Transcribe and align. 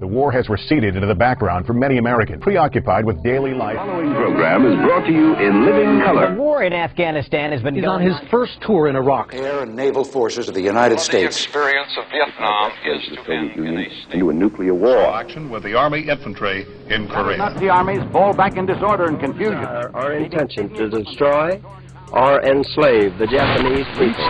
the 0.00 0.06
war 0.06 0.30
has 0.30 0.48
receded 0.48 0.94
into 0.94 1.06
the 1.06 1.14
background 1.14 1.66
for 1.66 1.72
many 1.72 1.96
Americans, 1.98 2.42
preoccupied 2.42 3.04
with 3.04 3.22
daily 3.22 3.54
life. 3.54 3.76
The 3.76 3.84
following 3.84 4.12
program 4.12 4.66
is 4.66 4.76
brought 4.84 5.06
to 5.06 5.12
you 5.12 5.34
in 5.36 5.64
living 5.64 6.00
color. 6.00 6.34
The 6.34 6.40
war 6.40 6.62
in 6.62 6.72
Afghanistan 6.72 7.52
has 7.52 7.62
been 7.62 7.74
He's 7.74 7.84
going 7.84 8.02
on 8.06 8.20
his 8.20 8.30
first 8.30 8.60
tour 8.60 8.88
in 8.88 8.96
Iraq. 8.96 9.34
Air 9.34 9.62
and 9.62 9.74
naval 9.74 10.04
forces 10.04 10.48
of 10.48 10.54
the 10.54 10.60
United 10.60 11.00
States. 11.00 11.36
The 11.36 11.44
experience 11.44 11.96
of 11.96 12.04
Vietnam 12.10 12.72
is 12.84 13.08
to 13.08 13.32
end 13.32 13.50
in 13.52 13.78
a 13.78 14.02
state 14.02 14.14
into 14.14 14.30
a 14.30 14.34
nuclear 14.34 14.74
war. 14.74 15.14
action 15.14 15.48
with 15.48 15.62
the 15.62 15.74
Army 15.74 16.08
infantry 16.08 16.66
in 16.88 17.08
Korea. 17.08 17.38
Nazi 17.38 17.68
armies 17.68 18.02
fall 18.12 18.34
back 18.34 18.56
in 18.56 18.66
disorder 18.66 19.06
and 19.06 19.18
confusion. 19.18 19.64
Our, 19.64 19.94
our 19.96 20.12
intention 20.12 20.72
to 20.74 20.88
destroy 20.88 21.60
or 22.12 22.42
enslave 22.42 23.18
the 23.18 23.26
Japanese 23.26 23.86
people. 23.98 24.26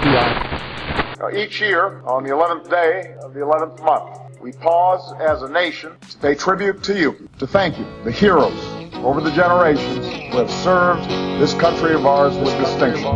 Each 1.35 1.61
year, 1.61 2.03
on 2.05 2.23
the 2.23 2.31
11th 2.31 2.71
day 2.71 3.15
of 3.23 3.35
the 3.35 3.41
11th 3.41 3.83
month, 3.85 4.26
we 4.47 4.53
pause 4.53 5.13
as 5.19 5.43
a 5.43 5.49
nation 5.49 5.91
to 6.09 6.17
pay 6.19 6.33
tribute 6.33 6.81
to 6.81 6.97
you, 6.97 7.29
to 7.41 7.49
thank 7.49 7.77
you, 7.77 7.85
the 8.05 8.13
heroes 8.13 8.57
over 9.05 9.21
the 9.21 9.33
generations 9.33 10.07
who 10.07 10.39
have 10.39 10.49
served 10.49 11.03
this 11.41 11.53
country 11.55 11.93
of 11.93 12.07
ours 12.07 12.37
with 12.37 12.57
distinction. 12.57 13.13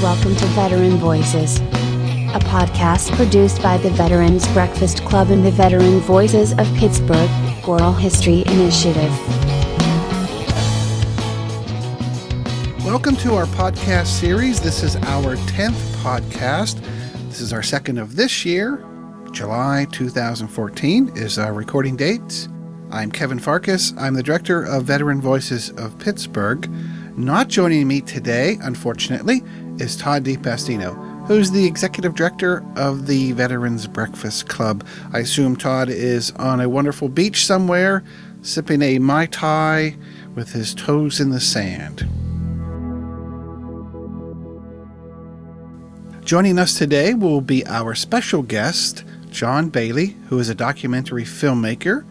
Welcome 0.00 0.34
to 0.34 0.46
Veteran 0.56 0.96
Voices, 0.96 1.58
a 1.58 2.40
podcast 2.48 3.14
produced 3.14 3.60
by 3.60 3.76
the 3.76 3.90
Veterans 3.90 4.48
Breakfast 4.54 5.04
Club 5.04 5.28
and 5.28 5.44
the 5.44 5.50
Veteran 5.50 6.00
Voices 6.00 6.52
of 6.52 6.74
Pittsburgh 6.76 7.28
Oral 7.68 7.92
History 7.92 8.44
Initiative. 8.46 9.49
Welcome 12.90 13.14
to 13.18 13.34
our 13.34 13.46
podcast 13.46 14.08
series. 14.08 14.60
This 14.60 14.82
is 14.82 14.96
our 14.96 15.36
10th 15.36 15.78
podcast. 16.02 16.82
This 17.28 17.40
is 17.40 17.52
our 17.52 17.62
second 17.62 17.98
of 17.98 18.16
this 18.16 18.44
year. 18.44 18.84
July 19.30 19.86
2014 19.92 21.12
is 21.14 21.38
our 21.38 21.52
recording 21.52 21.96
date. 21.96 22.48
I'm 22.90 23.12
Kevin 23.12 23.38
Farkas. 23.38 23.94
I'm 23.96 24.14
the 24.14 24.24
director 24.24 24.64
of 24.64 24.86
Veteran 24.86 25.20
Voices 25.20 25.70
of 25.78 25.96
Pittsburgh. 26.00 26.68
Not 27.16 27.46
joining 27.46 27.86
me 27.86 28.00
today, 28.00 28.58
unfortunately, 28.60 29.44
is 29.78 29.96
Todd 29.96 30.24
DePastino, 30.24 31.28
who's 31.28 31.52
the 31.52 31.66
executive 31.66 32.16
director 32.16 32.64
of 32.74 33.06
the 33.06 33.30
Veterans 33.32 33.86
Breakfast 33.86 34.48
Club. 34.48 34.84
I 35.12 35.20
assume 35.20 35.54
Todd 35.54 35.90
is 35.90 36.32
on 36.32 36.60
a 36.60 36.68
wonderful 36.68 37.08
beach 37.08 37.46
somewhere, 37.46 38.02
sipping 38.42 38.82
a 38.82 38.98
Mai 38.98 39.26
Tai 39.26 39.96
with 40.34 40.50
his 40.50 40.74
toes 40.74 41.20
in 41.20 41.30
the 41.30 41.38
sand. 41.38 42.08
Joining 46.30 46.60
us 46.60 46.78
today 46.78 47.12
will 47.12 47.40
be 47.40 47.66
our 47.66 47.92
special 47.96 48.42
guest, 48.42 49.02
John 49.32 49.68
Bailey, 49.68 50.14
who 50.28 50.38
is 50.38 50.48
a 50.48 50.54
documentary 50.54 51.24
filmmaker. 51.24 52.04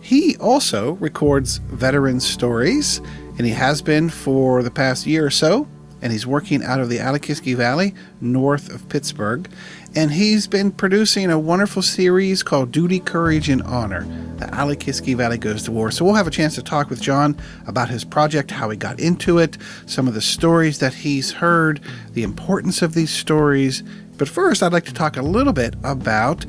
He 0.00 0.36
also 0.38 0.94
records 0.94 1.58
veteran 1.58 2.18
stories, 2.18 2.98
and 3.38 3.46
he 3.46 3.52
has 3.52 3.80
been 3.80 4.10
for 4.10 4.64
the 4.64 4.72
past 4.72 5.06
year 5.06 5.24
or 5.24 5.30
so. 5.30 5.68
And 6.02 6.10
he's 6.10 6.26
working 6.26 6.64
out 6.64 6.80
of 6.80 6.88
the 6.88 6.98
Allegheny 6.98 7.54
Valley, 7.54 7.94
north 8.20 8.70
of 8.70 8.88
Pittsburgh. 8.88 9.48
And 9.96 10.10
he's 10.10 10.48
been 10.48 10.72
producing 10.72 11.30
a 11.30 11.38
wonderful 11.38 11.80
series 11.80 12.42
called 12.42 12.72
Duty, 12.72 12.98
Courage, 12.98 13.48
and 13.48 13.62
Honor. 13.62 14.04
The 14.38 14.52
Allegheny 14.52 15.14
Valley 15.14 15.38
Goes 15.38 15.62
to 15.64 15.72
War. 15.72 15.92
So 15.92 16.04
we'll 16.04 16.14
have 16.14 16.26
a 16.26 16.32
chance 16.32 16.56
to 16.56 16.62
talk 16.62 16.90
with 16.90 17.00
John 17.00 17.38
about 17.68 17.88
his 17.88 18.04
project, 18.04 18.50
how 18.50 18.70
he 18.70 18.76
got 18.76 18.98
into 18.98 19.38
it, 19.38 19.56
some 19.86 20.08
of 20.08 20.14
the 20.14 20.20
stories 20.20 20.80
that 20.80 20.94
he's 20.94 21.30
heard, 21.30 21.80
the 22.12 22.24
importance 22.24 22.82
of 22.82 22.94
these 22.94 23.10
stories. 23.10 23.84
But 24.16 24.28
first, 24.28 24.64
I'd 24.64 24.72
like 24.72 24.86
to 24.86 24.92
talk 24.94 25.16
a 25.16 25.22
little 25.22 25.52
bit 25.52 25.74
about 25.84 26.44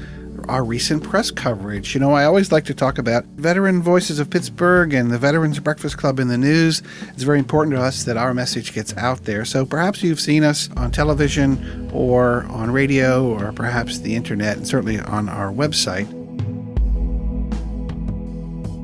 our 0.50 0.64
recent 0.64 1.04
press 1.04 1.32
coverage. 1.32 1.94
You 1.94 2.00
know, 2.00 2.14
I 2.14 2.26
always 2.26 2.52
like 2.52 2.66
to 2.66 2.74
talk 2.74 2.98
about 2.98 3.26
Veteran 3.36 3.82
Voices 3.82 4.20
of 4.20 4.30
Pittsburgh 4.30 4.94
and 4.94 5.12
the 5.12 5.18
Veterans 5.18 5.60
Breakfast 5.60 5.98
Club 5.98 6.20
in 6.20 6.28
the 6.28 6.38
news. 6.38 6.82
It's 7.10 7.24
very 7.24 7.40
important 7.40 7.76
to 7.76 7.82
us 7.82 8.04
that 8.04 8.18
our 8.18 8.34
message 8.34 8.74
gets 8.74 8.96
out 8.98 9.24
there. 9.26 9.46
So 9.46 9.66
perhaps 9.66 10.04
you've 10.04 10.20
seen 10.20 10.44
us 10.44 10.70
on 10.78 10.92
television 10.92 11.90
or 11.94 12.44
on 12.46 12.72
radio 12.72 13.28
or 13.28 13.52
perhaps 13.52 14.00
the 14.00 14.16
internet 14.16 14.58
and 14.58 14.68
certainly 14.68 15.00
on 15.00 15.30
our 15.30 15.52
website. 15.52 16.12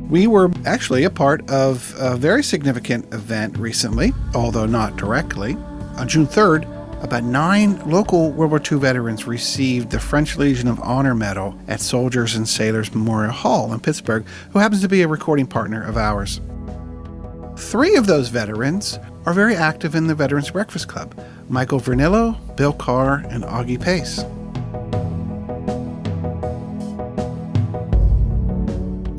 We 0.10 0.28
were 0.28 0.52
actually 0.66 1.06
a 1.06 1.10
part 1.10 1.50
of 1.50 1.96
a 1.98 2.18
very 2.18 2.44
significant 2.44 3.14
event 3.14 3.58
recently, 3.58 4.12
although 4.36 4.66
not 4.66 4.98
directly. 4.98 5.56
On 5.98 6.08
June 6.08 6.28
3rd, 6.28 6.66
about 7.02 7.24
nine 7.24 7.80
local 7.90 8.32
World 8.32 8.52
War 8.52 8.62
II 8.72 8.80
veterans 8.80 9.26
received 9.26 9.90
the 9.90 10.00
French 10.00 10.38
Legion 10.38 10.68
of 10.68 10.80
Honor 10.82 11.16
Medal 11.16 11.56
at 11.68 11.82
Soldiers 11.82 12.36
and 12.36 12.48
Sailors 12.48 12.94
Memorial 12.94 13.32
Hall 13.32 13.74
in 13.74 13.80
Pittsburgh, 13.80 14.26
who 14.52 14.60
happens 14.60 14.82
to 14.82 14.88
be 14.88 15.02
a 15.02 15.08
recording 15.08 15.48
partner 15.48 15.84
of 15.84 15.98
ours. 15.98 16.40
Three 17.58 17.96
of 17.96 18.06
those 18.06 18.30
veterans 18.30 19.00
are 19.26 19.34
very 19.34 19.56
active 19.56 19.96
in 19.96 20.08
the 20.08 20.16
Veterans 20.16 20.52
Breakfast 20.52 20.88
Club 20.88 21.20
Michael 21.50 21.80
Vernillo, 21.80 22.38
Bill 22.56 22.74
Carr, 22.74 23.26
and 23.30 23.44
Augie 23.44 23.82
Pace. 23.82 24.24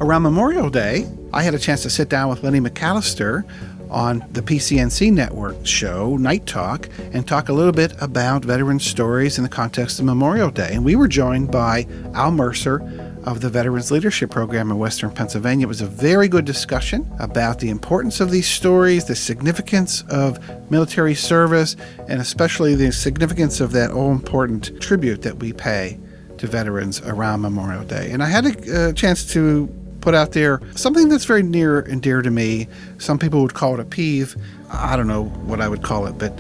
Around 0.01 0.23
Memorial 0.23 0.71
Day, 0.71 1.07
I 1.33 1.43
had 1.43 1.55
a 1.55 1.59
chance 1.59 1.83
to 1.83 1.91
sit 1.91 2.09
down 2.09 2.29
with 2.29 2.43
Lenny 2.43 2.61
McAllister 2.61 3.45
on 3.93 4.25
the 4.33 4.43
PCNC 4.43 5.13
Network 5.13 5.67
show, 5.67 6.17
Night 6.17 6.47
Talk, 6.47 6.89
and 7.13 7.29
talk 7.29 7.49
a 7.49 7.53
little 7.53 7.73
bit 7.73 7.95
about 8.01 8.45
veteran 8.45 8.81
stories 8.81 9.39
in 9.39 9.45
the 9.45 9.51
context 9.51 9.99
of 9.99 10.07
Memorial 10.07 10.51
Day. 10.51 10.71
And 10.73 10.85
we 10.85 10.97
were 10.97 11.09
joined 11.09 11.53
by 11.53 11.87
Al 12.15 12.33
Mercer 12.33 12.81
of 13.25 13.41
the 13.41 13.49
Veterans 13.49 13.91
Leadership 13.91 14.31
Program 14.31 14.71
in 14.71 14.79
Western 14.79 15.11
Pennsylvania. 15.11 15.67
It 15.67 15.69
was 15.69 15.81
a 15.81 15.87
very 15.87 16.27
good 16.27 16.45
discussion 16.45 17.09
about 17.21 17.61
the 17.61 17.71
importance 17.71 18.21
of 18.21 18.31
these 18.31 18.49
stories, 18.49 19.05
the 19.05 19.15
significance 19.15 20.03
of 20.09 20.41
military 20.71 21.15
service, 21.15 21.77
and 22.09 22.21
especially 22.21 22.75
the 22.75 22.91
significance 22.91 23.61
of 23.61 23.73
that 23.73 23.91
all 23.91 24.11
important 24.11 24.81
tribute 24.81 25.23
that 25.23 25.39
we 25.39 25.53
pay 25.53 26.01
to 26.39 26.47
veterans 26.47 27.01
around 27.03 27.43
Memorial 27.43 27.85
Day. 27.85 28.11
And 28.11 28.23
I 28.23 28.27
had 28.27 28.47
a, 28.47 28.89
a 28.89 28.93
chance 28.93 29.31
to 29.33 29.67
put 30.03 30.15
out 30.15 30.33
there 30.33 30.61
something 30.75 31.09
that's 31.09 31.25
very 31.25 31.43
near 31.43 31.81
and 31.81 32.03
dear 32.03 32.21
to 32.21 32.31
me. 32.31 32.69
Some 32.99 33.19
people 33.19 33.41
would 33.41 33.55
call 33.55 33.75
it 33.75 33.81
a 33.81 33.85
peeve. 33.85 34.37
I 34.71 34.97
don't 34.97 35.07
know 35.07 35.25
what 35.25 35.61
I 35.61 35.69
would 35.69 35.83
call 35.83 36.07
it, 36.07 36.19
but 36.19 36.39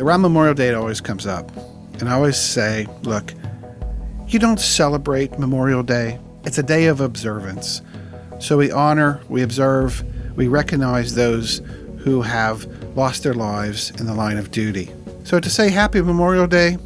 around 0.00 0.22
Memorial 0.22 0.54
Day, 0.54 0.68
it 0.68 0.74
always 0.74 1.00
comes 1.00 1.26
up. 1.26 1.50
And 2.00 2.08
I 2.08 2.12
always 2.12 2.38
say, 2.38 2.86
look, 3.02 3.34
you 4.28 4.38
don't 4.38 4.60
celebrate 4.60 5.38
Memorial 5.38 5.82
Day, 5.82 6.18
it's 6.44 6.56
a 6.56 6.62
day 6.62 6.86
of 6.86 7.00
observance. 7.00 7.82
So 8.38 8.56
we 8.56 8.70
honor, 8.70 9.20
we 9.28 9.42
observe, 9.42 10.02
we 10.36 10.48
recognize 10.48 11.14
those 11.14 11.60
who 11.98 12.22
have 12.22 12.64
lost 12.96 13.22
their 13.24 13.34
lives 13.34 13.90
in 13.98 14.06
the 14.06 14.14
line 14.14 14.38
of 14.38 14.50
duty. 14.50 14.88
So 15.24 15.40
to 15.40 15.50
say 15.50 15.68
Happy 15.68 16.00
Memorial 16.00 16.46
Day, 16.46 16.78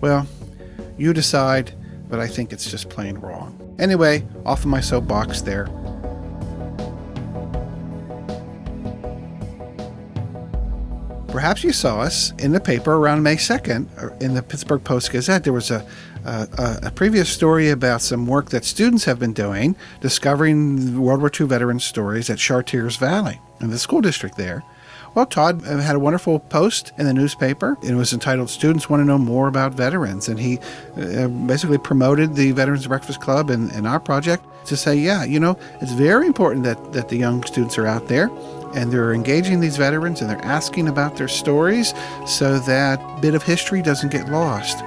well, 0.00 0.26
you 0.96 1.12
decide, 1.12 1.74
but 2.08 2.20
I 2.20 2.28
think 2.28 2.52
it's 2.52 2.70
just 2.70 2.88
plain 2.88 3.18
wrong. 3.18 3.58
Anyway, 3.78 4.24
off 4.44 4.60
of 4.60 4.66
my 4.66 4.80
soapbox 4.80 5.40
there. 5.40 5.68
Perhaps 11.32 11.64
you 11.64 11.72
saw 11.72 12.00
us 12.00 12.32
in 12.32 12.52
the 12.52 12.60
paper 12.60 12.92
around 12.92 13.22
May 13.22 13.36
2nd 13.36 13.86
uh, 13.96 14.14
in 14.20 14.34
the 14.34 14.42
Pittsburgh 14.42 14.84
Post 14.84 15.10
Gazette. 15.12 15.44
There 15.44 15.52
was 15.54 15.70
a, 15.70 15.86
a, 16.26 16.80
a, 16.82 16.90
previous 16.90 17.30
story 17.30 17.70
about 17.70 18.02
some 18.02 18.26
work 18.26 18.50
that 18.50 18.66
students 18.66 19.06
have 19.06 19.18
been 19.18 19.32
doing, 19.32 19.74
discovering 20.02 21.00
World 21.00 21.20
War 21.20 21.30
II 21.34 21.46
veteran 21.46 21.80
stories 21.80 22.28
at 22.28 22.36
Chartiers 22.36 22.96
Valley 22.96 23.40
in 23.62 23.70
the 23.70 23.78
school 23.78 24.02
district 24.02 24.36
there. 24.36 24.62
Well, 25.14 25.26
Todd 25.26 25.62
had 25.62 25.94
a 25.94 25.98
wonderful 25.98 26.38
post 26.38 26.92
in 26.96 27.04
the 27.04 27.12
newspaper. 27.12 27.76
It 27.82 27.94
was 27.94 28.14
entitled 28.14 28.48
Students 28.48 28.88
Want 28.88 29.02
to 29.02 29.04
Know 29.04 29.18
More 29.18 29.46
About 29.46 29.72
Veterans. 29.74 30.28
And 30.28 30.40
he 30.40 30.58
uh, 30.96 31.28
basically 31.28 31.76
promoted 31.76 32.34
the 32.34 32.52
Veterans 32.52 32.86
Breakfast 32.86 33.20
Club 33.20 33.50
and, 33.50 33.70
and 33.72 33.86
our 33.86 34.00
project 34.00 34.44
to 34.66 34.76
say, 34.76 34.96
yeah, 34.96 35.22
you 35.24 35.38
know, 35.38 35.58
it's 35.82 35.92
very 35.92 36.26
important 36.26 36.64
that, 36.64 36.92
that 36.94 37.10
the 37.10 37.16
young 37.16 37.44
students 37.44 37.76
are 37.76 37.86
out 37.86 38.08
there 38.08 38.30
and 38.74 38.90
they're 38.90 39.12
engaging 39.12 39.60
these 39.60 39.76
veterans 39.76 40.22
and 40.22 40.30
they're 40.30 40.44
asking 40.44 40.88
about 40.88 41.16
their 41.16 41.28
stories 41.28 41.92
so 42.26 42.58
that 42.60 43.20
bit 43.20 43.34
of 43.34 43.42
history 43.42 43.82
doesn't 43.82 44.10
get 44.10 44.30
lost. 44.30 44.78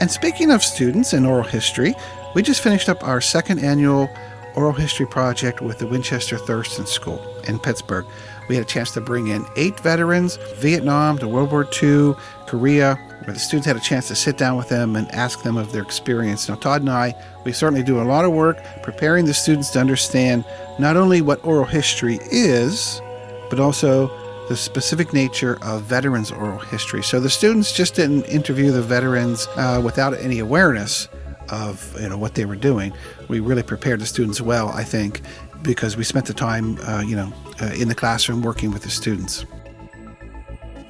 And 0.00 0.10
speaking 0.10 0.50
of 0.50 0.64
students 0.64 1.12
and 1.12 1.26
oral 1.26 1.44
history, 1.44 1.94
we 2.34 2.42
just 2.42 2.62
finished 2.62 2.88
up 2.88 3.06
our 3.06 3.20
second 3.20 3.58
annual 3.58 4.08
oral 4.54 4.72
history 4.72 5.06
project 5.06 5.60
with 5.60 5.78
the 5.78 5.86
Winchester 5.86 6.38
Thurston 6.38 6.86
School 6.86 7.20
in 7.46 7.58
Pittsburgh. 7.58 8.06
We 8.48 8.56
had 8.56 8.64
a 8.64 8.68
chance 8.68 8.90
to 8.92 9.00
bring 9.00 9.28
in 9.28 9.46
eight 9.56 9.78
veterans, 9.80 10.36
Vietnam 10.56 11.18
to 11.18 11.28
World 11.28 11.50
War 11.50 11.66
II, 11.82 12.14
Korea, 12.46 12.96
where 13.24 13.34
the 13.34 13.40
students 13.40 13.66
had 13.66 13.76
a 13.76 13.80
chance 13.80 14.08
to 14.08 14.14
sit 14.14 14.36
down 14.36 14.56
with 14.56 14.68
them 14.68 14.96
and 14.96 15.10
ask 15.12 15.42
them 15.42 15.56
of 15.56 15.72
their 15.72 15.82
experience. 15.82 16.48
Now, 16.48 16.56
Todd 16.56 16.82
and 16.82 16.90
I, 16.90 17.14
we 17.44 17.52
certainly 17.52 17.82
do 17.82 18.00
a 18.00 18.04
lot 18.04 18.24
of 18.24 18.32
work 18.32 18.58
preparing 18.82 19.24
the 19.24 19.34
students 19.34 19.70
to 19.70 19.80
understand 19.80 20.44
not 20.78 20.96
only 20.96 21.22
what 21.22 21.44
oral 21.44 21.64
history 21.64 22.18
is, 22.30 23.00
but 23.48 23.60
also 23.60 24.08
the 24.48 24.56
specific 24.56 25.12
nature 25.12 25.58
of 25.62 25.82
veterans 25.82 26.30
oral 26.32 26.58
history. 26.58 27.02
So 27.02 27.20
the 27.20 27.30
students 27.30 27.72
just 27.72 27.94
didn't 27.94 28.24
interview 28.24 28.72
the 28.72 28.82
veterans 28.82 29.46
uh, 29.56 29.80
without 29.82 30.14
any 30.14 30.40
awareness 30.40 31.08
of 31.52 31.94
you 32.00 32.08
know 32.08 32.18
what 32.18 32.34
they 32.34 32.44
were 32.44 32.56
doing. 32.56 32.92
We 33.28 33.38
really 33.38 33.62
prepared 33.62 34.00
the 34.00 34.06
students 34.06 34.40
well, 34.40 34.70
I 34.70 34.82
think, 34.82 35.20
because 35.62 35.96
we 35.96 36.02
spent 36.02 36.26
the 36.26 36.34
time 36.34 36.78
uh, 36.82 37.04
you 37.06 37.14
know 37.14 37.32
uh, 37.60 37.66
in 37.78 37.88
the 37.88 37.94
classroom 37.94 38.42
working 38.42 38.72
with 38.72 38.82
the 38.82 38.90
students. 38.90 39.44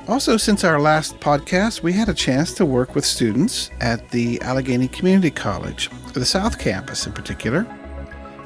Also, 0.08 0.36
since 0.36 0.64
our 0.64 0.80
last 0.80 1.20
podcast, 1.20 1.82
we 1.82 1.92
had 1.92 2.08
a 2.08 2.14
chance 2.14 2.52
to 2.54 2.64
work 2.64 2.94
with 2.94 3.04
students 3.04 3.70
at 3.80 4.10
the 4.10 4.40
Allegheny 4.42 4.88
Community 4.88 5.30
College, 5.30 5.90
the 6.12 6.24
South 6.24 6.58
Campus 6.58 7.06
in 7.06 7.12
particular. 7.12 7.66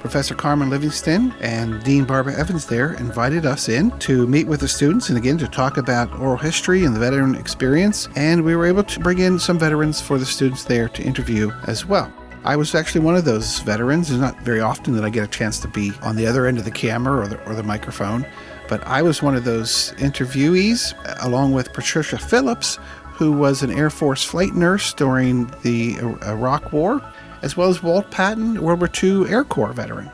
Professor 0.06 0.36
Carmen 0.36 0.70
Livingston 0.70 1.34
and 1.40 1.82
Dean 1.82 2.04
Barbara 2.04 2.38
Evans 2.38 2.64
there 2.64 2.92
invited 2.92 3.44
us 3.44 3.68
in 3.68 3.90
to 3.98 4.24
meet 4.28 4.46
with 4.46 4.60
the 4.60 4.68
students 4.68 5.08
and 5.08 5.18
again 5.18 5.36
to 5.36 5.48
talk 5.48 5.78
about 5.78 6.16
oral 6.20 6.36
history 6.36 6.84
and 6.84 6.94
the 6.94 7.00
veteran 7.00 7.34
experience. 7.34 8.08
And 8.14 8.44
we 8.44 8.54
were 8.54 8.66
able 8.66 8.84
to 8.84 9.00
bring 9.00 9.18
in 9.18 9.40
some 9.40 9.58
veterans 9.58 10.00
for 10.00 10.16
the 10.16 10.24
students 10.24 10.62
there 10.62 10.88
to 10.90 11.02
interview 11.02 11.50
as 11.66 11.86
well. 11.86 12.12
I 12.44 12.54
was 12.54 12.72
actually 12.76 13.00
one 13.00 13.16
of 13.16 13.24
those 13.24 13.58
veterans. 13.58 14.08
It's 14.08 14.20
not 14.20 14.38
very 14.42 14.60
often 14.60 14.94
that 14.94 15.04
I 15.04 15.10
get 15.10 15.24
a 15.24 15.26
chance 15.26 15.58
to 15.58 15.68
be 15.68 15.90
on 16.02 16.14
the 16.14 16.24
other 16.24 16.46
end 16.46 16.58
of 16.58 16.64
the 16.64 16.70
camera 16.70 17.24
or 17.24 17.26
the, 17.26 17.44
or 17.44 17.56
the 17.56 17.64
microphone, 17.64 18.24
but 18.68 18.86
I 18.86 19.02
was 19.02 19.24
one 19.24 19.34
of 19.34 19.42
those 19.42 19.92
interviewees 19.94 20.94
along 21.24 21.50
with 21.50 21.72
Patricia 21.72 22.16
Phillips, 22.16 22.78
who 23.10 23.32
was 23.32 23.64
an 23.64 23.72
Air 23.72 23.90
Force 23.90 24.22
flight 24.22 24.54
nurse 24.54 24.94
during 24.94 25.46
the 25.62 25.96
Iraq 26.24 26.72
War 26.72 27.02
as 27.46 27.56
well 27.56 27.68
as 27.68 27.80
Walt 27.80 28.10
Patton, 28.10 28.60
World 28.60 28.80
War 28.80 28.90
II 29.00 29.30
Air 29.30 29.44
Corps 29.44 29.72
veteran. 29.72 30.10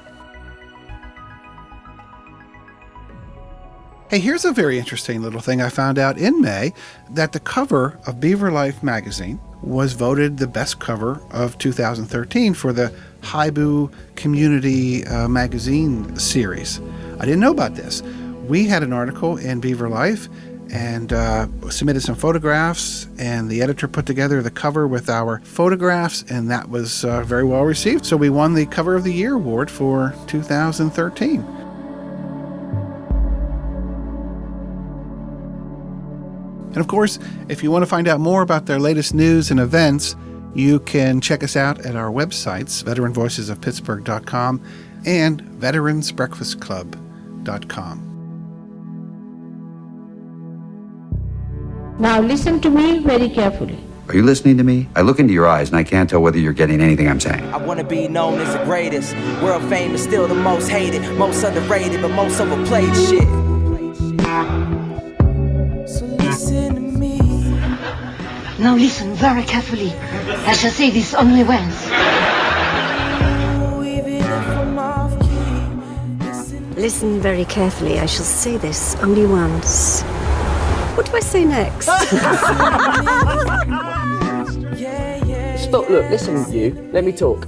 Hey, 4.11 4.19
here's 4.19 4.45
a 4.45 4.53
very 4.53 4.79
interesting 4.79 5.23
little 5.23 5.41
thing 5.41 5.63
I 5.63 5.71
found 5.71 5.99
out 5.99 6.19
in 6.19 6.43
May 6.43 6.75
that 7.09 7.33
the 7.33 7.41
cover 7.41 7.99
of 8.07 8.21
Beaver 8.21 8.53
Life 8.53 8.83
magazine 8.83 9.41
was 9.63 9.95
voted 9.95 10.37
the 10.37 10.47
best 10.47 10.79
cover 10.79 11.23
of 11.31 11.57
2013 11.57 12.53
for 12.53 12.71
the 12.71 12.93
Haibu 13.23 13.91
Community 14.15 15.07
uh, 15.07 15.27
Magazine 15.27 16.15
series. 16.17 16.83
I 17.19 17.25
didn't 17.25 17.41
know 17.41 17.53
about 17.53 17.77
this. 17.77 18.03
We 18.47 18.67
had 18.67 18.83
an 18.83 18.93
article 18.93 19.39
in 19.39 19.61
Beaver 19.61 19.89
Life 19.89 20.29
and 20.73 21.13
uh, 21.13 21.47
submitted 21.71 22.01
some 22.01 22.15
photographs, 22.15 23.07
and 23.19 23.51
the 23.51 23.61
editor 23.61 23.87
put 23.87 24.07
together 24.07 24.41
the 24.41 24.51
cover 24.51 24.89
with 24.89 25.11
our 25.11 25.41
photographs, 25.45 26.25
and 26.31 26.51
that 26.51 26.71
was 26.71 27.05
uh, 27.05 27.23
very 27.23 27.45
well 27.45 27.63
received. 27.63 28.07
So 28.07 28.17
we 28.17 28.31
won 28.31 28.55
the 28.55 28.65
Cover 28.67 28.97
of 28.97 29.05
the 29.05 29.13
Year 29.13 29.35
award 29.35 29.71
for 29.71 30.15
2013. 30.29 31.41
And 36.69 36.79
of 36.79 36.89
course, 36.89 37.19
if 37.51 37.63
you 37.63 37.71
want 37.71 37.83
to 37.83 37.87
find 37.87 38.09
out 38.09 38.19
more 38.19 38.41
about 38.41 38.65
their 38.65 38.81
latest 38.81 39.13
news 39.13 39.51
and 39.51 39.61
events, 39.61 40.17
you 40.55 40.81
can 40.81 41.21
check 41.21 41.45
us 41.45 41.55
out 41.55 41.85
at 41.85 41.97
our 41.97 42.11
websites, 42.11 42.83
veteranvoicesofpittsburgh.com 42.83 44.63
and 45.05 45.43
veteransbreakfastclub.com. 45.43 48.12
Now 51.99 52.21
listen 52.21 52.61
to 52.63 52.71
me 52.71 52.99
very 52.99 53.29
carefully. 53.29 53.79
Are 54.09 54.17
you 54.17 54.23
listening 54.23 54.57
to 54.57 54.65
me? 54.65 54.89
I 54.97 55.03
look 55.03 55.21
into 55.21 55.33
your 55.33 55.47
eyes 55.47 55.69
and 55.69 55.77
I 55.77 55.85
can't 55.85 56.09
tell 56.11 56.21
whether 56.21 56.39
you're 56.39 56.53
getting 56.53 56.81
anything 56.81 57.09
I'm 57.09 57.21
saying. 57.21 57.45
I 57.53 57.59
want 57.59 57.81
to 57.81 57.87
be 57.87 58.09
known 58.09 58.41
as 58.41 58.53
the 58.57 58.65
greatest. 58.65 59.15
World 59.43 59.63
fame 59.69 59.95
is 59.95 60.03
still 60.03 60.27
the 60.27 60.35
most 60.35 60.69
hated, 60.69 61.03
most 61.17 61.45
underrated, 61.45 62.01
but 62.03 62.09
most 62.09 62.41
overplayed 62.41 62.95
shit. 62.97 63.29
So 65.89 66.05
listen 66.07 66.75
to 66.75 66.81
me. 66.81 67.19
Now 68.59 68.75
listen 68.75 69.15
very 69.15 69.45
carefully. 69.45 69.93
I 70.47 70.53
shall 70.55 70.71
say 70.71 70.91
this 70.91 71.15
only 71.15 71.45
once. 71.45 71.87
Listen 76.77 77.21
very 77.21 77.45
carefully. 77.45 78.01
I 78.01 78.07
shall 78.07 78.25
say 78.25 78.57
this 78.57 78.97
only 78.97 79.27
once. 79.27 80.03
What 80.95 81.07
do 81.07 81.17
I 81.17 81.21
say 81.21 81.45
next? 81.45 81.87
Stop, 85.63 85.89
look, 85.89 86.11
listen, 86.11 86.53
you. 86.53 86.91
Let 86.93 87.05
me 87.05 87.13
talk. 87.13 87.47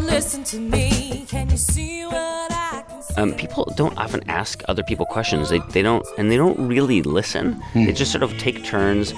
Listen 0.00 0.44
to 0.44 0.60
me. 0.60 1.24
Can 1.28 1.50
you 1.50 1.56
see 1.56 2.04
what 2.06 2.52
I 2.52 2.84
can 2.88 3.02
see? 3.02 3.14
Um, 3.16 3.34
people 3.34 3.64
don't 3.76 3.96
often 3.98 4.22
ask 4.30 4.62
other 4.68 4.84
people 4.84 5.06
questions. 5.06 5.48
They, 5.50 5.58
they 5.70 5.82
don't, 5.82 6.06
and 6.18 6.30
they 6.30 6.36
don't 6.36 6.68
really 6.68 7.02
listen. 7.02 7.54
Hmm. 7.72 7.86
They 7.86 7.92
just 7.92 8.12
sort 8.12 8.22
of 8.22 8.36
take 8.38 8.64
turns 8.64 9.12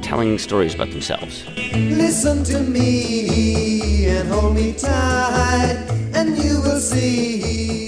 telling 0.00 0.38
stories 0.38 0.74
about 0.74 0.90
themselves. 0.90 1.44
Listen 1.74 2.44
to 2.44 2.60
me 2.60 4.06
and 4.06 4.26
hold 4.28 4.54
me 4.54 4.72
tight, 4.72 5.84
and 6.14 6.38
you 6.38 6.60
will 6.62 6.80
see. 6.80 7.87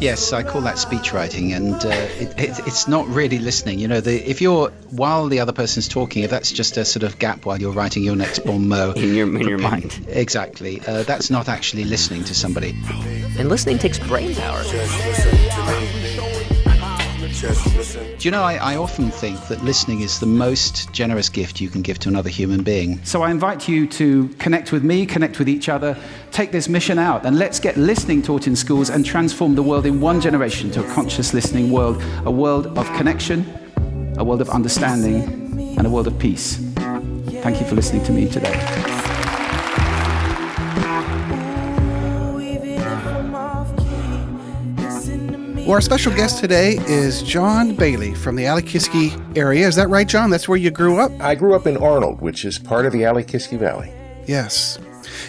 Yes, 0.00 0.32
I 0.32 0.44
call 0.44 0.60
that 0.62 0.78
speech 0.78 1.12
writing, 1.12 1.52
and 1.52 1.74
uh, 1.74 1.88
it, 1.88 2.38
it, 2.38 2.58
it's 2.66 2.86
not 2.86 3.08
really 3.08 3.38
listening. 3.38 3.80
You 3.80 3.88
know, 3.88 4.00
the, 4.00 4.14
if 4.28 4.40
you're 4.40 4.70
while 4.90 5.26
the 5.26 5.40
other 5.40 5.52
person's 5.52 5.88
talking, 5.88 6.22
if 6.22 6.30
that's 6.30 6.52
just 6.52 6.76
a 6.76 6.84
sort 6.84 7.02
of 7.02 7.18
gap 7.18 7.44
while 7.44 7.60
you're 7.60 7.72
writing 7.72 8.04
your 8.04 8.16
next 8.16 8.44
bon 8.44 8.68
mot 8.68 8.96
in 9.04 9.14
your 9.14 9.26
in 9.40 9.48
your 9.48 9.58
mind, 9.58 10.06
exactly, 10.08 10.80
uh, 10.86 11.02
that's 11.02 11.30
not 11.30 11.48
actually 11.48 11.84
listening 11.84 12.22
to 12.24 12.34
somebody. 12.34 12.76
And 13.38 13.48
listening 13.48 13.78
takes 13.78 13.98
brain 13.98 14.34
power. 14.36 14.62
Do 17.40 18.16
you 18.20 18.32
know, 18.32 18.42
I, 18.42 18.54
I, 18.56 18.76
often 18.76 19.12
think 19.12 19.46
that 19.46 19.62
listening 19.62 20.00
is 20.00 20.18
the 20.18 20.26
most 20.26 20.92
generous 20.92 21.28
gift 21.28 21.60
you 21.60 21.68
can 21.68 21.82
give 21.82 22.00
to 22.00 22.08
another 22.08 22.28
human 22.28 22.64
being. 22.64 23.04
So 23.04 23.22
I 23.22 23.30
invite 23.30 23.68
you 23.68 23.86
to 23.86 24.28
connect 24.40 24.72
with 24.72 24.82
me, 24.82 25.06
connect 25.06 25.38
with 25.38 25.48
each 25.48 25.68
other, 25.68 25.96
take 26.32 26.50
this 26.50 26.68
mission 26.68 26.98
out, 26.98 27.24
and 27.24 27.38
let's 27.38 27.60
get 27.60 27.76
listening 27.76 28.22
taught 28.22 28.48
in 28.48 28.56
schools 28.56 28.90
and 28.90 29.06
transform 29.06 29.54
the 29.54 29.62
world 29.62 29.86
in 29.86 30.00
one 30.00 30.20
generation 30.20 30.72
to 30.72 30.84
a 30.84 30.94
conscious 30.94 31.32
listening 31.32 31.70
world, 31.70 32.02
a 32.24 32.30
world 32.30 32.76
of 32.76 32.86
connection, 32.96 33.46
a 34.18 34.24
world 34.24 34.40
of 34.40 34.50
understanding, 34.50 35.22
and 35.78 35.86
a 35.86 35.90
world 35.90 36.08
of 36.08 36.18
peace. 36.18 36.56
Thank 37.42 37.60
you 37.60 37.66
for 37.66 37.76
listening 37.76 38.02
to 38.04 38.12
me 38.12 38.28
today. 38.28 38.97
Well, 45.68 45.74
our 45.74 45.82
special 45.82 46.14
guest 46.14 46.38
today 46.38 46.78
is 46.86 47.22
John 47.22 47.74
Bailey 47.74 48.14
from 48.14 48.36
the 48.36 48.44
Allekiski 48.44 49.36
area. 49.36 49.68
Is 49.68 49.76
that 49.76 49.90
right, 49.90 50.08
John? 50.08 50.30
That's 50.30 50.48
where 50.48 50.56
you 50.56 50.70
grew 50.70 50.98
up? 50.98 51.12
I 51.20 51.34
grew 51.34 51.54
up 51.54 51.66
in 51.66 51.76
Arnold, 51.76 52.22
which 52.22 52.46
is 52.46 52.58
part 52.58 52.86
of 52.86 52.92
the 52.94 53.02
Allekiski 53.02 53.58
Valley. 53.58 53.92
Yes. 54.26 54.78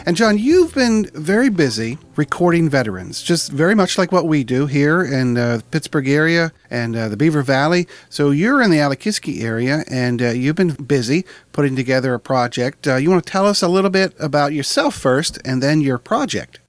And 0.06 0.16
John, 0.16 0.38
you've 0.38 0.74
been 0.74 1.10
very 1.14 1.50
busy 1.50 1.98
recording 2.16 2.70
veterans, 2.70 3.22
just 3.22 3.52
very 3.52 3.76
much 3.76 3.98
like 3.98 4.14
what 4.14 4.28
we 4.28 4.46
do 4.46 4.66
here 4.66 5.04
in 5.04 5.38
uh, 5.38 5.58
the 5.58 5.64
Pittsburgh 5.64 6.08
area 6.08 6.54
and 6.70 6.96
uh, 6.96 7.10
the 7.10 7.18
Beaver 7.18 7.44
Valley. 7.44 7.86
So 8.08 8.32
you're 8.32 8.62
in 8.62 8.72
the 8.72 8.78
Allekiski 8.78 9.42
area, 9.42 9.84
and 9.92 10.22
uh, 10.22 10.28
you've 10.28 10.56
been 10.56 10.72
busy 10.72 11.26
putting 11.52 11.76
together 11.76 12.14
a 12.14 12.20
project. 12.20 12.88
Uh, 12.88 12.96
you 12.96 13.10
want 13.10 13.26
to 13.26 13.30
tell 13.30 13.46
us 13.46 13.62
a 13.62 13.68
little 13.68 13.90
bit 13.90 14.14
about 14.22 14.54
yourself 14.54 14.96
first, 14.96 15.38
and 15.44 15.62
then 15.62 15.82
your 15.82 15.98
project? 15.98 16.62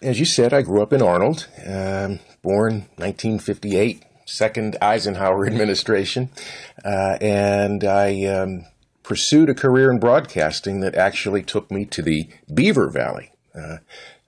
As 0.00 0.20
you 0.20 0.26
said, 0.26 0.52
I 0.52 0.62
grew 0.62 0.82
up 0.82 0.92
in 0.92 1.02
Arnold. 1.02 1.48
Um, 1.66 2.20
born 2.42 2.86
1958, 2.96 4.04
second 4.26 4.76
Eisenhower 4.80 5.46
administration, 5.48 6.30
uh, 6.84 7.18
and 7.20 7.82
I 7.82 8.24
um, 8.26 8.66
pursued 9.02 9.50
a 9.50 9.54
career 9.54 9.90
in 9.90 9.98
broadcasting 9.98 10.80
that 10.80 10.94
actually 10.94 11.42
took 11.42 11.70
me 11.70 11.84
to 11.86 12.02
the 12.02 12.28
Beaver 12.52 12.88
Valley. 12.90 13.32
Uh, 13.54 13.78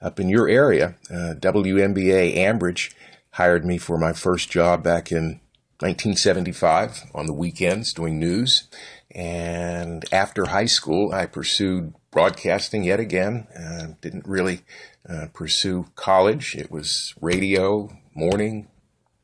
up 0.03 0.19
in 0.19 0.29
your 0.29 0.49
area, 0.49 0.97
uh, 1.11 1.35
WMBA 1.39 2.37
Ambridge 2.37 2.93
hired 3.33 3.65
me 3.65 3.79
for 3.79 3.97
my 3.97 4.13
first 4.13 4.51
job 4.51 4.83
back 4.83 5.13
in 5.13 5.41
1975 5.81 7.11
on 7.15 7.27
the 7.27 7.33
weekends 7.33 7.93
doing 7.93 8.19
news. 8.19 8.69
And 9.13 10.05
after 10.13 10.47
high 10.47 10.67
school, 10.67 11.13
I 11.13 11.27
pursued 11.27 11.95
broadcasting 12.11 12.85
yet 12.85 13.01
again. 13.01 13.47
Uh, 13.57 13.95
didn't 14.01 14.27
really 14.27 14.63
uh, 15.09 15.27
pursue 15.33 15.87
college. 15.95 16.55
It 16.57 16.71
was 16.71 17.15
radio, 17.21 17.91
morning, 18.15 18.69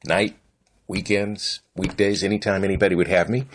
night, 0.05 0.37
weekends, 0.89 1.61
weekdays, 1.75 2.23
anytime 2.23 2.65
anybody 2.65 2.95
would 2.95 3.09
have 3.09 3.29
me. 3.29 3.47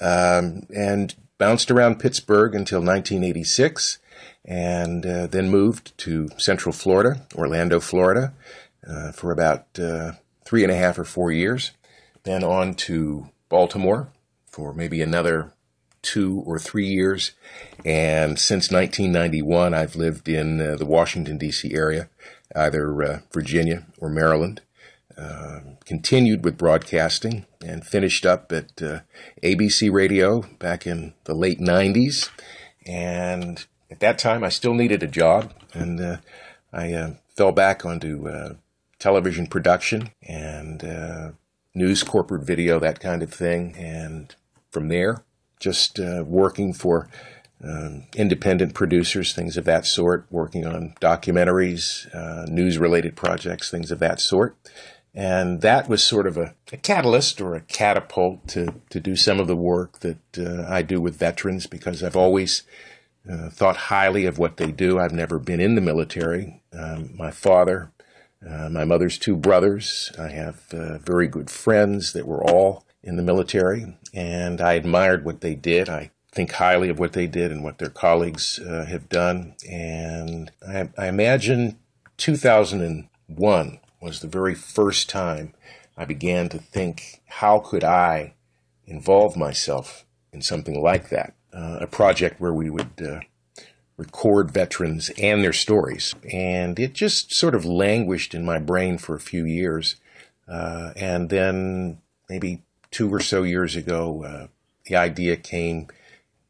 Um, 0.00 0.66
and 0.74 1.14
bounced 1.38 1.70
around 1.70 2.00
Pittsburgh 2.00 2.54
until 2.54 2.80
1986 2.80 3.98
and 4.44 5.04
uh, 5.04 5.26
then 5.26 5.50
moved 5.50 5.96
to 5.98 6.28
Central 6.38 6.72
Florida, 6.72 7.26
Orlando, 7.34 7.80
Florida, 7.80 8.32
uh, 8.88 9.12
for 9.12 9.30
about 9.30 9.66
uh, 9.78 10.12
three 10.44 10.62
and 10.62 10.72
a 10.72 10.76
half 10.76 10.98
or 10.98 11.04
four 11.04 11.30
years. 11.30 11.72
Then 12.24 12.42
on 12.42 12.74
to 12.74 13.28
Baltimore 13.48 14.08
for 14.46 14.72
maybe 14.72 15.02
another 15.02 15.52
two 16.02 16.42
or 16.46 16.58
three 16.58 16.86
years. 16.86 17.32
And 17.84 18.38
since 18.38 18.70
1991, 18.70 19.74
I've 19.74 19.96
lived 19.96 20.28
in 20.28 20.60
uh, 20.60 20.76
the 20.76 20.86
Washington, 20.86 21.38
D.C. 21.38 21.72
area, 21.74 22.08
either 22.54 23.02
uh, 23.02 23.18
Virginia 23.32 23.86
or 23.98 24.08
Maryland. 24.08 24.60
uh, 25.18 25.60
continued 25.84 26.44
with 26.44 26.56
broadcasting 26.56 27.44
and 27.60 27.84
finished 27.84 28.24
up 28.24 28.52
at 28.52 28.80
uh, 28.80 29.00
ABC 29.42 29.92
Radio 29.92 30.42
back 30.58 30.86
in 30.86 31.12
the 31.24 31.34
late 31.34 31.58
90s. 31.58 32.30
And 32.86 33.66
at 33.90 34.00
that 34.00 34.18
time, 34.18 34.44
I 34.44 34.48
still 34.48 34.74
needed 34.74 35.02
a 35.02 35.08
job, 35.08 35.52
and 35.74 36.00
uh, 36.00 36.16
I 36.72 36.92
uh, 36.92 37.14
fell 37.36 37.52
back 37.52 37.84
onto 37.84 38.28
television 38.98 39.46
production 39.46 40.10
and 40.22 41.34
news, 41.74 42.02
corporate 42.02 42.44
video, 42.46 42.78
that 42.78 43.00
kind 43.00 43.22
of 43.22 43.32
thing. 43.32 43.74
And 43.76 44.34
from 44.70 44.88
there, 44.88 45.24
just 45.60 45.98
working 45.98 46.72
for 46.72 47.08
um, 47.62 48.04
independent 48.14 48.74
producers, 48.74 49.32
things 49.32 49.56
of 49.56 49.64
that 49.64 49.86
sort, 49.86 50.26
working 50.30 50.66
on 50.66 50.94
documentaries, 51.00 52.06
uh, 52.14 52.44
news 52.50 52.78
related 52.78 53.16
projects, 53.16 53.70
things 53.70 53.90
of 53.90 53.98
that 53.98 54.20
sort. 54.20 54.56
And 55.14 55.62
that 55.62 55.88
was 55.88 56.04
sort 56.04 56.26
of 56.26 56.36
a, 56.36 56.54
a, 56.70 56.76
catalyst 56.76 57.40
or 57.40 57.56
a 57.56 57.60
catapult 57.62 58.46
to, 58.48 58.74
to 58.90 59.00
do 59.00 59.16
some 59.16 59.40
of 59.40 59.48
the 59.48 59.56
work 59.56 60.00
that 60.00 60.38
uh, 60.38 60.64
I 60.68 60.82
do 60.82 61.00
with 61.00 61.16
veterans 61.18 61.66
because 61.66 62.04
I've 62.04 62.16
always 62.16 62.62
uh, 63.28 63.50
thought 63.50 63.76
highly 63.76 64.26
of 64.26 64.38
what 64.38 64.58
they 64.58 64.70
do. 64.70 64.98
I've 65.00 65.12
never 65.12 65.40
been 65.40 65.60
in 65.60 65.74
the 65.74 65.80
military. 65.80 66.62
Um, 66.72 67.16
my 67.16 67.32
father, 67.32 67.90
uh, 68.48 68.68
my 68.68 68.84
mother's 68.84 69.18
two 69.18 69.34
brothers, 69.34 70.12
I 70.16 70.28
have 70.28 70.62
uh, 70.72 70.98
very 70.98 71.26
good 71.26 71.50
friends 71.50 72.12
that 72.12 72.26
were 72.26 72.44
all 72.44 72.84
in 73.08 73.16
the 73.16 73.22
military, 73.22 73.96
and 74.12 74.60
I 74.60 74.74
admired 74.74 75.24
what 75.24 75.40
they 75.40 75.54
did. 75.54 75.88
I 75.88 76.10
think 76.30 76.52
highly 76.52 76.90
of 76.90 76.98
what 76.98 77.14
they 77.14 77.26
did 77.26 77.50
and 77.50 77.64
what 77.64 77.78
their 77.78 77.88
colleagues 77.88 78.58
uh, 78.58 78.84
have 78.84 79.08
done. 79.08 79.54
And 79.68 80.52
I, 80.66 80.90
I, 80.98 81.08
imagine 81.08 81.78
2001 82.18 83.80
was 84.02 84.20
the 84.20 84.28
very 84.28 84.54
first 84.54 85.08
time 85.08 85.54
I 85.96 86.04
began 86.04 86.50
to 86.50 86.58
think, 86.58 87.22
how 87.26 87.60
could 87.60 87.82
I 87.82 88.34
involve 88.86 89.38
myself 89.38 90.04
in 90.30 90.42
something 90.42 90.80
like 90.80 91.08
that? 91.08 91.34
Uh, 91.50 91.78
a 91.80 91.86
project 91.86 92.38
where 92.38 92.52
we 92.52 92.68
would 92.68 93.02
uh, 93.02 93.20
record 93.96 94.50
veterans 94.50 95.10
and 95.16 95.42
their 95.42 95.54
stories. 95.54 96.14
And 96.30 96.78
it 96.78 96.92
just 96.92 97.32
sort 97.32 97.54
of 97.54 97.64
languished 97.64 98.34
in 98.34 98.44
my 98.44 98.58
brain 98.58 98.98
for 98.98 99.14
a 99.14 99.20
few 99.20 99.46
years. 99.46 99.96
Uh, 100.46 100.92
and 100.94 101.30
then 101.30 102.02
maybe 102.28 102.62
two 102.98 103.14
or 103.14 103.20
so 103.20 103.44
years 103.44 103.76
ago, 103.76 104.24
uh, 104.24 104.46
the 104.86 104.96
idea 104.96 105.36
came 105.36 105.86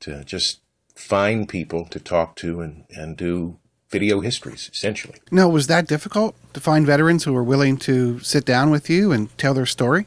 to 0.01 0.25
just 0.25 0.61
find 0.95 1.47
people 1.47 1.85
to 1.85 2.01
talk 2.01 2.37
to 2.37 2.63
and, 2.63 2.87
and 2.89 3.19
do 3.19 3.59
video 3.91 4.21
histories, 4.21 4.71
essentially. 4.73 5.19
Now, 5.31 5.51
was 5.51 5.67
that 5.67 5.87
difficult 5.87 6.35
to 6.55 6.61
find 6.61 6.87
veterans 6.87 7.25
who 7.25 7.35
were 7.35 7.45
willing 7.45 7.77
to 7.89 8.19
sit 8.21 8.47
down 8.47 8.71
with 8.71 8.89
you 8.89 9.13
and 9.13 9.37
tell 9.37 9.53
their 9.53 9.67
story? 9.67 10.07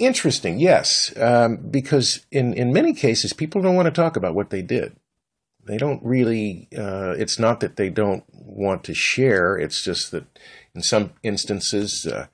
Interesting, 0.00 0.58
yes, 0.58 1.16
um, 1.18 1.58
because 1.58 2.26
in, 2.32 2.52
in 2.54 2.72
many 2.72 2.92
cases, 2.92 3.32
people 3.32 3.62
don't 3.62 3.76
want 3.76 3.86
to 3.86 4.02
talk 4.02 4.16
about 4.16 4.34
what 4.34 4.50
they 4.50 4.62
did. 4.62 4.96
They 5.66 5.78
don't 5.78 6.02
really, 6.02 6.68
uh, 6.76 7.14
it's 7.16 7.38
not 7.38 7.60
that 7.60 7.76
they 7.76 7.90
don't 7.90 8.24
want 8.32 8.82
to 8.84 8.94
share, 8.94 9.56
it's 9.56 9.82
just 9.84 10.10
that 10.10 10.24
in 10.74 10.82
some 10.82 11.12
instances, 11.22 12.06
uh, 12.06 12.26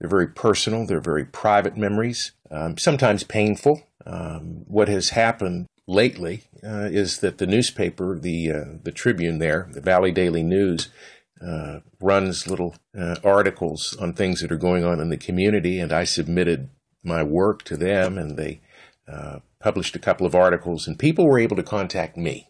they're 0.00 0.08
very 0.08 0.28
personal, 0.28 0.86
they're 0.86 1.00
very 1.00 1.24
private 1.24 1.76
memories, 1.76 2.32
um, 2.50 2.78
sometimes 2.78 3.22
painful. 3.22 3.82
Um, 4.06 4.64
what 4.66 4.88
has 4.88 5.10
happened 5.10 5.66
lately 5.86 6.44
uh, 6.64 6.88
is 6.90 7.18
that 7.18 7.38
the 7.38 7.46
newspaper, 7.46 8.18
the 8.18 8.50
uh, 8.50 8.64
the 8.82 8.92
Tribune, 8.92 9.38
there, 9.38 9.68
the 9.72 9.80
Valley 9.80 10.10
Daily 10.10 10.42
News, 10.42 10.88
uh, 11.46 11.80
runs 12.00 12.46
little 12.46 12.74
uh, 12.98 13.16
articles 13.22 13.96
on 14.00 14.14
things 14.14 14.40
that 14.40 14.52
are 14.52 14.56
going 14.56 14.84
on 14.84 15.00
in 15.00 15.10
the 15.10 15.16
community, 15.16 15.78
and 15.78 15.92
I 15.92 16.04
submitted 16.04 16.70
my 17.02 17.22
work 17.22 17.62
to 17.64 17.76
them, 17.76 18.16
and 18.16 18.36
they 18.36 18.60
uh, 19.06 19.40
published 19.58 19.96
a 19.96 20.00
couple 20.00 20.26
of 20.26 20.34
articles, 20.34 20.86
and 20.86 20.98
people 20.98 21.26
were 21.26 21.38
able 21.38 21.56
to 21.56 21.62
contact 21.62 22.16
me. 22.16 22.48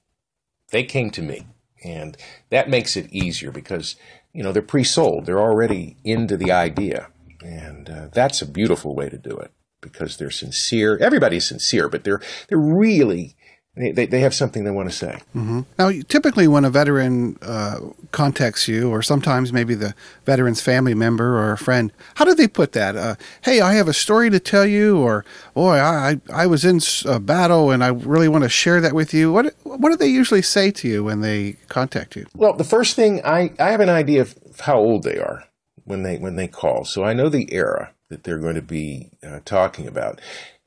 They 0.70 0.84
came 0.84 1.10
to 1.10 1.22
me, 1.22 1.46
and 1.84 2.16
that 2.50 2.68
makes 2.70 2.96
it 2.96 3.12
easier 3.12 3.50
because 3.50 3.96
you 4.32 4.42
know 4.42 4.52
they're 4.52 4.62
pre-sold, 4.62 5.26
they're 5.26 5.40
already 5.40 5.96
into 6.04 6.36
the 6.36 6.52
idea, 6.52 7.08
and 7.42 7.88
uh, 7.88 8.08
that's 8.12 8.42
a 8.42 8.46
beautiful 8.46 8.94
way 8.94 9.08
to 9.08 9.18
do 9.18 9.36
it 9.36 9.52
because 9.80 10.16
they're 10.16 10.30
sincere. 10.30 10.96
Everybody's 10.98 11.46
sincere, 11.46 11.88
but 11.88 12.04
they're 12.04 12.20
they're 12.48 12.58
really 12.58 13.36
they, 13.76 14.06
they 14.06 14.20
have 14.20 14.34
something 14.34 14.64
they 14.64 14.70
want 14.70 14.90
to 14.90 14.94
say. 14.94 15.20
Mm-hmm. 15.34 15.60
Now, 15.78 15.92
typically, 16.08 16.48
when 16.48 16.64
a 16.64 16.70
veteran 16.70 17.38
uh, 17.40 17.78
contacts 18.10 18.66
you, 18.66 18.90
or 18.90 19.00
sometimes 19.00 19.52
maybe 19.52 19.74
the 19.74 19.94
veteran's 20.26 20.60
family 20.60 20.92
member 20.92 21.38
or 21.38 21.52
a 21.52 21.58
friend, 21.58 21.92
how 22.16 22.24
do 22.24 22.34
they 22.34 22.48
put 22.48 22.72
that? 22.72 22.96
Uh, 22.96 23.14
hey, 23.42 23.60
I 23.60 23.74
have 23.74 23.86
a 23.86 23.92
story 23.92 24.28
to 24.30 24.40
tell 24.40 24.66
you, 24.66 24.98
or 24.98 25.24
boy, 25.54 25.78
I 25.78 26.20
I 26.32 26.46
was 26.46 26.64
in 26.64 26.80
a 27.06 27.20
battle 27.20 27.70
and 27.70 27.84
I 27.84 27.88
really 27.88 28.28
want 28.28 28.42
to 28.42 28.50
share 28.50 28.80
that 28.80 28.92
with 28.92 29.14
you. 29.14 29.32
What 29.32 29.54
what 29.62 29.90
do 29.90 29.96
they 29.96 30.08
usually 30.08 30.42
say 30.42 30.72
to 30.72 30.88
you 30.88 31.04
when 31.04 31.20
they 31.20 31.52
contact 31.68 32.16
you? 32.16 32.26
Well, 32.34 32.54
the 32.54 32.64
first 32.64 32.96
thing 32.96 33.24
I 33.24 33.52
I 33.58 33.70
have 33.70 33.80
an 33.80 33.88
idea 33.88 34.22
of 34.22 34.34
how 34.60 34.78
old 34.78 35.04
they 35.04 35.18
are 35.18 35.44
when 35.90 36.02
they 36.04 36.16
when 36.16 36.36
they 36.36 36.48
call, 36.48 36.84
so 36.84 37.04
I 37.04 37.12
know 37.12 37.28
the 37.28 37.52
era 37.52 37.92
that 38.08 38.24
they're 38.24 38.38
going 38.38 38.54
to 38.54 38.62
be 38.62 39.10
uh, 39.22 39.40
talking 39.44 39.86
about. 39.86 40.20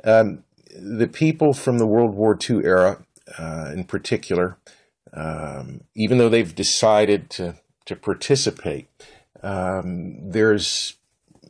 Um, 0.03 0.43
the 0.75 1.07
people 1.07 1.53
from 1.53 1.77
the 1.77 1.87
World 1.87 2.13
War 2.13 2.37
II 2.37 2.63
era, 2.63 3.03
uh, 3.37 3.71
in 3.73 3.85
particular, 3.85 4.57
um, 5.13 5.81
even 5.95 6.17
though 6.17 6.29
they've 6.29 6.53
decided 6.53 7.29
to 7.31 7.55
to 7.85 7.95
participate, 7.95 8.87
um, 9.41 10.31
there's 10.31 10.95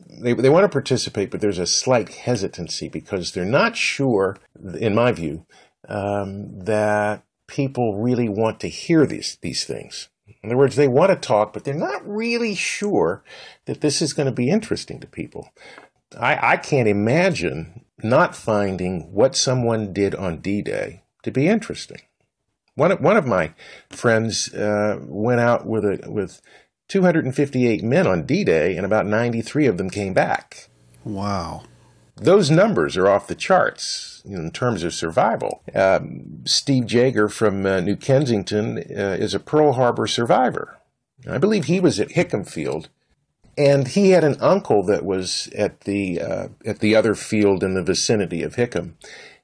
they 0.10 0.34
they 0.34 0.50
want 0.50 0.64
to 0.64 0.70
participate, 0.70 1.32
but 1.32 1.42
there's 1.42 1.60
a 1.60 1.68
slight 1.68 2.10
hesitancy 2.10 2.88
because 2.88 3.32
they're 3.32 3.46
not 3.46 3.76
sure, 3.76 4.38
in 4.80 4.94
my 4.94 5.12
view, 5.12 5.46
um, 5.88 6.60
that 6.60 7.24
people 7.48 8.02
really 8.02 8.30
want 8.30 8.60
to 8.60 8.68
hear 8.68 9.06
these 9.06 9.38
these 9.42 9.66
things. 9.66 10.10
In 10.42 10.50
other 10.50 10.58
words, 10.58 10.76
they 10.76 10.88
want 10.88 11.10
to 11.12 11.16
talk, 11.16 11.54
but 11.54 11.64
they're 11.64 11.74
not 11.74 12.08
really 12.08 12.56
sure 12.56 13.24
that 13.66 13.82
this 13.82 14.02
is 14.02 14.14
going 14.14 14.26
to 14.26 14.32
be 14.32 14.50
interesting 14.50 15.00
to 15.00 15.08
people. 15.08 15.50
I, 16.20 16.54
I 16.54 16.58
can't 16.58 16.88
imagine 16.88 17.86
not 18.02 18.36
finding 18.36 19.14
what 19.14 19.36
someone 19.36 19.94
did 19.94 20.16
on 20.16 20.40
D 20.40 20.62
Day 20.62 21.04
to 21.24 21.32
be 21.32 21.48
interesting. 21.48 22.02
One 22.76 22.92
of, 22.92 23.02
one 23.02 23.18
of 23.18 23.28
my 23.28 23.54
friends 23.90 24.54
uh, 24.54 25.00
went 25.02 25.40
out 25.40 25.66
with, 25.66 25.86
a, 25.86 26.10
with 26.10 26.42
258 26.90 27.84
men 27.84 28.08
on 28.08 28.26
D 28.26 28.44
Day, 28.44 28.76
and 28.76 28.86
about 28.86 29.06
93 29.06 29.68
of 29.68 29.78
them 29.78 29.90
came 29.90 30.14
back. 30.14 30.70
Wow. 31.04 31.64
Those 32.16 32.52
numbers 32.52 32.96
are 32.96 33.08
off 33.08 33.28
the 33.28 33.36
charts 33.36 34.22
in 34.26 34.52
terms 34.52 34.84
of 34.84 34.94
survival. 34.94 35.64
Um, 35.74 36.44
Steve 36.46 36.86
Jager 36.86 37.28
from 37.28 37.66
uh, 37.66 37.80
New 37.80 37.96
Kensington 37.96 38.78
uh, 38.78 39.18
is 39.20 39.34
a 39.34 39.40
Pearl 39.40 39.74
Harbor 39.74 40.08
survivor. 40.08 40.78
I 41.30 41.38
believe 41.38 41.66
he 41.66 41.80
was 41.80 42.00
at 42.00 42.10
Hickam 42.10 42.48
Field 42.48 42.90
and 43.58 43.88
he 43.90 44.12
had 44.12 44.24
an 44.24 44.38
uncle 44.40 44.84
that 44.84 45.06
was 45.06 45.48
at 45.56 45.82
the 45.82 46.20
uh, 46.20 46.48
at 46.66 46.80
the 46.80 46.96
other 46.96 47.16
field 47.16 47.64
in 47.64 47.74
the 47.74 47.84
vicinity 47.84 48.44
of 48.44 48.56
Hickam. 48.56 48.94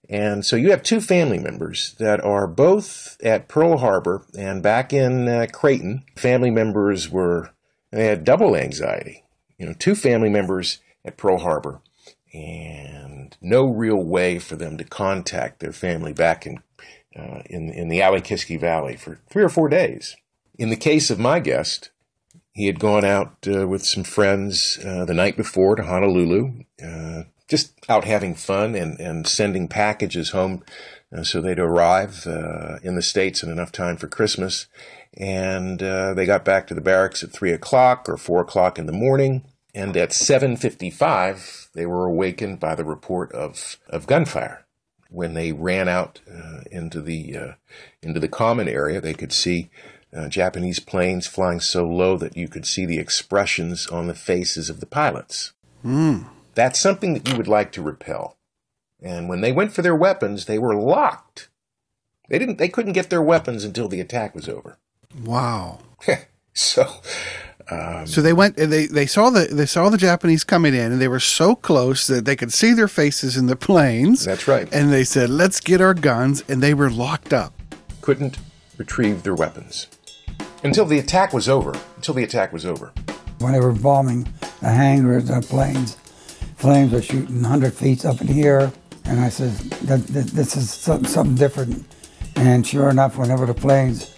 And 0.09 0.43
so 0.43 0.55
you 0.55 0.71
have 0.71 0.81
two 0.81 1.01
family 1.01 1.37
members 1.37 1.93
that 1.99 2.19
are 2.21 2.47
both 2.47 3.17
at 3.21 3.47
Pearl 3.47 3.77
Harbor 3.77 4.25
and 4.35 4.63
back 4.63 4.91
in 4.91 5.27
uh, 5.27 5.45
Creighton. 5.51 6.03
Family 6.15 6.49
members 6.49 7.09
were 7.09 7.51
they 7.91 8.05
had 8.05 8.23
double 8.23 8.55
anxiety. 8.55 9.23
You 9.57 9.67
know, 9.67 9.73
two 9.77 9.95
family 9.95 10.29
members 10.29 10.79
at 11.05 11.17
Pearl 11.17 11.39
Harbor, 11.39 11.81
and 12.33 13.35
no 13.41 13.65
real 13.65 14.03
way 14.03 14.39
for 14.39 14.55
them 14.55 14.77
to 14.77 14.83
contact 14.83 15.59
their 15.59 15.71
family 15.71 16.13
back 16.13 16.45
in 16.45 16.61
uh, 17.15 17.41
in 17.45 17.69
in 17.69 17.89
the 17.89 18.01
Alle-Kiski 18.01 18.59
Valley 18.59 18.95
for 18.95 19.19
three 19.29 19.43
or 19.43 19.49
four 19.49 19.69
days. 19.69 20.15
In 20.57 20.69
the 20.69 20.75
case 20.75 21.09
of 21.09 21.19
my 21.19 21.39
guest, 21.39 21.89
he 22.51 22.67
had 22.67 22.79
gone 22.79 23.05
out 23.05 23.47
uh, 23.47 23.67
with 23.67 23.85
some 23.85 24.03
friends 24.03 24.77
uh, 24.85 25.05
the 25.05 25.13
night 25.13 25.37
before 25.37 25.75
to 25.75 25.83
Honolulu, 25.83 26.63
uh, 26.83 27.23
just 27.47 27.73
out 27.87 28.03
having 28.03 28.35
fun 28.35 28.75
and, 28.75 28.99
and 28.99 29.25
sending 29.27 29.67
packages 29.67 30.31
home 30.31 30.63
uh, 31.15 31.23
so 31.23 31.41
they'd 31.41 31.59
arrive 31.59 32.27
uh, 32.27 32.77
in 32.83 32.95
the 32.95 33.01
States 33.01 33.41
in 33.41 33.49
enough 33.49 33.71
time 33.71 33.97
for 33.97 34.07
Christmas. 34.07 34.67
And 35.17 35.79
they 35.79 36.25
got 36.25 36.45
back 36.45 36.67
to 36.67 36.75
the 36.75 36.81
barracks 36.81 37.23
at 37.23 37.31
3 37.31 37.51
o'clock 37.51 38.07
or 38.07 38.17
4 38.17 38.41
o'clock 38.41 38.77
in 38.77 38.85
the 38.85 38.91
morning. 38.91 39.45
And 39.73 39.95
at 39.97 40.09
7.55, 40.09 41.58
they 41.73 41.85
were 41.85 42.05
awakened 42.05 42.59
by 42.59 42.75
the 42.75 42.85
report 42.85 43.31
of, 43.31 43.77
of 43.89 44.07
gunfire. 44.07 44.65
When 45.09 45.33
they 45.33 45.51
ran 45.51 45.87
out 45.89 46.21
into 46.71 47.01
the 47.01 47.55
into 48.03 48.19
the 48.19 48.27
common 48.27 48.67
area, 48.67 49.01
they 49.01 49.15
could 49.15 49.33
see 49.33 49.71
uh, 50.15 50.27
Japanese 50.27 50.79
planes 50.79 51.27
flying 51.27 51.59
so 51.59 51.87
low 51.87 52.17
that 52.17 52.37
you 52.37 52.47
could 52.47 52.65
see 52.65 52.85
the 52.85 52.99
expressions 52.99 53.87
on 53.87 54.07
the 54.07 54.15
faces 54.15 54.69
of 54.69 54.79
the 54.79 54.85
pilots. 54.85 55.53
Mm. 55.83 56.25
That's 56.55 56.79
something 56.79 57.13
that 57.13 57.27
you 57.27 57.37
would 57.37 57.47
like 57.47 57.71
to 57.73 57.81
repel. 57.81 58.37
And 59.01 59.29
when 59.29 59.41
they 59.41 59.51
went 59.51 59.71
for 59.71 59.81
their 59.81 59.95
weapons, 59.95 60.45
they 60.45 60.59
were 60.59 60.75
locked. 60.75 61.49
They 62.29 62.37
didn't. 62.37 62.57
They 62.57 62.69
couldn't 62.69 62.93
get 62.93 63.09
their 63.09 63.21
weapons 63.21 63.63
until 63.63 63.87
the 63.87 64.01
attack 64.01 64.35
was 64.35 64.49
over. 64.49 64.77
Wow. 65.23 65.79
so, 66.53 67.01
Um, 67.71 68.07
So 68.07 68.21
they 68.21 68.33
went 68.33 68.57
and 68.57 68.71
they, 68.71 68.87
they 68.87 69.05
saw 69.05 69.29
the 69.29 69.45
they 69.51 69.65
saw 69.65 69.89
the 69.89 69.97
Japanese 69.97 70.43
coming 70.43 70.73
in 70.73 70.91
and 70.91 70.99
they 71.01 71.07
were 71.07 71.19
so 71.19 71.55
close 71.55 72.07
that 72.07 72.25
they 72.25 72.35
could 72.35 72.51
see 72.53 72.73
their 72.73 72.87
faces 72.87 73.37
in 73.37 73.45
the 73.47 73.55
planes. 73.69 74.25
That's 74.25 74.47
right. 74.47 74.67
And 74.73 74.91
they 74.91 75.03
said, 75.03 75.29
"Let's 75.29 75.59
get 75.59 75.79
our 75.81 75.93
guns," 75.93 76.43
and 76.49 76.61
they 76.63 76.73
were 76.73 76.89
locked 76.89 77.33
up. 77.33 77.53
couldn't 78.01 78.37
retrieve 78.77 79.23
their 79.23 79.35
weapons 79.35 79.87
until 80.63 80.85
the 80.85 80.99
attack 80.99 81.33
was 81.33 81.47
over. 81.49 81.73
Until 81.97 82.13
the 82.15 82.23
attack 82.23 82.51
was 82.53 82.65
over. 82.65 82.91
When 83.39 83.53
they 83.53 83.59
were 83.59 83.71
bombing 83.73 84.27
the 84.61 84.69
hangars, 84.69 85.25
the 85.27 85.41
planes, 85.41 85.95
flames 86.57 86.91
were 86.91 87.01
shooting 87.01 87.41
100 87.41 87.73
feet 87.73 88.05
up 88.05 88.19
in 88.21 88.27
the 88.27 88.43
air. 88.43 88.71
And 89.05 89.19
I 89.21 89.29
said, 89.29 89.51
that, 89.87 90.05
that, 90.07 90.27
this 90.27 90.55
is 90.57 90.69
something, 90.71 91.07
something 91.09 91.35
different. 91.35 91.85
And 92.35 92.65
sure 92.67 92.89
enough, 92.89 93.17
whenever 93.17 93.45
the 93.45 93.53
planes 93.53 94.13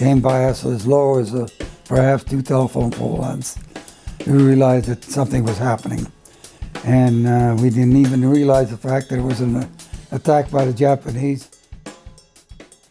came 0.00 0.18
by 0.18 0.46
us 0.46 0.64
as 0.64 0.86
low 0.86 1.18
as 1.18 1.34
uh, 1.34 1.46
perhaps 1.84 2.24
two 2.24 2.40
telephone 2.40 2.90
pole 2.90 3.22
we 4.26 4.32
realized 4.32 4.86
that 4.86 5.04
something 5.04 5.44
was 5.44 5.58
happening. 5.58 6.10
And 6.86 7.26
uh, 7.26 7.54
we 7.60 7.68
didn't 7.68 7.96
even 7.96 8.24
realize 8.24 8.70
the 8.70 8.78
fact 8.78 9.10
that 9.10 9.18
it 9.18 9.22
was 9.22 9.42
an 9.42 9.56
uh, 9.56 9.68
attack 10.10 10.50
by 10.50 10.64
the 10.64 10.72
Japanese. 10.72 11.50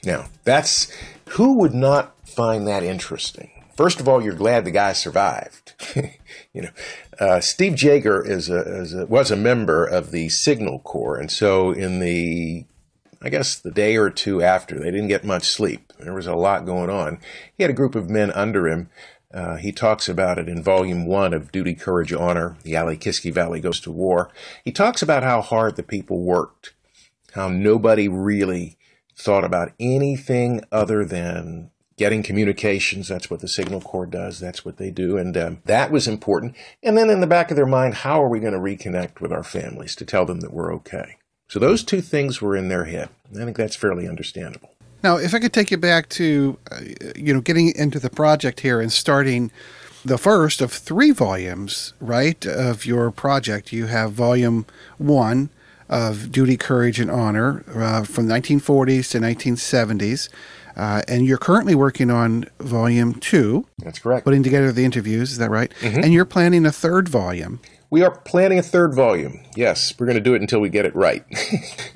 Now, 0.06 0.28
that's 0.44 0.92
who 1.30 1.58
would 1.58 1.74
not 1.74 2.14
find 2.28 2.68
that 2.68 2.84
interesting? 2.84 3.50
First 3.76 4.00
of 4.00 4.08
all, 4.08 4.24
you're 4.24 4.36
glad 4.36 4.64
the 4.64 4.72
guy 4.72 4.94
survived. 4.94 5.74
you 6.54 6.62
know, 6.62 6.70
uh, 7.20 7.40
Steve 7.40 7.82
Jaeger 7.82 8.24
is 8.24 8.52
a, 8.52 8.82
is 8.82 8.94
a, 8.94 9.08
was 9.08 9.32
a 9.32 9.36
member 9.36 9.84
of 9.84 10.12
the 10.12 10.30
Signal 10.30 10.78
Corps, 10.78 11.18
and 11.18 11.32
so 11.32 11.72
in 11.72 12.02
the, 12.02 12.66
I 13.22 13.30
guess 13.30 13.60
the 13.60 13.72
day 13.72 13.98
or 13.98 14.10
two 14.10 14.42
after, 14.42 14.80
they 14.80 14.92
didn't 14.92 15.10
get 15.10 15.26
much 15.26 15.50
sleep. 15.50 15.92
There 16.00 16.14
was 16.14 16.28
a 16.28 16.36
lot 16.36 16.66
going 16.66 16.90
on. 16.90 17.20
He 17.58 17.64
had 17.64 17.70
a 17.70 17.74
group 17.74 17.96
of 17.96 18.10
men 18.10 18.32
under 18.32 18.68
him. 18.68 18.90
Uh, 19.34 19.58
he 19.58 19.72
talks 19.72 20.08
about 20.10 20.40
it 20.40 20.48
in 20.48 20.64
volume 20.64 21.06
one 21.06 21.34
of 21.34 21.52
Duty, 21.52 21.76
Courage, 21.76 22.14
Honor. 22.14 22.58
The 22.64 22.76
Alle-Kiski 22.76 23.32
Valley 23.34 23.60
goes 23.60 23.80
to 23.82 23.92
war. 23.92 24.32
He 24.64 24.72
talks 24.72 25.02
about 25.02 25.24
how 25.24 25.42
hard 25.42 25.76
the 25.76 25.84
people 25.84 26.24
worked, 26.24 26.74
how 27.34 27.50
nobody 27.50 28.08
really 28.08 28.78
thought 29.16 29.44
about 29.44 29.74
anything 29.80 30.64
other 30.72 31.04
than 31.06 31.70
getting 31.98 32.24
communications. 32.24 33.10
That's 33.10 33.30
what 33.30 33.42
the 33.42 33.48
Signal 33.50 33.82
Corps 33.82 34.06
does. 34.06 34.40
That's 34.40 34.64
what 34.64 34.78
they 34.78 34.90
do. 34.90 35.18
And 35.18 35.36
um, 35.36 35.62
that 35.66 35.92
was 35.92 36.08
important. 36.08 36.56
And 36.82 36.98
then 36.98 37.10
in 37.10 37.20
the 37.20 37.28
back 37.28 37.52
of 37.52 37.58
their 37.58 37.66
mind, 37.66 37.96
how 37.96 38.24
are 38.24 38.30
we 38.30 38.40
going 38.40 38.54
to 38.54 38.60
reconnect 38.60 39.20
with 39.20 39.34
our 39.34 39.44
families 39.44 39.96
to 39.98 40.06
tell 40.06 40.26
them 40.26 40.40
that 40.40 40.54
we're 40.54 40.74
okay? 40.76 41.18
So 41.50 41.60
those 41.60 41.84
two 41.84 42.02
things 42.02 42.42
were 42.42 42.56
in 42.56 42.70
their 42.70 42.86
head. 42.86 43.10
I 43.32 43.44
think 43.44 43.58
that's 43.58 43.76
fairly 43.76 44.08
understandable. 44.08 44.70
Now, 45.04 45.18
if 45.18 45.34
I 45.34 45.40
could 45.40 45.54
take 45.54 45.72
you 45.72 45.78
back 45.78 46.10
to, 46.10 46.58
uh, 46.72 46.80
you 47.16 47.34
know, 47.34 47.42
getting 47.42 47.74
into 47.76 48.00
the 48.00 48.10
project 48.10 48.60
here 48.62 48.80
and 48.80 48.92
starting 48.92 49.52
the 50.06 50.18
first 50.18 50.62
of 50.62 50.72
three 50.72 51.12
volumes, 51.12 51.94
right, 52.00 52.46
of 52.46 52.86
your 52.86 53.12
project. 53.12 53.74
You 53.74 53.88
have 53.88 54.12
volume 54.14 54.66
one 54.98 55.50
of 55.90 56.32
Duty, 56.32 56.56
Courage, 56.56 57.00
and 57.00 57.10
Honor 57.12 57.64
uh, 57.76 58.04
from 58.04 58.28
1940s 58.28 59.10
to 59.12 59.20
1970s. 59.20 60.30
Uh, 60.78 61.02
and 61.08 61.26
you're 61.26 61.38
currently 61.38 61.76
working 61.76 62.10
on 62.10 62.46
volume 62.60 63.14
two. 63.16 63.66
That's 63.80 64.00
correct. 64.00 64.24
Putting 64.24 64.44
together 64.44 64.72
the 64.72 64.86
interviews, 64.86 65.32
is 65.32 65.38
that 65.40 65.50
right? 65.50 65.74
Mhm. 65.82 66.04
And 66.04 66.14
you're 66.14 66.26
planning 66.26 66.66
a 66.66 66.72
third 66.72 67.10
volume. 67.10 67.60
We 67.92 68.04
are 68.04 68.12
planning 68.12 68.60
a 68.60 68.62
third 68.62 68.94
volume. 68.94 69.40
Yes, 69.56 69.96
we're 69.98 70.06
going 70.06 70.18
to 70.18 70.22
do 70.22 70.36
it 70.36 70.42
until 70.42 70.60
we 70.60 70.70
get 70.70 70.86
it 70.86 70.96
right. 70.96 71.26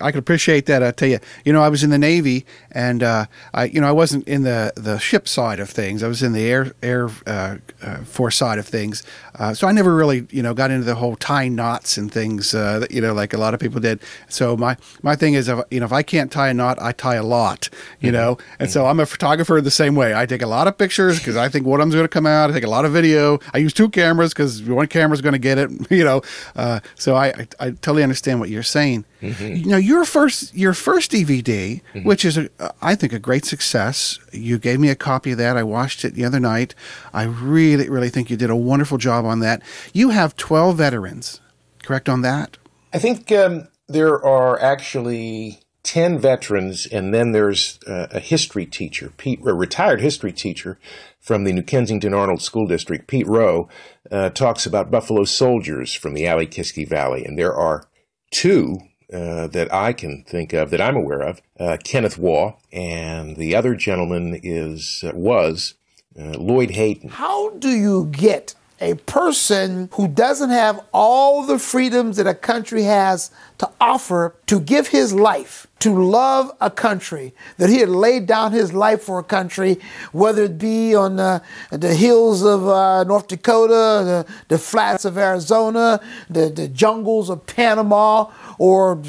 I 0.00 0.10
can 0.10 0.18
appreciate 0.18 0.64
that. 0.66 0.82
I 0.82 0.90
tell 0.90 1.08
you, 1.08 1.18
you 1.44 1.52
know, 1.52 1.62
I 1.62 1.68
was 1.68 1.84
in 1.84 1.90
the 1.90 1.98
Navy, 1.98 2.46
and 2.72 3.02
uh, 3.02 3.26
I, 3.52 3.64
you 3.64 3.78
know, 3.78 3.86
I 3.86 3.92
wasn't 3.92 4.26
in 4.26 4.42
the, 4.42 4.72
the 4.74 4.98
ship 4.98 5.28
side 5.28 5.60
of 5.60 5.68
things. 5.68 6.02
I 6.02 6.08
was 6.08 6.22
in 6.22 6.32
the 6.32 6.46
air 6.46 6.72
air 6.82 7.10
uh, 7.26 7.56
uh, 7.82 7.98
force 8.04 8.36
side 8.36 8.58
of 8.58 8.66
things. 8.66 9.02
Uh, 9.40 9.54
so 9.54 9.66
I 9.66 9.72
never 9.72 9.94
really, 9.94 10.26
you 10.30 10.42
know, 10.42 10.52
got 10.52 10.70
into 10.70 10.84
the 10.84 10.94
whole 10.94 11.16
tying 11.16 11.54
knots 11.54 11.96
and 11.96 12.12
things, 12.12 12.54
uh, 12.54 12.80
that, 12.80 12.90
you 12.90 13.00
know, 13.00 13.14
like 13.14 13.32
a 13.32 13.38
lot 13.38 13.54
of 13.54 13.58
people 13.58 13.80
did. 13.80 14.00
So 14.28 14.54
my 14.54 14.76
my 15.02 15.16
thing 15.16 15.32
is, 15.32 15.48
if, 15.48 15.58
you 15.70 15.80
know, 15.80 15.86
if 15.86 15.92
I 15.92 16.02
can't 16.02 16.30
tie 16.30 16.50
a 16.50 16.54
knot, 16.54 16.78
I 16.80 16.92
tie 16.92 17.14
a 17.14 17.22
lot, 17.22 17.70
you 18.00 18.12
know. 18.12 18.36
And 18.58 18.70
so 18.70 18.84
I'm 18.84 19.00
a 19.00 19.06
photographer 19.06 19.58
the 19.62 19.70
same 19.70 19.94
way. 19.94 20.14
I 20.14 20.26
take 20.26 20.42
a 20.42 20.46
lot 20.46 20.68
of 20.68 20.76
pictures 20.76 21.18
because 21.18 21.36
I 21.36 21.48
think 21.48 21.64
one 21.64 21.80
of 21.80 21.84
them's 21.84 21.94
going 21.94 22.04
to 22.04 22.08
come 22.08 22.26
out. 22.26 22.50
I 22.50 22.52
take 22.52 22.64
a 22.64 22.70
lot 22.70 22.84
of 22.84 22.92
video. 22.92 23.40
I 23.54 23.58
use 23.58 23.72
two 23.72 23.88
cameras 23.88 24.34
because 24.34 24.62
one 24.62 24.86
camera's 24.88 25.22
going 25.22 25.32
to 25.32 25.38
get 25.38 25.56
it, 25.56 25.70
you 25.90 26.04
know. 26.04 26.20
Uh, 26.54 26.80
so 26.96 27.14
I, 27.16 27.28
I 27.28 27.46
I 27.58 27.70
totally 27.70 28.02
understand 28.02 28.40
what 28.40 28.50
you're 28.50 28.62
saying. 28.62 29.06
You 29.20 29.66
know, 29.66 29.76
your 29.76 30.04
first 30.04 30.54
your 30.54 30.72
first 30.72 31.12
DVD, 31.12 31.80
which 32.04 32.24
is 32.24 32.38
a, 32.38 32.48
I 32.80 32.94
think 32.94 33.12
a 33.12 33.18
great 33.18 33.44
success. 33.44 34.18
You 34.32 34.58
gave 34.58 34.80
me 34.80 34.88
a 34.88 34.96
copy 34.96 35.32
of 35.32 35.38
that. 35.38 35.56
I 35.56 35.62
watched 35.62 36.04
it 36.04 36.14
the 36.14 36.24
other 36.24 36.40
night. 36.40 36.74
I 37.12 37.24
really 37.24 37.88
really 37.88 38.10
think 38.10 38.30
you 38.30 38.36
did 38.36 38.50
a 38.50 38.56
wonderful 38.56 38.98
job 38.98 39.24
on 39.24 39.40
that. 39.40 39.62
You 39.92 40.10
have 40.10 40.36
12 40.36 40.76
veterans, 40.76 41.40
correct 41.82 42.08
on 42.08 42.22
that? 42.22 42.56
I 42.92 42.98
think 42.98 43.30
um, 43.32 43.68
there 43.88 44.24
are 44.24 44.60
actually 44.60 45.60
10 45.82 46.18
veterans, 46.18 46.86
and 46.86 47.14
then 47.14 47.32
there's 47.32 47.78
uh, 47.86 48.08
a 48.10 48.20
history 48.20 48.66
teacher, 48.66 49.12
Pete, 49.16 49.40
a 49.44 49.54
retired 49.54 50.00
history 50.00 50.32
teacher 50.32 50.78
from 51.18 51.44
the 51.44 51.52
New 51.52 51.62
Kensington 51.62 52.14
Arnold 52.14 52.42
School 52.42 52.66
District, 52.66 53.06
Pete 53.06 53.26
Rowe, 53.26 53.68
uh, 54.10 54.30
talks 54.30 54.66
about 54.66 54.90
Buffalo 54.90 55.24
soldiers 55.24 55.94
from 55.94 56.14
the 56.14 56.26
Alle-Kiski 56.26 56.88
Valley. 56.88 57.24
And 57.24 57.38
there 57.38 57.54
are 57.54 57.84
two 58.30 58.78
uh, 59.12 59.46
that 59.48 59.72
I 59.72 59.92
can 59.92 60.24
think 60.24 60.52
of, 60.52 60.70
that 60.70 60.80
I'm 60.80 60.96
aware 60.96 61.22
of 61.22 61.40
uh, 61.58 61.76
Kenneth 61.82 62.18
Waugh, 62.18 62.56
and 62.72 63.36
the 63.36 63.56
other 63.56 63.74
gentleman 63.74 64.38
is 64.42 65.04
uh, 65.06 65.12
was 65.14 65.74
uh, 66.18 66.38
Lloyd 66.38 66.70
Hayden. 66.70 67.10
How 67.10 67.50
do 67.50 67.70
you 67.70 68.06
get 68.06 68.54
a 68.80 68.94
person 68.94 69.88
who 69.92 70.08
doesn't 70.08 70.50
have 70.50 70.84
all 70.92 71.44
the 71.44 71.58
freedoms 71.58 72.16
that 72.16 72.26
a 72.26 72.34
country 72.34 72.84
has 72.84 73.30
to 73.58 73.70
offer 73.80 74.34
to 74.46 74.60
give 74.60 74.88
his 74.88 75.12
life, 75.12 75.66
to 75.80 76.02
love 76.02 76.52
a 76.60 76.70
country, 76.70 77.34
that 77.56 77.68
he 77.68 77.78
had 77.78 77.88
laid 77.88 78.26
down 78.26 78.52
his 78.52 78.72
life 78.72 79.02
for 79.02 79.18
a 79.18 79.24
country, 79.24 79.78
whether 80.12 80.44
it 80.44 80.58
be 80.58 80.94
on 80.94 81.16
the, 81.16 81.42
the 81.70 81.94
hills 81.94 82.42
of 82.42 82.68
uh, 82.68 83.02
North 83.04 83.28
Dakota, 83.28 83.66
the, 84.04 84.26
the 84.48 84.58
flats 84.58 85.04
of 85.04 85.18
Arizona, 85.18 86.00
the, 86.28 86.48
the 86.48 86.68
jungles 86.68 87.30
of 87.30 87.46
Panama, 87.46 88.30
or 88.58 89.02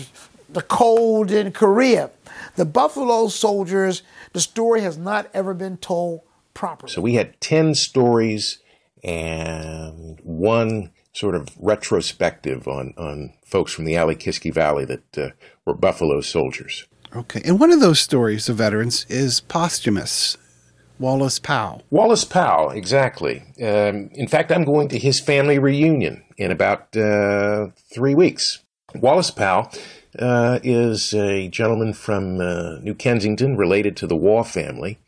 the 0.50 0.62
cold 0.62 1.32
in 1.32 1.52
Korea. 1.52 2.10
The 2.56 2.66
Buffalo 2.66 3.28
Soldiers, 3.28 4.04
the 4.34 4.42
story 4.42 4.82
has 4.82 4.98
not 4.98 5.30
ever 5.34 5.54
been 5.54 5.78
told 5.78 6.22
properly. 6.54 6.92
So 6.92 7.02
we 7.02 7.16
had 7.16 7.40
10 7.42 7.76
stories 7.76 8.60
and 9.04 10.20
one 10.24 10.92
sort 11.14 11.36
of 11.36 11.50
retrospective 11.60 12.68
on, 12.68 12.94
on 12.98 13.34
folks 13.52 13.74
from 13.74 13.86
the 13.86 13.96
Alle-Kiski 13.96 14.54
Valley 14.54 14.86
that 14.86 15.18
uh, 15.18 15.30
were 15.66 15.76
Buffalo 15.76 16.22
soldiers. 16.22 16.88
Okay. 17.16 17.42
And 17.44 17.60
one 17.60 17.72
of 17.72 17.82
those 17.82 18.00
stories 18.00 18.48
of 18.50 18.56
veterans 18.58 19.06
is 19.10 19.42
posthumous. 19.42 20.38
Wallace 20.98 21.40
Powell. 21.40 21.82
Wallace 21.90 22.24
Powell, 22.24 22.70
exactly. 22.70 23.44
Um, 23.62 24.10
in 24.14 24.28
fact, 24.28 24.52
I'm 24.52 24.64
going 24.64 24.88
to 24.90 25.00
his 25.00 25.20
family 25.20 25.60
reunion 25.60 26.24
in 26.38 26.52
about 26.52 26.96
uh, 26.96 27.68
three 27.94 28.16
weeks. 28.16 28.64
Wallace 28.96 29.32
Powell 29.32 29.72
uh, 30.18 30.60
is 30.64 31.14
a 31.14 31.48
gentleman 31.48 31.94
from 31.94 32.40
uh, 32.40 32.78
New 32.82 32.94
Kensington, 32.94 33.58
related 33.58 33.98
to 33.98 34.08
the 34.08 34.16
Waugh 34.16 34.44
family. 34.44 35.00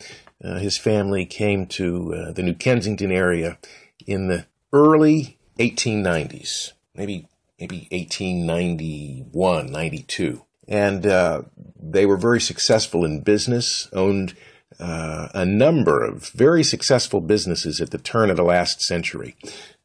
Uh, 0.44 0.58
his 0.58 0.78
family 0.78 1.26
came 1.26 1.68
to 1.68 2.14
uh, 2.14 2.32
the 2.32 2.44
New 2.44 2.56
Kensington 2.56 3.12
area 3.12 3.58
in 4.06 4.28
the 4.28 4.46
early 4.74 5.38
1890s, 5.60 6.74
maybe 6.96 7.28
maybe 7.64 7.88
1891, 7.92 9.72
92, 9.72 10.44
and 10.68 11.06
uh, 11.06 11.44
they 11.82 12.06
were 12.06 12.18
very 12.18 12.42
successful 12.42 13.06
in 13.06 13.22
business, 13.22 13.88
owned 13.94 14.36
uh, 14.82 15.30
a 15.34 15.46
number 15.46 16.04
of 16.04 16.28
very 16.32 16.62
successful 16.62 17.22
businesses 17.22 17.80
at 17.80 17.92
the 17.92 17.98
turn 17.98 18.30
of 18.30 18.36
the 18.36 18.44
last 18.44 18.82
century. 18.82 19.38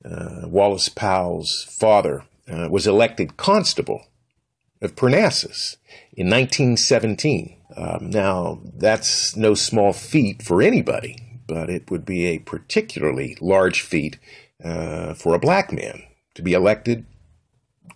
Uh, 0.04 0.40
Wallace 0.48 0.88
Powell's 0.88 1.68
father 1.78 2.24
uh, 2.50 2.66
was 2.68 2.88
elected 2.88 3.36
constable 3.36 4.06
of 4.82 4.96
Parnassus 4.96 5.76
in 6.14 6.28
1917. 6.28 7.62
Um, 7.76 8.10
now, 8.10 8.60
that's 8.74 9.36
no 9.36 9.54
small 9.54 9.92
feat 9.92 10.42
for 10.42 10.62
anybody, 10.62 11.16
but 11.46 11.70
it 11.70 11.92
would 11.92 12.04
be 12.04 12.26
a 12.26 12.40
particularly 12.40 13.36
large 13.40 13.82
feat 13.82 14.18
uh, 14.64 15.14
for 15.14 15.32
a 15.32 15.38
black 15.38 15.72
man 15.72 16.02
to 16.34 16.42
be 16.42 16.54
elected 16.54 17.04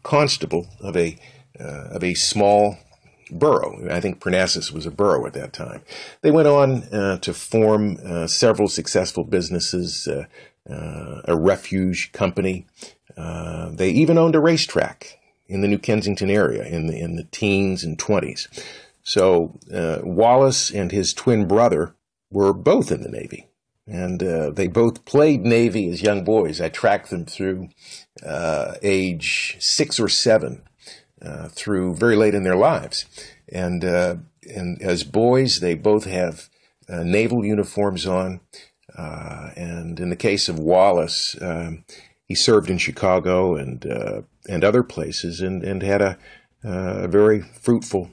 constable 0.02 0.66
of 0.80 0.96
a 0.96 1.16
uh, 1.58 1.88
of 1.90 2.02
a 2.02 2.14
small 2.14 2.78
borough. 3.30 3.88
I 3.90 4.00
think 4.00 4.20
Parnassus 4.20 4.72
was 4.72 4.86
a 4.86 4.90
borough 4.90 5.26
at 5.26 5.32
that 5.34 5.52
time. 5.52 5.82
They 6.22 6.30
went 6.30 6.48
on 6.48 6.82
uh, 6.84 7.18
to 7.18 7.32
form 7.32 7.98
uh, 8.04 8.26
several 8.26 8.68
successful 8.68 9.24
businesses, 9.24 10.06
uh, 10.06 10.26
uh, 10.68 11.22
a 11.24 11.36
refuge 11.36 12.12
company. 12.12 12.66
Uh, 13.16 13.70
they 13.70 13.90
even 13.90 14.18
owned 14.18 14.34
a 14.34 14.40
racetrack 14.40 15.18
in 15.46 15.60
the 15.60 15.68
New 15.68 15.78
Kensington 15.78 16.30
area 16.30 16.64
in 16.64 16.86
the 16.86 16.98
in 16.98 17.16
the 17.16 17.24
teens 17.24 17.84
and 17.84 17.98
twenties. 17.98 18.48
So 19.02 19.58
Wallace 20.02 20.70
and 20.70 20.92
his 20.92 21.12
twin 21.12 21.48
brother 21.48 21.94
were 22.30 22.52
both 22.52 22.92
in 22.92 23.02
the 23.02 23.10
Navy. 23.10 23.48
And 23.86 24.22
uh, 24.22 24.50
they 24.50 24.68
both 24.68 25.04
played 25.04 25.42
Navy 25.42 25.88
as 25.88 26.02
young 26.02 26.24
boys. 26.24 26.60
I 26.60 26.68
tracked 26.68 27.10
them 27.10 27.24
through 27.24 27.68
uh, 28.24 28.74
age 28.82 29.56
six 29.60 29.98
or 29.98 30.08
seven, 30.08 30.62
uh, 31.20 31.48
through 31.48 31.96
very 31.96 32.16
late 32.16 32.34
in 32.34 32.44
their 32.44 32.56
lives, 32.56 33.06
and 33.50 33.84
uh, 33.84 34.16
and 34.42 34.80
as 34.82 35.04
boys, 35.04 35.60
they 35.60 35.74
both 35.74 36.04
have 36.04 36.48
uh, 36.88 37.02
naval 37.02 37.44
uniforms 37.44 38.06
on. 38.06 38.40
Uh, 38.96 39.50
and 39.56 39.98
in 39.98 40.10
the 40.10 40.16
case 40.16 40.50
of 40.50 40.58
Wallace, 40.58 41.34
um, 41.40 41.84
he 42.26 42.34
served 42.34 42.68
in 42.68 42.76
Chicago 42.78 43.56
and 43.56 43.84
and 44.48 44.64
other 44.64 44.82
places, 44.82 45.40
and 45.40 45.64
and 45.64 45.82
had 45.82 46.02
a, 46.02 46.18
a 46.62 47.08
very 47.08 47.40
fruitful 47.40 48.10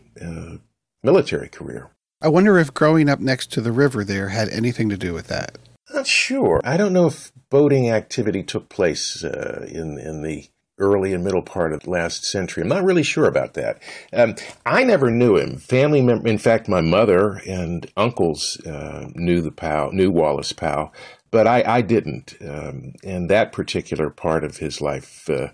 military 1.04 1.50
career. 1.50 1.92
I 2.22 2.28
wonder 2.28 2.58
if 2.58 2.74
growing 2.74 3.08
up 3.08 3.20
next 3.20 3.52
to 3.54 3.62
the 3.62 3.72
river 3.72 4.04
there 4.04 4.30
had 4.30 4.50
anything 4.50 4.90
to 4.90 4.98
do 4.98 5.14
with 5.14 5.28
that. 5.28 5.58
Not 5.94 6.06
sure. 6.06 6.60
I 6.64 6.76
don't 6.76 6.94
know 6.94 7.08
if 7.08 7.32
boating 7.50 7.90
activity 7.90 8.44
took 8.44 8.70
place 8.70 9.24
uh, 9.24 9.66
in 9.70 9.98
in 9.98 10.22
the 10.22 10.50
early 10.80 11.14
and 11.14 11.24
middle 11.24 11.42
part 11.42 11.74
of 11.74 11.88
last 11.88 12.26
century. 12.26 12.64
I'm 12.64 12.70
not 12.70 12.84
really 12.84 13.04
sure 13.04 13.26
about 13.26 13.54
that. 13.54 13.82
Um, 14.14 14.36
I 14.66 14.84
never 14.84 15.12
knew 15.12 15.38
him. 15.38 15.58
Family 15.58 16.02
member, 16.02 16.28
in 16.28 16.38
fact, 16.38 16.70
my 16.70 16.82
mother 16.82 17.42
and 17.48 17.90
uncles 17.98 18.60
uh, 18.66 19.08
knew 19.16 19.42
the 19.42 19.52
Powell, 19.52 19.92
knew 19.92 20.10
Wallace 20.10 20.54
Powell, 20.54 20.94
but 21.32 21.48
I, 21.48 21.64
I 21.66 21.82
didn't. 21.82 22.36
Um, 22.42 22.94
and 23.04 23.30
that 23.30 23.52
particular 23.52 24.10
part 24.10 24.44
of 24.44 24.58
his 24.58 24.80
life, 24.80 25.30
uh, 25.30 25.50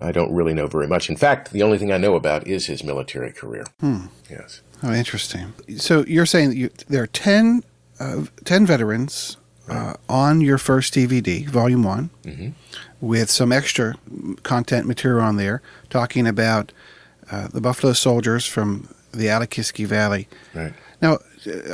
I 0.00 0.12
don't 0.12 0.32
really 0.32 0.52
know 0.52 0.66
very 0.66 0.86
much. 0.86 1.08
In 1.08 1.16
fact, 1.16 1.52
the 1.52 1.62
only 1.62 1.78
thing 1.78 1.90
I 1.90 1.96
know 1.96 2.14
about 2.16 2.46
is 2.46 2.66
his 2.66 2.84
military 2.84 3.32
career. 3.32 3.64
Hmm. 3.80 4.06
Yes. 4.28 4.60
Oh, 4.82 4.92
interesting. 4.92 5.54
So 5.78 6.04
you're 6.06 6.26
saying 6.26 6.50
that 6.50 6.56
you, 6.56 6.70
there 6.88 7.02
are 7.02 7.06
10, 7.06 7.64
uh, 7.98 8.24
10 8.44 8.66
veterans 8.66 9.38
uh, 9.68 9.94
on 10.08 10.40
your 10.40 10.58
first 10.58 10.94
DVD, 10.94 11.48
Volume 11.48 11.82
One, 11.82 12.10
mm-hmm. 12.24 12.50
with 13.00 13.30
some 13.30 13.52
extra 13.52 13.94
content 14.42 14.86
material 14.86 15.24
on 15.24 15.36
there, 15.36 15.62
talking 15.88 16.26
about 16.26 16.72
uh, 17.30 17.48
the 17.48 17.60
Buffalo 17.60 17.92
Soldiers 17.94 18.46
from 18.46 18.88
the 19.12 19.28
Alle-Kiski 19.28 19.86
Valley. 19.86 20.28
Right. 20.54 20.74
Now, 21.00 21.18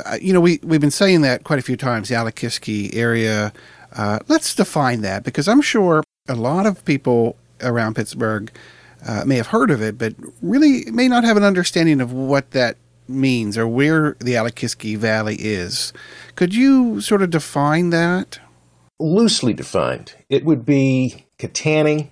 uh, 0.05 0.17
you 0.21 0.33
know, 0.33 0.41
we 0.41 0.59
we've 0.63 0.81
been 0.81 0.91
saying 0.91 1.21
that 1.21 1.43
quite 1.43 1.59
a 1.59 1.61
few 1.61 1.77
times, 1.77 2.09
the 2.09 2.15
Alle-Kiski 2.15 2.95
area. 2.95 3.53
Uh, 3.95 4.19
let's 4.27 4.55
define 4.55 5.01
that 5.01 5.23
because 5.23 5.47
I'm 5.47 5.61
sure 5.61 6.03
a 6.27 6.35
lot 6.35 6.65
of 6.65 6.83
people 6.85 7.35
around 7.63 7.95
Pittsburgh 7.95 8.51
uh, 9.07 9.23
may 9.25 9.37
have 9.37 9.47
heard 9.47 9.71
of 9.71 9.81
it, 9.81 9.97
but 9.97 10.13
really 10.41 10.89
may 10.91 11.07
not 11.07 11.23
have 11.23 11.37
an 11.37 11.43
understanding 11.43 12.01
of 12.01 12.11
what 12.11 12.51
that 12.51 12.77
means 13.07 13.57
or 13.57 13.67
where 13.67 14.15
the 14.19 14.35
Alle-Kiski 14.35 14.97
Valley 14.97 15.35
is. 15.39 15.91
Could 16.35 16.55
you 16.55 17.01
sort 17.01 17.21
of 17.21 17.29
define 17.29 17.89
that? 17.89 18.39
Loosely 18.99 19.53
defined. 19.53 20.13
It 20.29 20.45
would 20.45 20.65
be 20.65 21.25
Kittanning 21.37 22.11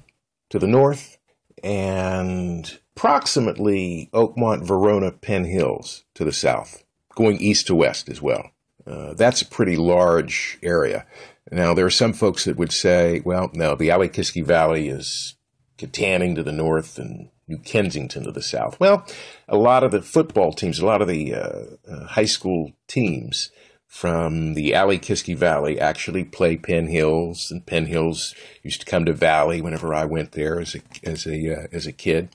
to 0.49 0.59
the 0.59 0.67
north 0.67 1.17
and 1.63 2.79
approximately 2.95 4.09
Oakmont, 4.13 4.65
Verona, 4.65 5.11
Penn 5.11 5.45
Hills 5.45 6.03
to 6.15 6.25
the 6.25 6.33
south, 6.33 6.83
going 7.15 7.37
east 7.37 7.67
to 7.67 7.75
west 7.75 8.09
as 8.09 8.21
well. 8.21 8.51
Uh, 8.85 9.13
that's 9.13 9.41
a 9.41 9.47
pretty 9.47 9.77
large 9.77 10.57
area. 10.61 11.05
Now, 11.51 11.73
there 11.73 11.85
are 11.85 11.91
some 11.91 12.13
folks 12.13 12.45
that 12.45 12.57
would 12.57 12.71
say, 12.71 13.21
well, 13.23 13.49
no, 13.53 13.75
the 13.75 13.91
Alle-Kiski 13.91 14.43
Valley 14.43 14.89
is 14.89 15.35
Kittanning 15.81 16.35
to 16.35 16.43
the 16.43 16.51
north 16.51 16.99
and 16.99 17.29
New 17.47 17.57
Kensington 17.57 18.23
to 18.23 18.31
the 18.31 18.41
south. 18.41 18.79
Well, 18.79 19.05
a 19.49 19.57
lot 19.57 19.83
of 19.83 19.91
the 19.91 20.01
football 20.01 20.53
teams, 20.53 20.79
a 20.79 20.85
lot 20.85 21.01
of 21.01 21.07
the 21.07 21.33
uh, 21.33 21.59
uh, 21.89 22.05
high 22.05 22.25
school 22.25 22.73
teams 22.87 23.49
from 23.87 24.53
the 24.53 24.73
Alle-Kiski 24.73 25.35
Valley 25.35 25.79
actually 25.79 26.23
play 26.23 26.55
Penn 26.55 26.87
Hills, 26.87 27.49
and 27.51 27.65
Penn 27.65 27.87
Hills 27.87 28.33
used 28.63 28.79
to 28.81 28.85
come 28.85 29.03
to 29.05 29.11
Valley 29.11 29.59
whenever 29.59 29.93
I 29.93 30.05
went 30.05 30.31
there 30.31 30.61
as 30.61 30.75
a 30.75 30.81
as 31.03 31.25
a 31.25 31.63
uh, 31.63 31.67
as 31.73 31.87
a 31.87 31.91
kid, 31.91 32.29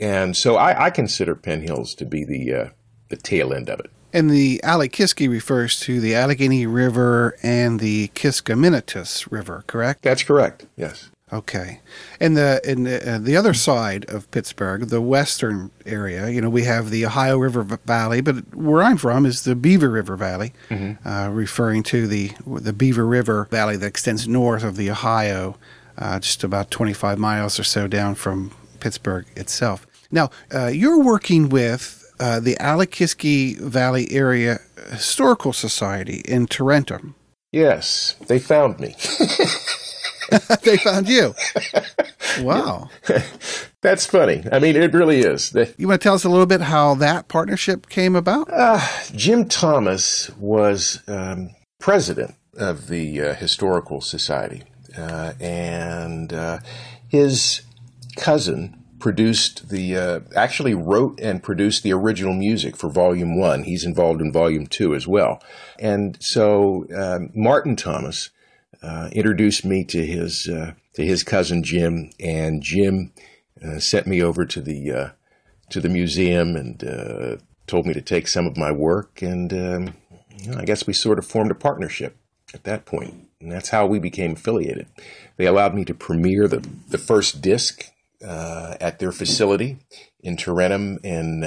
and 0.00 0.36
so 0.36 0.56
I, 0.56 0.86
I 0.86 0.90
consider 0.90 1.34
Penn 1.34 1.62
Hills 1.62 1.94
to 1.96 2.06
be 2.06 2.24
the 2.24 2.54
uh, 2.54 2.68
the 3.08 3.16
tail 3.16 3.52
end 3.52 3.68
of 3.68 3.80
it. 3.80 3.90
And 4.14 4.30
the 4.30 4.62
Alle-Kiski 4.62 5.28
refers 5.28 5.80
to 5.80 6.00
the 6.00 6.14
Allegheny 6.14 6.66
River 6.66 7.36
and 7.42 7.80
the 7.80 8.08
Kiskiminetas 8.08 9.30
River, 9.30 9.64
correct? 9.66 10.02
That's 10.02 10.22
correct. 10.22 10.66
Yes. 10.76 11.10
Okay, 11.32 11.80
and 12.20 12.36
the 12.36 12.60
in 12.62 12.82
the, 12.82 13.14
uh, 13.14 13.18
the 13.18 13.36
other 13.36 13.54
side 13.54 14.04
of 14.10 14.30
Pittsburgh, 14.30 14.88
the 14.88 15.00
western 15.00 15.70
area, 15.86 16.28
you 16.28 16.42
know, 16.42 16.50
we 16.50 16.64
have 16.64 16.90
the 16.90 17.06
Ohio 17.06 17.38
River 17.38 17.62
Valley, 17.62 18.20
but 18.20 18.54
where 18.54 18.82
I'm 18.82 18.98
from 18.98 19.24
is 19.24 19.44
the 19.44 19.54
Beaver 19.54 19.88
River 19.88 20.16
Valley, 20.16 20.52
mm-hmm. 20.68 21.08
uh, 21.08 21.30
referring 21.30 21.84
to 21.84 22.06
the 22.06 22.32
the 22.46 22.74
Beaver 22.74 23.06
River 23.06 23.48
Valley 23.50 23.76
that 23.78 23.86
extends 23.86 24.28
north 24.28 24.62
of 24.62 24.76
the 24.76 24.90
Ohio, 24.90 25.56
uh, 25.96 26.20
just 26.20 26.44
about 26.44 26.70
25 26.70 27.18
miles 27.18 27.58
or 27.58 27.64
so 27.64 27.86
down 27.86 28.14
from 28.14 28.50
Pittsburgh 28.80 29.24
itself. 29.34 29.86
Now, 30.10 30.30
uh, 30.54 30.66
you're 30.66 31.02
working 31.02 31.48
with 31.48 32.12
uh, 32.20 32.40
the 32.40 32.58
Alle-Kiski 32.58 33.58
Valley 33.58 34.06
Area 34.12 34.58
Historical 34.90 35.54
Society 35.54 36.22
in 36.26 36.46
Tarentum. 36.46 37.14
Yes, 37.52 38.16
they 38.26 38.38
found 38.38 38.78
me. 38.80 38.94
they 40.62 40.76
found 40.78 41.08
you. 41.08 41.34
Wow. 42.40 42.90
That's 43.80 44.06
funny. 44.06 44.44
I 44.50 44.58
mean, 44.58 44.76
it 44.76 44.92
really 44.92 45.20
is. 45.20 45.52
You 45.76 45.88
want 45.88 46.00
to 46.00 46.04
tell 46.04 46.14
us 46.14 46.24
a 46.24 46.28
little 46.28 46.46
bit 46.46 46.60
how 46.60 46.94
that 46.94 47.28
partnership 47.28 47.88
came 47.88 48.14
about? 48.14 48.48
Uh, 48.50 48.80
Jim 49.14 49.48
Thomas 49.48 50.30
was 50.36 51.02
um, 51.08 51.50
president 51.80 52.36
of 52.56 52.86
the 52.86 53.20
uh, 53.20 53.34
Historical 53.34 54.00
Society, 54.00 54.62
uh, 54.96 55.32
and 55.40 56.32
uh, 56.32 56.58
his 57.08 57.62
cousin 58.16 58.82
produced 59.02 59.68
the 59.68 59.96
uh, 59.96 60.20
actually 60.36 60.74
wrote 60.74 61.18
and 61.20 61.42
produced 61.42 61.82
the 61.82 61.92
original 61.92 62.34
music 62.34 62.76
for 62.76 62.88
volume 62.88 63.36
one 63.36 63.64
he's 63.64 63.84
involved 63.84 64.20
in 64.20 64.30
volume 64.30 64.64
two 64.64 64.94
as 64.94 65.08
well 65.08 65.42
and 65.80 66.16
so 66.22 66.86
um, 66.96 67.28
martin 67.34 67.74
thomas 67.74 68.30
uh, 68.82 69.08
introduced 69.12 69.64
me 69.64 69.84
to 69.84 70.04
his 70.04 70.48
uh, 70.48 70.72
to 70.94 71.04
his 71.04 71.22
cousin 71.22 71.62
Jim, 71.62 72.10
and 72.18 72.62
Jim 72.62 73.12
uh, 73.64 73.78
sent 73.78 74.06
me 74.06 74.22
over 74.22 74.44
to 74.44 74.60
the 74.60 74.90
uh, 74.90 75.08
to 75.70 75.80
the 75.80 75.88
museum 75.88 76.56
and 76.56 76.84
uh, 76.84 77.36
told 77.66 77.86
me 77.86 77.94
to 77.94 78.00
take 78.00 78.28
some 78.28 78.46
of 78.46 78.56
my 78.56 78.72
work, 78.72 79.22
and 79.22 79.52
um, 79.52 79.94
I 80.56 80.64
guess 80.64 80.86
we 80.86 80.92
sort 80.92 81.18
of 81.18 81.26
formed 81.26 81.50
a 81.50 81.56
partnership 81.56 82.16
at 82.54 82.64
that 82.64 82.84
point, 82.84 83.28
and 83.40 83.50
that's 83.50 83.68
how 83.70 83.86
we 83.86 83.98
became 83.98 84.32
affiliated. 84.32 84.86
They 85.36 85.46
allowed 85.46 85.74
me 85.74 85.84
to 85.86 85.94
premiere 85.94 86.48
the 86.48 86.66
the 86.88 86.98
first 86.98 87.40
disc 87.40 87.84
at 88.20 88.98
their 88.98 89.12
facility 89.12 89.78
in 90.20 90.36
Tarentum 90.36 90.98
in 91.04 91.42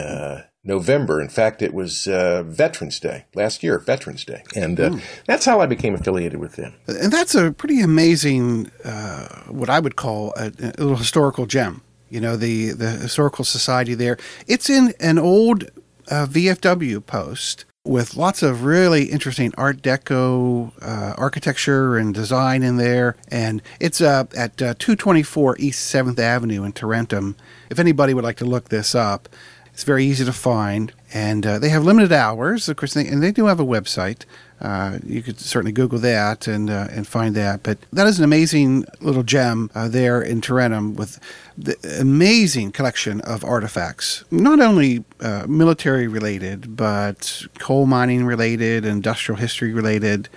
November. 0.65 1.21
In 1.21 1.29
fact, 1.29 1.61
it 1.61 1.73
was 1.73 2.07
uh, 2.07 2.43
Veterans 2.43 2.99
Day 2.99 3.25
last 3.35 3.63
year, 3.63 3.77
Veterans 3.79 4.25
Day, 4.25 4.43
and 4.55 4.79
uh, 4.79 4.97
that's 5.25 5.45
how 5.45 5.61
I 5.61 5.67
became 5.67 5.93
affiliated 5.93 6.39
with 6.39 6.55
them. 6.55 6.73
And 6.87 7.13
that's 7.13 7.35
a 7.35 7.51
pretty 7.51 7.81
amazing, 7.81 8.71
uh, 8.83 9.27
what 9.47 9.69
I 9.69 9.79
would 9.79 9.95
call 9.95 10.33
a, 10.35 10.47
a, 10.47 10.81
little 10.81 10.95
historical 10.95 11.45
gem. 11.45 11.81
You 12.09 12.19
know, 12.19 12.35
the 12.35 12.71
the 12.71 12.89
historical 12.89 13.45
society 13.45 13.93
there. 13.93 14.17
It's 14.47 14.69
in 14.69 14.93
an 14.99 15.19
old 15.19 15.65
uh, 16.09 16.25
VFW 16.25 17.05
post 17.05 17.65
with 17.83 18.15
lots 18.15 18.41
of 18.41 18.63
really 18.63 19.05
interesting 19.05 19.53
Art 19.57 19.83
Deco 19.83 20.71
uh, 20.81 21.13
architecture 21.17 21.97
and 21.97 22.13
design 22.13 22.63
in 22.63 22.77
there, 22.77 23.15
and 23.29 23.61
it's 23.79 24.01
uh, 24.01 24.25
at 24.35 24.57
224 24.57 25.57
East 25.59 25.85
Seventh 25.85 26.17
Avenue 26.17 26.63
in 26.63 26.73
Tarentum. 26.73 27.35
If 27.69 27.77
anybody 27.77 28.15
would 28.15 28.23
like 28.23 28.37
to 28.37 28.45
look 28.45 28.69
this 28.69 28.95
up. 28.95 29.29
It's 29.75 29.83
very 29.83 30.05
easy 30.05 30.23
to 30.23 30.31
find, 30.31 30.93
and 31.13 31.45
uh, 31.45 31.59
they 31.59 31.67
have 31.67 31.83
limited 31.83 32.13
hours, 32.13 32.69
of 32.69 32.77
course, 32.77 32.95
and 32.95 33.21
they 33.21 33.33
do 33.33 33.47
have 33.47 33.59
a 33.59 33.65
website. 33.65 34.23
Uh, 34.61 34.99
you 35.05 35.21
could 35.21 35.37
certainly 35.37 35.73
Google 35.73 35.99
that 35.99 36.47
and 36.47 36.69
uh, 36.69 36.87
and 36.91 37.05
find 37.05 37.35
that. 37.35 37.61
But 37.61 37.79
that 37.91 38.07
is 38.07 38.17
an 38.17 38.23
amazing 38.23 38.85
little 39.01 39.23
gem 39.23 39.69
uh, 39.75 39.89
there 39.89 40.21
in 40.21 40.39
Tarentum 40.39 40.95
with 40.95 41.19
the 41.57 41.75
amazing 41.99 42.71
collection 42.71 43.19
of 43.19 43.43
artifacts, 43.43 44.23
not 44.31 44.61
only 44.61 45.03
uh, 45.19 45.45
military 45.45 46.07
related, 46.07 46.77
but 46.77 47.41
coal 47.59 47.85
mining 47.85 48.25
related, 48.25 48.85
industrial 48.85 49.37
history 49.37 49.73
related. 49.73 50.29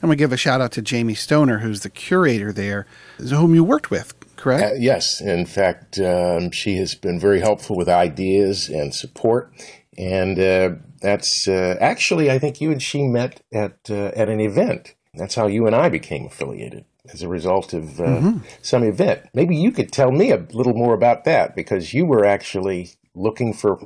I'm 0.00 0.06
going 0.06 0.18
to 0.18 0.22
give 0.22 0.32
a 0.32 0.36
shout 0.36 0.60
out 0.60 0.70
to 0.72 0.82
Jamie 0.82 1.14
Stoner, 1.14 1.58
who's 1.58 1.80
the 1.80 1.90
curator 1.90 2.52
there, 2.52 2.86
whom 3.18 3.56
you 3.56 3.64
worked 3.64 3.90
with 3.90 4.14
correct? 4.38 4.64
Uh, 4.64 4.74
yes. 4.78 5.20
In 5.20 5.44
fact, 5.44 5.98
um, 5.98 6.50
she 6.50 6.76
has 6.76 6.94
been 6.94 7.20
very 7.20 7.40
helpful 7.40 7.76
with 7.76 7.88
ideas 7.88 8.68
and 8.68 8.94
support. 8.94 9.52
And 9.98 10.38
uh, 10.38 10.70
that's 11.02 11.46
uh, 11.46 11.76
actually, 11.80 12.30
I 12.30 12.38
think 12.38 12.60
you 12.60 12.70
and 12.70 12.82
she 12.82 13.02
met 13.02 13.42
at 13.52 13.78
uh, 13.90 14.12
at 14.14 14.28
an 14.28 14.40
event. 14.40 14.94
That's 15.14 15.34
how 15.34 15.48
you 15.48 15.66
and 15.66 15.74
I 15.74 15.88
became 15.88 16.26
affiliated 16.26 16.84
as 17.12 17.22
a 17.22 17.28
result 17.28 17.72
of 17.72 18.00
uh, 18.00 18.04
mm-hmm. 18.04 18.38
some 18.62 18.84
event. 18.84 19.22
Maybe 19.34 19.56
you 19.56 19.72
could 19.72 19.90
tell 19.90 20.12
me 20.12 20.30
a 20.30 20.46
little 20.52 20.74
more 20.74 20.94
about 20.94 21.24
that 21.24 21.56
because 21.56 21.92
you 21.92 22.06
were 22.06 22.24
actually 22.24 22.90
looking 23.14 23.52
for. 23.52 23.80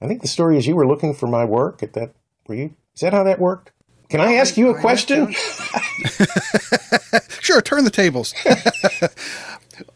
I 0.00 0.06
think 0.06 0.22
the 0.22 0.28
story 0.28 0.56
is 0.56 0.66
you 0.66 0.76
were 0.76 0.86
looking 0.86 1.14
for 1.14 1.26
my 1.26 1.44
work 1.44 1.82
at 1.82 1.94
that. 1.94 2.12
Were 2.46 2.54
you? 2.54 2.74
Is 2.94 3.00
that 3.00 3.12
how 3.12 3.24
that 3.24 3.40
worked? 3.40 3.72
Can 4.08 4.20
I 4.20 4.34
ask 4.34 4.56
you 4.56 4.70
a 4.70 4.80
question? 4.80 5.32
sure, 7.40 7.60
turn 7.60 7.84
the 7.84 7.90
tables. 7.90 8.34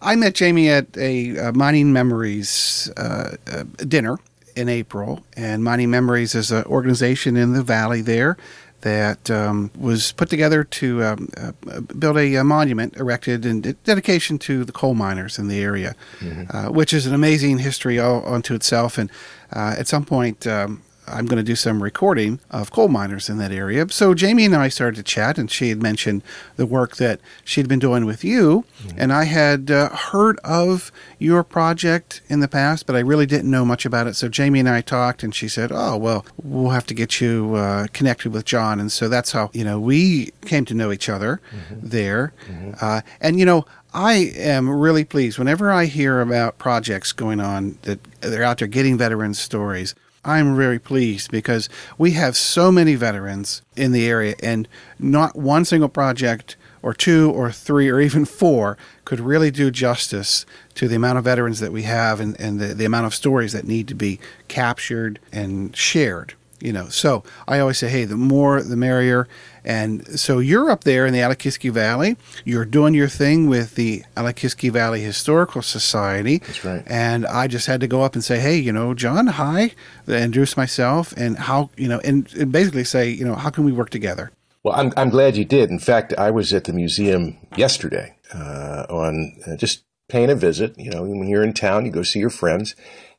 I 0.00 0.16
met 0.16 0.34
Jamie 0.34 0.68
at 0.68 0.96
a 0.96 1.38
uh, 1.38 1.52
Mining 1.52 1.92
Memories 1.92 2.90
uh, 2.96 3.36
uh, 3.50 3.64
dinner 3.86 4.18
in 4.56 4.68
April, 4.68 5.22
and 5.36 5.64
Mining 5.64 5.90
Memories 5.90 6.34
is 6.34 6.50
an 6.50 6.64
organization 6.64 7.36
in 7.36 7.52
the 7.52 7.62
valley 7.62 8.00
there 8.00 8.36
that 8.84 9.30
um, 9.30 9.70
was 9.78 10.12
put 10.12 10.28
together 10.28 10.62
to 10.62 11.02
um, 11.02 11.28
uh, 11.38 11.80
build 11.80 12.18
a, 12.18 12.34
a, 12.34 12.44
monument 12.44 12.94
erected 12.98 13.46
in 13.46 13.62
dedication 13.82 14.38
to 14.38 14.62
the 14.62 14.72
coal 14.72 14.92
miners 14.92 15.38
in 15.38 15.48
the 15.48 15.58
area, 15.58 15.96
mm-hmm. 16.18 16.54
uh, 16.54 16.70
which 16.70 16.92
is 16.92 17.06
an 17.06 17.14
amazing 17.14 17.58
history 17.58 17.98
all 17.98 18.26
unto 18.26 18.54
itself. 18.54 18.98
And 18.98 19.10
uh, 19.54 19.74
at 19.78 19.88
some 19.88 20.04
point, 20.04 20.46
um, 20.46 20.82
I'm 21.06 21.26
going 21.26 21.36
to 21.38 21.42
do 21.42 21.56
some 21.56 21.82
recording 21.82 22.40
of 22.50 22.70
coal 22.70 22.88
miners 22.88 23.28
in 23.28 23.38
that 23.38 23.52
area. 23.52 23.86
So 23.90 24.14
Jamie 24.14 24.44
and 24.44 24.54
I 24.54 24.68
started 24.68 24.96
to 24.96 25.02
chat, 25.02 25.38
and 25.38 25.50
she 25.50 25.68
had 25.68 25.82
mentioned 25.82 26.22
the 26.56 26.66
work 26.66 26.96
that 26.96 27.20
she'd 27.44 27.68
been 27.68 27.78
doing 27.78 28.04
with 28.04 28.24
you, 28.24 28.64
mm-hmm. 28.82 28.98
and 28.98 29.12
I 29.12 29.24
had 29.24 29.70
uh, 29.70 29.90
heard 29.90 30.38
of 30.40 30.90
your 31.18 31.44
project 31.44 32.22
in 32.28 32.40
the 32.40 32.48
past, 32.48 32.86
but 32.86 32.96
I 32.96 33.00
really 33.00 33.26
didn't 33.26 33.50
know 33.50 33.64
much 33.64 33.84
about 33.84 34.06
it. 34.06 34.14
So 34.14 34.28
Jamie 34.28 34.60
and 34.60 34.68
I 34.68 34.80
talked, 34.80 35.22
and 35.22 35.34
she 35.34 35.48
said, 35.48 35.70
"Oh, 35.72 35.96
well, 35.96 36.24
we'll 36.42 36.70
have 36.70 36.86
to 36.86 36.94
get 36.94 37.20
you 37.20 37.54
uh, 37.54 37.86
connected 37.92 38.32
with 38.32 38.44
John," 38.44 38.80
and 38.80 38.90
so 38.90 39.08
that's 39.08 39.32
how 39.32 39.50
you 39.52 39.64
know 39.64 39.78
we 39.78 40.32
came 40.42 40.64
to 40.66 40.74
know 40.74 40.92
each 40.92 41.08
other 41.08 41.40
mm-hmm. 41.54 41.86
there. 41.86 42.32
Mm-hmm. 42.48 42.72
Uh, 42.80 43.00
and 43.20 43.38
you 43.38 43.44
know, 43.44 43.66
I 43.92 44.32
am 44.36 44.68
really 44.68 45.04
pleased 45.04 45.38
whenever 45.38 45.70
I 45.70 45.84
hear 45.84 46.20
about 46.20 46.58
projects 46.58 47.12
going 47.12 47.40
on 47.40 47.78
that 47.82 48.00
they're 48.20 48.42
out 48.42 48.58
there 48.58 48.68
getting 48.68 48.98
veterans 48.98 49.38
stories. 49.38 49.94
I'm 50.24 50.56
very 50.56 50.78
pleased 50.78 51.30
because 51.30 51.68
we 51.98 52.12
have 52.12 52.36
so 52.36 52.72
many 52.72 52.94
veterans 52.94 53.62
in 53.76 53.92
the 53.92 54.06
area, 54.06 54.34
and 54.42 54.68
not 54.98 55.36
one 55.36 55.64
single 55.64 55.88
project, 55.88 56.56
or 56.82 56.92
two, 56.92 57.30
or 57.30 57.50
three, 57.50 57.88
or 57.88 58.00
even 58.00 58.24
four 58.24 58.76
could 59.04 59.20
really 59.20 59.50
do 59.50 59.70
justice 59.70 60.44
to 60.74 60.86
the 60.86 60.96
amount 60.96 61.18
of 61.18 61.24
veterans 61.24 61.60
that 61.60 61.72
we 61.72 61.82
have 61.82 62.20
and, 62.20 62.38
and 62.40 62.60
the, 62.60 62.74
the 62.74 62.84
amount 62.84 63.06
of 63.06 63.14
stories 63.14 63.52
that 63.52 63.66
need 63.66 63.88
to 63.88 63.94
be 63.94 64.20
captured 64.48 65.18
and 65.32 65.74
shared 65.76 66.34
you 66.64 66.72
know. 66.72 66.88
So 66.88 67.22
I 67.46 67.58
always 67.60 67.78
say, 67.78 67.88
hey, 67.88 68.04
the 68.04 68.16
more 68.16 68.62
the 68.62 68.76
merrier. 68.76 69.28
And 69.64 70.06
so 70.18 70.40
you're 70.40 70.70
up 70.70 70.84
there 70.84 71.06
in 71.06 71.12
the 71.14 71.20
Alle-Kiski 71.20 71.70
Valley. 71.70 72.16
You're 72.44 72.64
doing 72.64 72.92
your 72.92 73.08
thing 73.08 73.48
with 73.48 73.76
the 73.76 74.04
Alle-Kiski 74.16 74.70
Valley 74.70 75.00
Historical 75.02 75.62
Society. 75.62 76.38
That's 76.38 76.64
right. 76.64 76.82
And 76.86 77.26
I 77.26 77.46
just 77.46 77.66
had 77.66 77.80
to 77.80 77.86
go 77.86 78.02
up 78.02 78.14
and 78.14 78.22
say, 78.22 78.40
hey, 78.40 78.56
you 78.56 78.72
know, 78.72 78.94
John, 78.94 79.26
hi, 79.26 79.72
introduce 80.06 80.56
myself, 80.56 81.12
and 81.16 81.38
how, 81.38 81.70
you 81.76 81.88
know, 81.88 82.00
and, 82.04 82.32
and 82.34 82.52
basically 82.52 82.84
say, 82.84 83.08
you 83.08 83.24
know, 83.24 83.34
how 83.34 83.50
can 83.50 83.64
we 83.64 83.72
work 83.72 83.90
together? 83.90 84.32
Well, 84.62 84.74
I'm, 84.74 84.92
I'm 84.96 85.10
glad 85.10 85.36
you 85.36 85.44
did. 85.44 85.70
In 85.70 85.78
fact, 85.78 86.14
I 86.16 86.30
was 86.30 86.52
at 86.52 86.64
the 86.64 86.72
museum 86.72 87.36
yesterday 87.56 88.16
uh, 88.34 88.86
on 88.88 89.36
uh, 89.46 89.56
just 89.56 89.84
paying 90.08 90.30
a 90.30 90.34
visit. 90.34 90.78
You 90.78 90.90
know, 90.90 91.02
when 91.02 91.28
you're 91.28 91.42
in 91.42 91.52
town, 91.52 91.84
you 91.84 91.92
go 91.92 92.02
see 92.02 92.18
your 92.18 92.30
friends. 92.30 92.74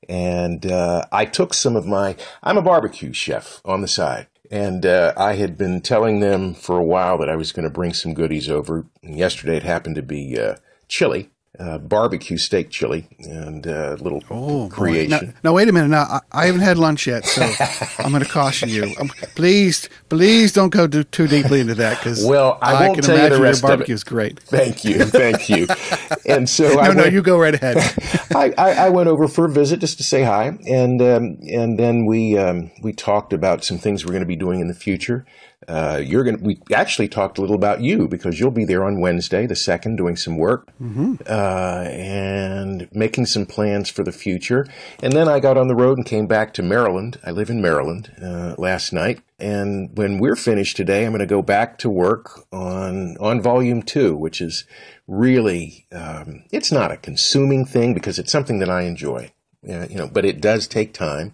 And 0.08 0.65
uh, 0.65 1.06
I 1.12 1.26
took 1.26 1.54
some 1.54 1.76
of 1.76 1.86
my, 1.86 2.15
I'm 2.44 2.58
a 2.58 2.62
barbecue 2.62 3.13
chef 3.13 3.62
on 3.65 3.82
the 3.82 3.88
side. 3.88 4.28
And 4.52 4.86
uh, 4.86 5.13
I 5.18 5.36
had 5.36 5.58
been 5.58 5.82
telling 5.82 6.20
them 6.20 6.54
for 6.54 6.78
a 6.78 6.84
while 6.84 7.18
that 7.18 7.30
I 7.30 7.36
was 7.36 7.52
going 7.52 7.63
to 7.63 7.74
bring 7.74 7.94
some 7.94 8.13
goodies 8.13 8.50
over. 8.50 8.86
And 9.02 9.18
yesterday 9.18 9.58
it 9.58 9.63
happened 9.63 9.96
to 9.96 10.04
be 10.04 10.39
uh, 10.39 10.56
chili 10.88 11.30
uh, 11.60 11.78
barbecue 11.78 12.38
steak 12.38 12.70
chili 12.70 13.08
and 13.20 13.65
a 13.65 13.94
uh, 13.94 13.96
little 13.96 14.24
oh, 14.30 14.70
creation. 14.70 15.28
Now, 15.28 15.34
now, 15.44 15.54
wait 15.54 15.70
a 15.70 15.72
minute. 15.72 15.89
Now 15.89 16.04
I, 16.04 16.20
I 16.32 16.46
haven't 16.48 16.62
had 16.62 16.78
lunch 16.78 17.08
yet, 17.08 17.26
so 17.26 17.41
I'm 18.00 18.12
going 18.12 18.24
to 18.24 18.30
caution 18.30 18.70
you. 18.70 18.94
Um, 19.00 19.10
please, 19.36 19.89
please 20.10 20.52
don't 20.52 20.70
go 20.70 20.88
too, 20.88 21.04
too 21.04 21.28
deeply 21.28 21.60
into 21.60 21.76
that 21.76 22.00
because 22.00 22.26
well, 22.26 22.58
I, 22.62 22.74
I 22.74 22.88
won't 22.88 22.96
can 22.96 23.04
tell 23.04 23.15
imagine 23.15 23.32
you 23.32 23.38
the 23.38 23.44
rest 23.44 23.62
your 23.62 23.70
barbecue 23.70 23.96
is 23.96 24.04
great. 24.04 24.39
Thank 24.39 24.84
you, 24.84 25.06
thank 25.06 25.50
you. 25.50 25.68
and 26.26 26.50
so 26.50 26.74
no, 26.74 26.80
I 26.80 26.94
no, 26.94 27.06
you 27.06 27.22
go 27.22 27.39
right 27.39 27.56
ahead. 27.56 27.78
I, 28.36 28.54
I, 28.58 28.72
I, 28.86 28.89
went 28.89 29.08
over 29.10 29.28
for 29.28 29.46
a 29.46 29.50
visit 29.50 29.80
just 29.80 29.98
to 29.98 30.04
say 30.04 30.24
hi, 30.24 30.58
and 30.68 31.02
um, 31.02 31.38
and 31.50 31.80
then 31.80 32.06
we 32.06 32.38
um, 32.38 32.72
we 32.82 32.94
talked 32.94 33.34
about 33.34 33.63
some 33.63 33.78
things 33.78 34.06
we're 34.06 34.12
going 34.12 34.22
to 34.22 34.28
be 34.28 34.36
doing 34.36 34.60
in 34.60 34.68
the 34.68 34.74
future. 34.74 35.26
Uh, 35.67 36.01
you're 36.04 36.23
going. 36.23 36.41
We 36.41 36.60
actually 36.73 37.08
talked 37.08 37.38
a 37.38 37.41
little 37.41 37.56
about 37.56 37.82
you 37.82 38.08
because 38.08 38.39
you'll 38.39 38.51
be 38.51 38.65
there 38.65 38.84
on 38.84 38.99
Wednesday, 38.99 39.47
the 39.47 39.56
second, 39.56 39.95
doing 39.95 40.15
some 40.15 40.38
work 40.38 40.67
mm-hmm. 40.82 41.15
uh, 41.28 41.88
and 41.89 42.88
making 42.91 43.25
some 43.25 43.45
plans 43.45 43.89
for 43.89 44.04
the 44.04 44.12
future. 44.12 44.67
And 45.01 45.13
then 45.13 45.28
I 45.28 45.39
got 45.39 45.58
on 45.58 45.67
the 45.67 45.75
road 45.75 45.97
and 45.97 46.06
came 46.06 46.28
back 46.28 46.54
to 46.56 46.63
Maryland. 46.63 47.19
I 47.23 47.32
live 47.32 47.49
in 47.49 47.62
Maryland 47.62 48.12
uh, 48.21 48.56
last 48.58 48.93
night, 48.93 49.21
and 49.39 49.89
when 49.97 50.19
we're 50.19 50.36
finished 50.36 50.78
today, 50.78 51.06
I'm 51.06 51.12
going 51.12 51.19
to 51.19 51.25
go 51.25 51.41
back 51.41 51.78
to 51.80 51.89
work 51.89 52.45
on 52.51 53.17
on 53.17 53.41
Volume 53.41 53.82
Two, 53.82 54.15
which 54.15 54.41
is 54.41 54.65
really 55.08 55.88
um, 55.91 56.43
it's 56.51 56.71
not 56.71 56.91
a 56.91 56.97
consuming 56.97 57.65
thing 57.65 57.93
because 57.93 58.19
it's 58.19 58.32
something 58.32 58.60
that 58.60 58.69
I 58.69 58.84
enjoy. 58.84 59.32
you 59.63 59.95
know, 59.95 60.08
but 60.08 60.25
it 60.25 60.41
does 60.41 60.67
take 60.67 60.93
time 60.93 61.34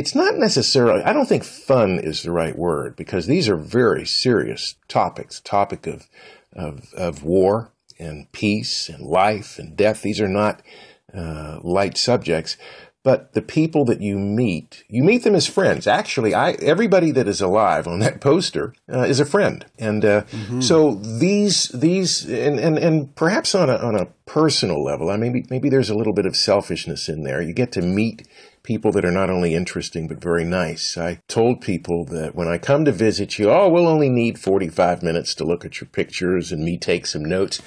it's 0.00 0.14
not 0.14 0.36
necessarily 0.36 1.02
i 1.04 1.12
don't 1.12 1.28
think 1.28 1.44
fun 1.44 1.98
is 1.98 2.22
the 2.22 2.32
right 2.32 2.56
word 2.58 2.96
because 2.96 3.26
these 3.26 3.48
are 3.48 3.56
very 3.56 4.04
serious 4.04 4.74
topics 4.88 5.40
topic 5.40 5.86
of 5.86 6.08
of, 6.52 6.92
of 6.94 7.22
war 7.22 7.70
and 7.98 8.30
peace 8.32 8.88
and 8.88 9.04
life 9.06 9.58
and 9.58 9.76
death. 9.76 10.02
These 10.02 10.20
are 10.20 10.28
not 10.28 10.62
uh, 11.14 11.60
light 11.62 11.96
subjects 11.96 12.56
but 13.02 13.32
the 13.32 13.42
people 13.42 13.86
that 13.86 14.02
you 14.02 14.18
meet 14.18 14.84
you 14.88 15.02
meet 15.02 15.24
them 15.24 15.34
as 15.34 15.46
friends. 15.46 15.86
Actually 15.86 16.34
i 16.34 16.52
everybody 16.52 17.10
that 17.10 17.26
is 17.26 17.40
alive 17.40 17.88
on 17.88 17.98
that 18.00 18.20
poster 18.20 18.74
uh, 18.92 19.00
is 19.00 19.18
a 19.18 19.24
friend. 19.24 19.64
And 19.78 20.04
uh, 20.04 20.22
mm-hmm. 20.24 20.60
so 20.60 20.94
these 20.94 21.68
these 21.68 22.24
and, 22.28 22.60
and 22.60 22.78
and 22.78 23.14
perhaps 23.16 23.54
on 23.54 23.70
a 23.70 23.76
on 23.76 23.96
a 23.96 24.06
personal 24.26 24.84
level 24.84 25.10
i 25.10 25.16
mean 25.16 25.32
maybe 25.32 25.46
maybe 25.50 25.68
there's 25.68 25.90
a 25.90 25.96
little 25.96 26.12
bit 26.12 26.26
of 26.26 26.36
selfishness 26.36 27.08
in 27.08 27.24
there. 27.24 27.42
You 27.42 27.54
get 27.54 27.72
to 27.72 27.82
meet 27.82 28.28
people 28.70 28.92
that 28.92 29.04
are 29.04 29.10
not 29.10 29.30
only 29.30 29.52
interesting 29.52 30.06
but 30.06 30.22
very 30.22 30.44
nice. 30.44 30.96
I 30.96 31.18
told 31.26 31.60
people 31.60 32.04
that 32.04 32.36
when 32.36 32.46
I 32.46 32.56
come 32.56 32.84
to 32.84 32.92
visit 32.92 33.36
you, 33.36 33.50
oh, 33.50 33.68
we'll 33.68 33.88
only 33.88 34.08
need 34.08 34.38
45 34.38 35.02
minutes 35.02 35.34
to 35.34 35.44
look 35.44 35.64
at 35.64 35.80
your 35.80 35.88
pictures 35.88 36.52
and 36.52 36.62
me 36.62 36.78
take 36.78 37.04
some 37.06 37.24
notes. 37.24 37.60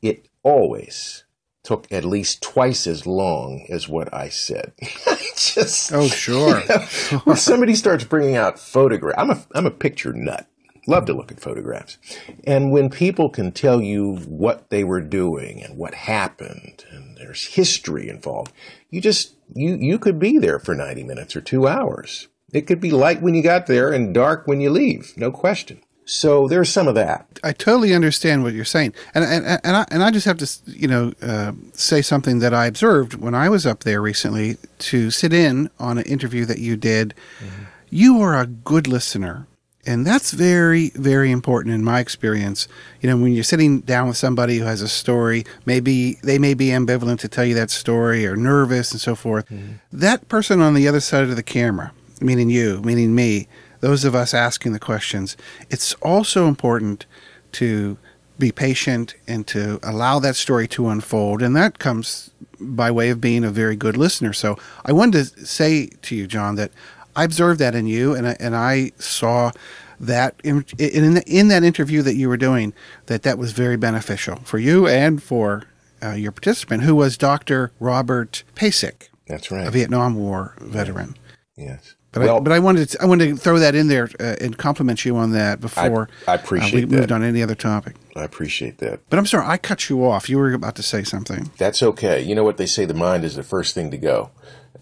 It 0.00 0.26
always 0.42 1.24
took 1.64 1.86
at 1.92 2.06
least 2.06 2.40
twice 2.40 2.86
as 2.86 3.06
long 3.06 3.66
as 3.68 3.90
what 3.90 4.14
I 4.14 4.30
said. 4.30 4.72
Just 5.36 5.92
oh 5.92 6.08
sure. 6.08 6.60
You 6.60 6.66
know, 6.66 7.18
when 7.24 7.36
somebody 7.36 7.74
starts 7.74 8.04
bringing 8.04 8.36
out 8.36 8.58
photographs, 8.58 9.20
I'm 9.20 9.30
a 9.30 9.44
I'm 9.54 9.66
a 9.66 9.70
picture 9.70 10.14
nut. 10.14 10.46
Love 10.86 11.04
to 11.04 11.12
look 11.12 11.30
at 11.30 11.40
photographs, 11.40 11.98
and 12.44 12.72
when 12.72 12.88
people 12.88 13.28
can 13.28 13.52
tell 13.52 13.82
you 13.82 14.16
what 14.26 14.70
they 14.70 14.82
were 14.82 15.02
doing 15.02 15.62
and 15.62 15.76
what 15.76 15.92
happened, 15.92 16.86
and 16.90 17.18
there's 17.18 17.44
history 17.44 18.08
involved, 18.08 18.54
you 18.88 19.02
just 19.02 19.34
you 19.54 19.76
you 19.76 19.98
could 19.98 20.18
be 20.18 20.38
there 20.38 20.58
for 20.58 20.74
90 20.74 21.04
minutes 21.04 21.36
or 21.36 21.40
2 21.40 21.66
hours. 21.66 22.28
It 22.52 22.66
could 22.66 22.80
be 22.80 22.90
light 22.90 23.20
when 23.20 23.34
you 23.34 23.42
got 23.42 23.66
there 23.66 23.92
and 23.92 24.14
dark 24.14 24.46
when 24.46 24.60
you 24.60 24.70
leave, 24.70 25.12
no 25.16 25.30
question. 25.30 25.80
So 26.06 26.48
there's 26.48 26.70
some 26.70 26.88
of 26.88 26.94
that. 26.94 27.26
I 27.44 27.52
totally 27.52 27.92
understand 27.94 28.42
what 28.42 28.54
you're 28.54 28.64
saying, 28.64 28.94
and 29.14 29.24
and 29.24 29.60
and 29.62 29.76
I, 29.76 29.84
and 29.90 30.02
I 30.02 30.10
just 30.10 30.24
have 30.24 30.38
to 30.38 30.48
you 30.64 30.88
know 30.88 31.12
uh, 31.20 31.52
say 31.74 32.00
something 32.00 32.38
that 32.38 32.54
I 32.54 32.64
observed 32.64 33.14
when 33.16 33.34
I 33.34 33.50
was 33.50 33.66
up 33.66 33.80
there 33.80 34.00
recently 34.00 34.56
to 34.78 35.10
sit 35.10 35.34
in 35.34 35.68
on 35.78 35.98
an 35.98 36.04
interview 36.04 36.46
that 36.46 36.60
you 36.60 36.78
did. 36.78 37.12
Mm-hmm. 37.40 37.64
You 37.90 38.20
are 38.20 38.40
a 38.40 38.46
good 38.46 38.88
listener 38.88 39.46
and 39.88 40.06
that's 40.06 40.32
very 40.32 40.90
very 40.90 41.30
important 41.30 41.74
in 41.74 41.82
my 41.82 41.98
experience. 41.98 42.68
You 43.00 43.08
know 43.08 43.16
when 43.16 43.32
you're 43.32 43.42
sitting 43.42 43.80
down 43.80 44.06
with 44.06 44.18
somebody 44.18 44.58
who 44.58 44.64
has 44.64 44.82
a 44.82 44.88
story 44.88 45.44
maybe 45.64 46.18
they 46.22 46.38
may 46.38 46.54
be 46.54 46.66
ambivalent 46.66 47.20
to 47.20 47.28
tell 47.28 47.44
you 47.44 47.54
that 47.54 47.70
story 47.70 48.26
or 48.26 48.36
nervous 48.36 48.92
and 48.92 49.00
so 49.00 49.14
forth. 49.14 49.46
Mm-hmm. 49.48 49.74
that 49.92 50.28
person 50.28 50.60
on 50.60 50.74
the 50.74 50.86
other 50.86 51.00
side 51.00 51.24
of 51.24 51.36
the 51.36 51.42
camera 51.42 51.92
meaning 52.20 52.50
you 52.50 52.82
meaning 52.82 53.14
me 53.14 53.48
those 53.80 54.04
of 54.04 54.14
us 54.14 54.34
asking 54.34 54.72
the 54.72 54.78
questions 54.78 55.36
it's 55.70 55.94
also 55.94 56.46
important 56.46 57.06
to 57.52 57.96
be 58.38 58.52
patient 58.52 59.14
and 59.26 59.46
to 59.48 59.80
allow 59.82 60.20
that 60.20 60.36
story 60.36 60.68
to 60.68 60.88
unfold. 60.88 61.42
And 61.42 61.56
that 61.56 61.80
comes 61.80 62.30
by 62.60 62.90
way 62.90 63.10
of 63.10 63.20
being 63.20 63.44
a 63.44 63.50
very 63.50 63.74
good 63.74 63.96
listener. 63.96 64.32
So 64.32 64.56
i 64.84 64.92
wanted 64.92 65.26
to 65.26 65.46
say 65.46 65.86
to 66.02 66.14
you 66.14 66.26
john 66.26 66.56
that 66.56 66.70
I 67.18 67.24
observed 67.24 67.58
that 67.58 67.74
in 67.74 67.88
you, 67.88 68.14
and 68.14 68.28
I, 68.28 68.36
and 68.38 68.54
I 68.54 68.92
saw 68.98 69.50
that 69.98 70.36
in 70.44 70.64
in, 70.78 71.16
in 71.26 71.48
that 71.48 71.64
interview 71.64 72.00
that 72.02 72.14
you 72.14 72.28
were 72.28 72.36
doing 72.36 72.72
that 73.06 73.24
that 73.24 73.38
was 73.38 73.50
very 73.50 73.76
beneficial 73.76 74.36
for 74.44 74.58
you 74.58 74.86
and 74.86 75.20
for 75.20 75.64
uh, 76.00 76.12
your 76.12 76.30
participant, 76.30 76.84
who 76.84 76.94
was 76.94 77.18
Dr. 77.18 77.72
Robert 77.80 78.44
Pasek. 78.54 79.08
That's 79.26 79.50
right, 79.50 79.66
a 79.66 79.70
Vietnam 79.72 80.14
War 80.14 80.54
veteran. 80.60 81.16
Yes. 81.56 81.96
But 82.12 82.28
I, 82.28 82.38
but 82.38 82.52
I 82.52 82.58
wanted 82.60 82.88
to, 82.90 83.02
I 83.02 83.06
wanted 83.06 83.30
to 83.30 83.36
throw 83.36 83.58
that 83.58 83.74
in 83.74 83.88
there 83.88 84.08
uh, 84.20 84.36
and 84.40 84.56
compliment 84.56 85.04
you 85.04 85.16
on 85.16 85.32
that 85.32 85.60
before 85.60 86.08
I 86.26 86.32
uh, 86.32 86.34
appreciate 86.36 86.72
we 86.72 86.96
moved 86.96 87.08
that. 87.08 87.12
on 87.12 87.24
any 87.24 87.42
other 87.42 87.56
topic. 87.56 87.96
I 88.16 88.22
appreciate 88.22 88.78
that. 88.78 89.00
But 89.10 89.18
I'm 89.18 89.26
sorry, 89.26 89.46
I 89.46 89.58
cut 89.58 89.90
you 89.90 90.04
off. 90.04 90.30
You 90.30 90.38
were 90.38 90.52
about 90.52 90.76
to 90.76 90.84
say 90.84 91.02
something. 91.02 91.50
That's 91.58 91.82
okay. 91.82 92.22
You 92.22 92.36
know 92.36 92.44
what 92.44 92.58
they 92.58 92.66
say: 92.66 92.84
the 92.84 92.94
mind 92.94 93.24
is 93.24 93.34
the 93.34 93.42
first 93.42 93.74
thing 93.74 93.90
to 93.90 93.98
go. 93.98 94.30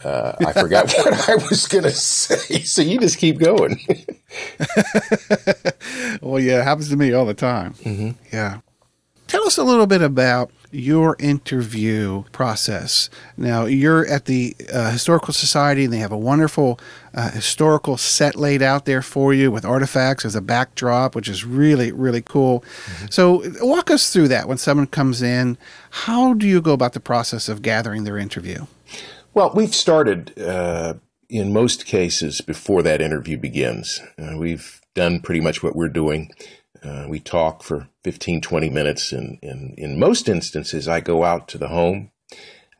Uh, 0.05 0.33
I 0.46 0.53
forgot 0.53 0.92
what 0.99 1.29
I 1.29 1.37
was 1.37 1.66
going 1.66 1.85
to 1.85 1.90
say, 1.90 2.61
so 2.61 2.83
you 2.83 2.99
just 2.99 3.18
keep 3.18 3.38
going. 3.38 3.81
Well, 6.20 6.40
yeah, 6.40 6.61
it 6.61 6.64
happens 6.64 6.88
to 6.90 6.96
me 6.96 7.12
all 7.12 7.27
the 7.27 7.35
time. 7.35 7.75
Mm-hmm. 7.75 8.11
Yeah. 8.33 8.61
Tell 9.27 9.44
us 9.44 9.59
a 9.59 9.64
little 9.64 9.87
bit 9.87 10.03
about 10.03 10.51
your 10.70 11.16
interview 11.18 12.25
process. 12.33 13.11
Now, 13.37 13.64
you're 13.64 14.07
at 14.07 14.27
the 14.27 14.55
uh, 14.72 14.90
Historical 14.90 15.33
Society, 15.33 15.85
and 15.85 15.92
they 15.92 15.99
have 15.99 16.12
a 16.12 16.18
wonderful 16.18 16.79
uh, 17.14 17.31
historical 17.31 17.96
set 17.96 18.37
laid 18.37 18.62
out 18.62 18.85
there 18.85 19.03
for 19.03 19.35
you 19.35 19.51
with 19.51 19.64
artifacts 19.64 20.25
as 20.25 20.35
a 20.35 20.40
backdrop, 20.40 21.14
which 21.14 21.29
is 21.29 21.44
really, 21.44 21.92
really 21.92 22.22
cool. 22.22 22.62
So, 23.11 23.42
walk 23.61 23.90
us 23.90 24.12
through 24.12 24.29
that 24.29 24.49
when 24.49 24.59
someone 24.59 24.87
comes 24.87 25.22
in. 25.22 25.59
How 25.90 26.35
do 26.35 26.46
you 26.46 26.61
go 26.61 26.72
about 26.72 26.92
the 26.92 27.01
process 27.01 27.49
of 27.49 27.62
gathering 27.62 28.05
their 28.05 28.18
interview? 28.18 28.66
Well, 29.37 29.53
we've 29.55 29.75
started 29.75 30.33
uh, 30.40 30.94
in 31.29 31.53
most 31.53 31.85
cases 31.85 32.40
before 32.40 32.83
that 32.85 33.03
interview 33.03 33.37
begins. 33.37 34.01
Uh, 34.18 34.38
we've 34.38 34.81
done 34.94 35.20
pretty 35.20 35.42
much 35.42 35.62
what 35.62 35.77
we're 35.77 35.90
doing. 35.90 36.31
Uh, 36.83 37.05
we 37.07 37.20
talk 37.20 37.62
for 37.62 37.90
15, 38.03 38.40
20 38.40 38.70
minutes. 38.70 39.12
And 39.12 39.38
in, 39.42 39.75
in 39.77 39.99
most 39.99 40.31
instances, 40.31 40.88
I 40.88 41.01
go 41.01 41.22
out 41.22 41.49
to 41.49 41.59
the 41.59 41.68
home. 41.68 42.12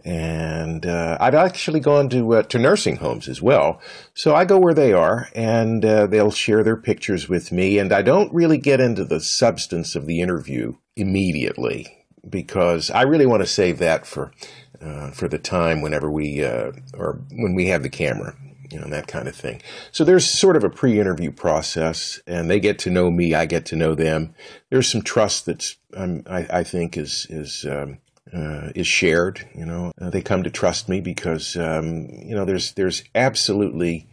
And 0.03 0.87
uh, 0.87 1.19
I've 1.21 1.35
actually 1.35 1.81
gone 1.81 2.09
to 2.09 2.37
uh, 2.37 2.43
to 2.45 2.59
nursing 2.59 2.97
homes 2.97 3.29
as 3.29 3.43
well. 3.43 3.79
So 4.15 4.35
I 4.35 4.47
go 4.47 4.59
where 4.59 4.73
they 4.73 4.95
are, 4.95 5.29
and 5.35 5.85
uh, 5.85 6.07
they'll 6.07 6.31
share 6.31 6.63
their 6.63 6.77
pictures 6.77 7.29
with 7.29 7.53
me. 7.53 7.79
And 7.79 7.93
I 7.93 8.01
don't 8.01 8.33
really 8.33 8.57
get 8.57 8.81
into 8.81 9.05
the 9.05 9.21
substance 9.21 9.95
of 9.95 10.07
the 10.07 10.23
interview 10.23 10.77
immediately 10.97 12.07
because 12.29 12.91
I 12.91 13.03
really 13.03 13.27
want 13.27 13.43
to 13.43 13.47
save 13.47 13.79
that 13.79 14.07
for 14.07 14.33
uh, 14.81 15.11
for 15.11 15.29
the 15.29 15.39
time 15.39 15.81
whenever 15.81 16.11
we 16.11 16.45
uh, 16.45 16.73
or 16.95 17.21
when 17.33 17.55
we 17.55 17.67
have 17.69 17.83
the 17.83 17.89
camera, 17.89 18.37
you 18.71 18.79
know, 18.79 18.89
that 18.89 19.07
kind 19.07 19.29
of 19.29 19.35
thing. 19.35 19.63
So 19.93 20.05
there's 20.05 20.29
sort 20.29 20.57
of 20.57 20.65
a 20.65 20.71
pre-interview 20.71 21.33
process, 21.33 22.21
and 22.27 22.51
they 22.51 22.61
get 22.61 22.79
to 22.81 22.91
know 22.91 23.11
me, 23.11 23.35
I 23.35 23.47
get 23.47 23.67
to 23.67 23.77
know 23.77 23.95
them. 23.95 24.35
There's 24.71 24.91
some 24.91 25.03
trust 25.03 25.47
that's 25.47 25.77
um, 25.95 26.23
I, 26.29 26.47
I 26.51 26.65
think 26.65 26.97
is 26.97 27.27
is 27.31 27.65
um, 27.69 27.99
uh, 28.33 28.71
is 28.75 28.87
shared. 28.87 29.49
You 29.55 29.67
know, 29.67 29.93
uh, 30.01 30.11
they 30.11 30.23
come 30.23 30.43
to 30.43 30.51
trust 30.51 30.89
me 30.89 31.01
because 31.01 31.57
um, 31.57 32.09
you 32.11 32.35
know 32.35 32.45
there's 32.45 32.73
there's 32.73 33.05
absolutely 33.15 34.09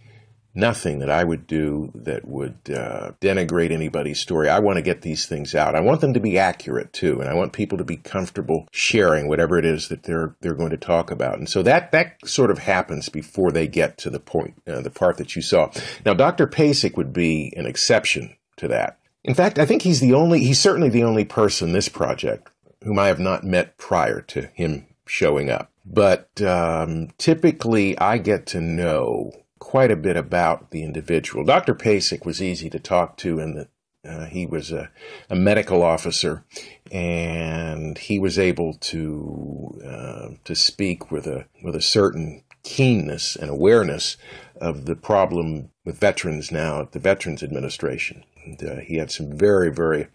nothing 0.56 1.00
that 1.00 1.10
I 1.10 1.24
would 1.24 1.48
do 1.48 1.92
that 1.96 2.28
would 2.28 2.58
uh, 2.70 3.12
denigrate 3.22 3.72
anybody's 3.72 4.20
story. 4.20 4.50
I 4.50 4.60
want 4.60 4.78
to 4.78 4.82
get 4.82 5.02
these 5.02 5.26
things 5.26 5.56
out. 5.56 5.76
I 5.76 5.82
want 5.82 6.02
them 6.02 6.14
to 6.14 6.20
be 6.20 6.38
accurate 6.38 6.94
too, 6.94 7.20
and 7.20 7.30
I 7.30 7.34
want 7.34 7.54
people 7.54 7.78
to 7.78 7.84
be 7.84 7.98
comfortable 7.98 8.68
sharing 8.72 9.28
whatever 9.28 9.58
it 9.58 9.66
is 9.66 9.88
that 9.88 10.04
they're 10.04 10.36
they're 10.42 10.54
going 10.54 10.72
to 10.72 10.78
talk 10.78 11.12
about. 11.12 11.38
And 11.38 11.50
so 11.50 11.64
that 11.64 11.92
that 11.92 12.18
sort 12.26 12.52
of 12.52 12.60
happens 12.60 13.10
before 13.10 13.52
they 13.52 13.68
get 13.68 13.98
to 14.00 14.10
the 14.10 14.20
point, 14.20 14.56
uh, 14.68 14.82
the 14.82 14.90
part 14.90 15.18
that 15.18 15.36
you 15.36 15.42
saw. 15.42 15.72
Now, 16.06 16.14
Dr. 16.14 16.48
Pasek 16.48 16.98
would 16.98 17.14
be 17.14 17.54
an 17.56 17.66
exception 17.66 18.36
to 18.58 18.68
that. 18.68 19.00
In 19.24 19.34
fact, 19.34 19.58
I 19.58 19.66
think 19.66 19.82
he's 19.82 20.02
the 20.02 20.14
only 20.14 20.40
he's 20.40 20.60
certainly 20.60 20.90
the 20.90 21.04
only 21.04 21.26
person 21.26 21.72
this 21.72 21.90
project 21.90 22.50
whom 22.84 23.00
I 23.00 23.08
have 23.08 23.20
not 23.20 23.44
met 23.44 23.78
prior 23.78 24.22
to 24.22 24.48
him 24.48 24.88
showing 25.06 25.50
up. 25.50 25.72
But 25.86 26.42
um, 26.42 27.10
typically, 27.18 27.98
I 27.98 28.18
get 28.18 28.46
to 28.48 28.62
know 28.62 29.32
quite 29.74 29.90
a 29.90 29.96
bit 29.96 30.16
about 30.16 30.70
the 30.70 30.84
individual. 30.84 31.44
Dr. 31.44 31.74
Pasek 31.74 32.28
was 32.28 32.44
easy 32.44 32.70
to 32.70 32.78
talk 32.78 33.18
to 33.18 33.40
in 33.40 33.68
uh, 34.08 34.26
he 34.26 34.46
was 34.46 34.72
a, 34.72 34.92
a 35.32 35.36
medical 35.36 35.82
officer, 35.82 36.46
and 36.92 37.98
he 37.98 38.20
was 38.20 38.38
able 38.38 38.76
to 38.76 39.82
uh, 39.84 40.30
to 40.44 40.54
speak 40.54 41.10
with 41.10 41.26
a 41.26 41.48
with 41.64 41.76
a 41.76 41.82
certain 41.82 42.44
keenness 42.62 43.36
and 43.36 43.50
awareness 43.50 44.16
of 44.62 44.86
the 44.86 44.96
problem 44.96 45.72
with 45.84 46.00
veterans 46.00 46.52
now 46.52 46.82
at 46.82 46.92
the 46.92 47.00
Veterans 47.00 47.42
Administration. 47.42 48.24
And, 48.46 48.64
uh, 48.64 48.76
he 48.76 48.98
had 48.98 49.10
some 49.10 49.36
very 49.36 49.72
very 49.72 50.06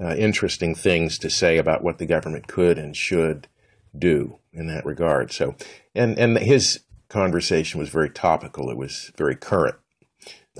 uh, 0.00 0.16
interesting 0.16 0.74
things 0.74 1.18
to 1.18 1.30
say 1.30 1.56
about 1.56 1.84
what 1.84 1.98
the 1.98 2.06
government 2.06 2.48
could 2.48 2.78
and 2.78 2.96
should 2.96 3.46
do 3.96 4.40
in 4.52 4.66
that 4.66 4.84
regard. 4.84 5.30
So, 5.30 5.54
and 5.94 6.18
and 6.18 6.36
his 6.38 6.80
conversation 7.14 7.78
was 7.80 7.88
very 7.88 8.10
topical. 8.10 8.68
It 8.70 8.76
was 8.76 9.12
very 9.16 9.36
current. 9.36 9.76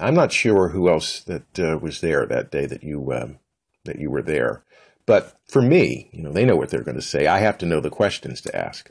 I'm 0.01 0.15
not 0.15 0.33
sure 0.33 0.69
who 0.69 0.89
else 0.89 1.21
that 1.21 1.59
uh, 1.59 1.79
was 1.79 2.01
there 2.01 2.25
that 2.27 2.51
day 2.51 2.67
that 2.67 2.83
you 2.83 3.13
um, 3.13 3.39
that 3.85 3.99
you 3.99 4.11
were 4.11 4.23
there, 4.23 4.63
but 5.07 5.37
for 5.47 5.61
me, 5.61 6.09
you 6.13 6.23
know, 6.23 6.33
they 6.33 6.45
know 6.45 6.57
what 6.57 6.71
they're 6.71 6.83
going 6.83 6.97
to 6.97 7.03
say. 7.03 7.27
I 7.27 7.39
have 7.41 7.59
to 7.59 7.67
know 7.67 7.81
the 7.81 7.91
questions 7.91 8.41
to 8.43 8.57
ask, 8.57 8.91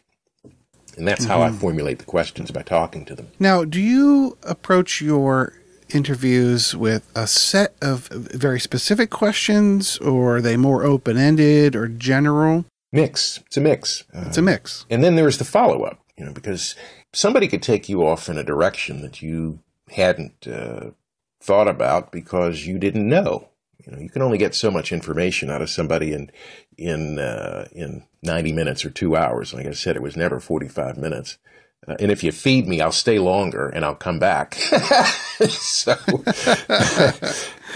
and 0.98 1.08
that's 1.08 1.26
how 1.26 1.42
I 1.42 1.50
Mhm. 1.50 1.60
formulate 1.60 2.00
the 2.00 2.06
questions 2.06 2.52
by 2.52 2.62
talking 2.62 3.06
to 3.06 3.16
them. 3.16 3.28
Now, 3.40 3.64
do 3.66 3.80
you 3.82 4.38
approach 4.44 5.02
your 5.02 5.54
interviews 5.90 6.76
with 6.76 7.04
a 7.16 7.28
set 7.28 7.76
of 7.82 8.08
very 8.10 8.60
specific 8.60 9.10
questions, 9.10 9.98
or 10.00 10.38
are 10.38 10.42
they 10.42 10.58
more 10.58 10.84
open 10.84 11.18
ended 11.18 11.76
or 11.76 11.88
general? 11.88 12.66
Mix. 12.92 13.40
It's 13.48 13.58
a 13.58 13.62
mix. 13.62 14.04
It's 14.14 14.38
a 14.38 14.42
mix. 14.42 14.86
And 14.90 15.04
then 15.04 15.16
there's 15.16 15.38
the 15.40 15.46
follow 15.46 15.84
up, 15.84 16.00
you 16.18 16.26
know, 16.26 16.34
because 16.34 16.76
somebody 17.12 17.48
could 17.48 17.64
take 17.64 17.90
you 17.90 18.06
off 18.06 18.30
in 18.30 18.38
a 18.38 18.44
direction 18.44 19.02
that 19.02 19.22
you 19.22 19.60
hadn't 19.90 20.48
uh, 20.48 20.92
thought 21.42 21.68
about 21.68 22.12
because 22.12 22.66
you 22.66 22.78
didn't 22.78 23.08
know. 23.08 23.50
You 23.86 23.92
know, 23.92 24.00
you 24.00 24.10
can 24.10 24.22
only 24.22 24.38
get 24.38 24.56
so 24.56 24.72
much 24.72 24.92
information 24.92 25.50
out 25.50 25.62
of 25.62 25.70
somebody 25.70 26.14
in 26.14 26.32
in 26.78 27.20
uh, 27.20 27.68
in 27.74 28.06
90 28.22 28.54
minutes 28.54 28.86
or 28.86 28.90
two 28.90 29.16
hours. 29.16 29.54
Like 29.54 29.66
I 29.66 29.72
said, 29.72 29.96
it 29.96 30.02
was 30.02 30.16
never 30.16 30.40
45 30.40 30.98
minutes. 30.98 31.38
Uh, 31.86 31.96
and 32.00 32.12
if 32.12 32.24
you 32.24 32.32
feed 32.32 32.68
me, 32.68 32.80
I'll 32.80 32.94
stay 32.94 33.20
longer 33.20 33.68
and 33.68 33.84
I'll 33.84 33.96
come 33.96 34.20
back. 34.20 34.54
so, 35.50 35.96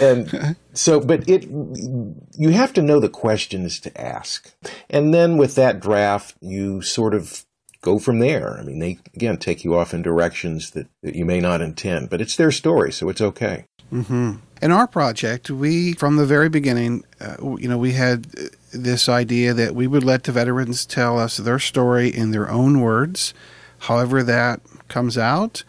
and 0.00 0.56
so, 0.72 1.00
but 1.00 1.28
it, 1.28 1.44
you 1.44 2.48
have 2.50 2.72
to 2.74 2.82
know 2.82 3.00
the 3.00 3.10
questions 3.10 3.78
to 3.80 4.00
ask. 4.00 4.50
And 4.88 5.12
then 5.12 5.36
with 5.36 5.56
that 5.56 5.80
draft, 5.80 6.36
you 6.40 6.80
sort 6.80 7.12
of 7.12 7.44
go 7.80 7.98
from 7.98 8.18
there. 8.18 8.58
I 8.58 8.62
mean, 8.62 8.78
they, 8.78 8.98
again, 9.14 9.38
take 9.38 9.64
you 9.64 9.76
off 9.76 9.94
in 9.94 10.02
directions 10.02 10.72
that, 10.72 10.88
that 11.02 11.14
you 11.14 11.24
may 11.24 11.40
not 11.40 11.60
intend, 11.60 12.10
but 12.10 12.20
it's 12.20 12.36
their 12.36 12.50
story, 12.50 12.92
so 12.92 13.08
it's 13.08 13.20
okay. 13.20 13.64
hmm 13.90 14.32
In 14.60 14.72
our 14.72 14.86
project, 14.86 15.50
we, 15.50 15.92
from 15.92 16.16
the 16.16 16.26
very 16.26 16.48
beginning, 16.48 17.04
uh, 17.20 17.36
you 17.56 17.68
know, 17.68 17.78
we 17.78 17.92
had 17.92 18.26
uh, 18.36 18.48
this 18.72 19.08
idea 19.08 19.54
that 19.54 19.74
we 19.74 19.86
would 19.86 20.04
let 20.04 20.24
the 20.24 20.32
veterans 20.32 20.84
tell 20.84 21.18
us 21.18 21.36
their 21.36 21.58
story 21.58 22.08
in 22.08 22.32
their 22.32 22.50
own 22.50 22.80
words, 22.80 23.32
however 23.80 24.22
that 24.22 24.60
comes 24.88 25.16
out. 25.16 25.62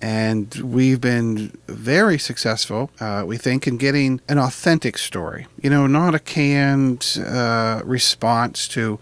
And 0.00 0.54
we've 0.56 1.00
been 1.00 1.56
very 1.66 2.18
successful, 2.18 2.90
uh, 3.00 3.24
we 3.26 3.38
think, 3.38 3.66
in 3.66 3.78
getting 3.78 4.20
an 4.28 4.38
authentic 4.38 4.98
story. 4.98 5.46
You 5.62 5.70
know, 5.70 5.86
not 5.86 6.14
a 6.14 6.18
canned 6.18 7.18
uh, 7.26 7.80
response 7.82 8.68
to 8.68 9.00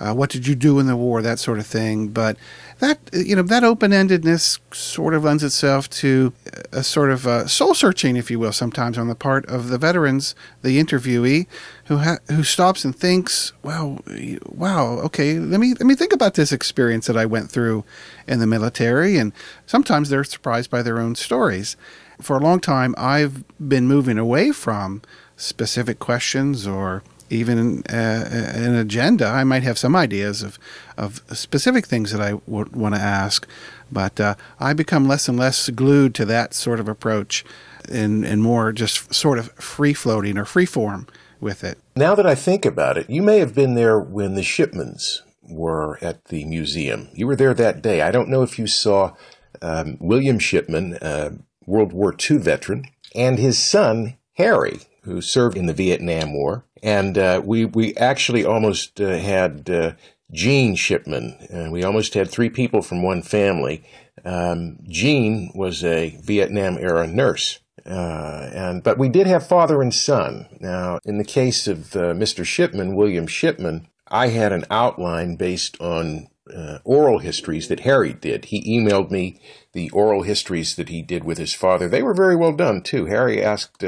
uh, 0.00 0.14
what 0.14 0.30
did 0.30 0.46
you 0.46 0.54
do 0.54 0.78
in 0.78 0.86
the 0.86 0.96
war, 0.96 1.20
that 1.22 1.38
sort 1.38 1.58
of 1.58 1.66
thing. 1.66 2.08
But 2.08 2.36
that 2.78 2.98
you 3.12 3.36
know 3.36 3.42
that 3.42 3.62
open-endedness 3.62 4.58
sort 4.74 5.12
of 5.12 5.24
lends 5.24 5.44
itself 5.44 5.88
to 5.90 6.32
a 6.72 6.82
sort 6.82 7.10
of 7.10 7.26
uh, 7.26 7.46
soul 7.46 7.74
searching, 7.74 8.16
if 8.16 8.30
you 8.30 8.38
will, 8.38 8.52
sometimes 8.52 8.96
on 8.96 9.08
the 9.08 9.14
part 9.14 9.44
of 9.46 9.68
the 9.68 9.78
veterans, 9.78 10.34
the 10.62 10.82
interviewee, 10.82 11.46
who 11.84 11.98
ha- 11.98 12.18
who 12.28 12.42
stops 12.42 12.84
and 12.84 12.96
thinks, 12.96 13.52
well, 13.62 14.00
wow, 14.46 14.98
okay, 15.00 15.38
let 15.38 15.60
me 15.60 15.74
let 15.74 15.86
me 15.86 15.94
think 15.94 16.12
about 16.12 16.34
this 16.34 16.52
experience 16.52 17.06
that 17.06 17.16
I 17.16 17.26
went 17.26 17.50
through 17.50 17.84
in 18.26 18.38
the 18.40 18.46
military." 18.46 19.18
And 19.18 19.32
sometimes 19.66 20.08
they're 20.08 20.24
surprised 20.24 20.70
by 20.70 20.82
their 20.82 20.98
own 20.98 21.14
stories. 21.14 21.76
For 22.20 22.36
a 22.36 22.40
long 22.40 22.60
time, 22.60 22.94
I've 22.98 23.44
been 23.58 23.86
moving 23.86 24.18
away 24.18 24.52
from 24.52 25.02
specific 25.36 25.98
questions 25.98 26.66
or 26.66 27.02
even 27.30 27.82
uh, 27.88 28.52
an 28.54 28.74
agenda. 28.74 29.26
I 29.26 29.44
might 29.44 29.62
have 29.62 29.78
some 29.78 29.96
ideas 29.96 30.42
of, 30.42 30.58
of 30.96 31.22
specific 31.32 31.86
things 31.86 32.12
that 32.12 32.20
I 32.20 32.34
would 32.46 32.74
want 32.74 32.94
to 32.94 33.00
ask, 33.00 33.46
but 33.90 34.20
uh, 34.20 34.34
I 34.58 34.72
become 34.72 35.08
less 35.08 35.28
and 35.28 35.38
less 35.38 35.70
glued 35.70 36.14
to 36.16 36.24
that 36.26 36.54
sort 36.54 36.80
of 36.80 36.88
approach 36.88 37.44
and, 37.88 38.24
and 38.24 38.42
more 38.42 38.72
just 38.72 39.14
sort 39.14 39.38
of 39.38 39.52
free 39.52 39.94
floating 39.94 40.36
or 40.36 40.44
free 40.44 40.66
form 40.66 41.06
with 41.40 41.64
it. 41.64 41.78
Now 41.96 42.14
that 42.14 42.26
I 42.26 42.34
think 42.34 42.64
about 42.64 42.98
it, 42.98 43.08
you 43.08 43.22
may 43.22 43.38
have 43.38 43.54
been 43.54 43.74
there 43.74 43.98
when 43.98 44.34
the 44.34 44.42
Shipmans 44.42 45.20
were 45.42 45.98
at 46.02 46.26
the 46.26 46.44
museum. 46.44 47.08
You 47.14 47.26
were 47.26 47.36
there 47.36 47.54
that 47.54 47.82
day. 47.82 48.02
I 48.02 48.10
don't 48.10 48.28
know 48.28 48.42
if 48.42 48.58
you 48.58 48.66
saw 48.66 49.14
um, 49.62 49.96
William 50.00 50.38
Shipman, 50.38 50.94
uh, 50.94 51.30
World 51.66 51.92
War 51.92 52.14
II 52.14 52.38
veteran, 52.38 52.84
and 53.14 53.38
his 53.38 53.58
son, 53.58 54.16
Harry, 54.34 54.80
who 55.02 55.20
served 55.20 55.56
in 55.56 55.66
the 55.66 55.72
Vietnam 55.72 56.34
War. 56.34 56.64
And 56.82 57.18
uh, 57.18 57.42
we, 57.44 57.64
we 57.64 57.94
actually 57.96 58.44
almost 58.44 59.00
uh, 59.00 59.18
had 59.18 59.68
uh, 59.68 59.92
Gene 60.32 60.74
Shipman. 60.74 61.36
Uh, 61.52 61.70
we 61.70 61.82
almost 61.82 62.14
had 62.14 62.30
three 62.30 62.50
people 62.50 62.82
from 62.82 63.02
one 63.02 63.22
family. 63.22 63.82
Um, 64.24 64.78
Gene 64.88 65.50
was 65.54 65.84
a 65.84 66.16
Vietnam 66.22 66.78
era 66.78 67.06
nurse. 67.06 67.60
Uh, 67.86 68.50
and 68.52 68.82
but 68.82 68.98
we 68.98 69.08
did 69.08 69.26
have 69.26 69.46
father 69.46 69.80
and 69.80 69.94
son. 69.94 70.46
Now, 70.60 70.98
in 71.04 71.18
the 71.18 71.24
case 71.24 71.66
of 71.66 71.96
uh, 71.96 72.12
Mr. 72.12 72.44
Shipman, 72.44 72.94
William 72.94 73.26
Shipman, 73.26 73.88
I 74.08 74.28
had 74.28 74.52
an 74.52 74.64
outline 74.70 75.36
based 75.36 75.80
on 75.80 76.28
uh, 76.54 76.78
oral 76.84 77.20
histories 77.20 77.68
that 77.68 77.80
Harry 77.80 78.12
did. 78.12 78.46
He 78.46 78.78
emailed 78.78 79.10
me 79.10 79.40
the 79.72 79.88
oral 79.90 80.22
histories 80.22 80.76
that 80.76 80.88
he 80.88 81.00
did 81.00 81.24
with 81.24 81.38
his 81.38 81.54
father. 81.54 81.88
They 81.88 82.02
were 82.02 82.14
very 82.14 82.36
well 82.36 82.52
done 82.52 82.82
too. 82.82 83.06
Harry 83.06 83.42
asked. 83.42 83.82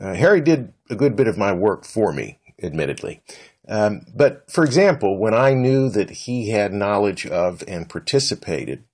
Uh, 0.00 0.14
Harry 0.14 0.40
did 0.40 0.72
a 0.90 0.96
good 0.96 1.16
bit 1.16 1.28
of 1.28 1.38
my 1.38 1.52
work 1.52 1.84
for 1.84 2.12
me, 2.12 2.38
admittedly. 2.62 3.22
Um, 3.68 4.06
but 4.14 4.50
for 4.50 4.64
example, 4.64 5.18
when 5.18 5.34
I 5.34 5.54
knew 5.54 5.88
that 5.90 6.10
he 6.10 6.50
had 6.50 6.72
knowledge 6.72 7.26
of 7.26 7.64
and 7.66 7.88
participated 7.88 8.84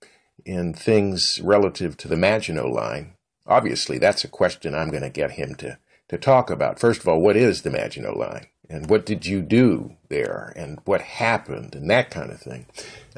in 0.45 0.75
things 0.75 1.41
relative 1.43 1.97
to 1.99 2.09
the 2.09 2.17
Maginot 2.17 2.71
Line, 2.71 3.15
obviously 3.47 3.99
that's 3.99 4.25
a 4.25 4.29
question 4.29 4.75
I'm 4.75 4.91
going 4.91 5.03
to 5.03 5.11
get 5.11 5.33
him 5.33 5.55
to, 5.57 5.79
to 6.09 6.19
talk 6.19 6.51
about. 6.51 6.79
First 6.79 7.01
of 7.01 7.09
all, 7.09 7.21
what 7.21 7.37
is 7.37 7.63
the 7.63 7.71
Maginot 7.71 8.17
Line? 8.17 8.47
And 8.71 8.89
what 8.89 9.05
did 9.05 9.27
you 9.27 9.43
do 9.43 9.97
there? 10.09 10.53
And 10.55 10.79
what 10.85 11.01
happened? 11.01 11.75
And 11.75 11.91
that 11.91 12.11
kind 12.11 12.31
of 12.31 12.41
thing. 12.41 12.67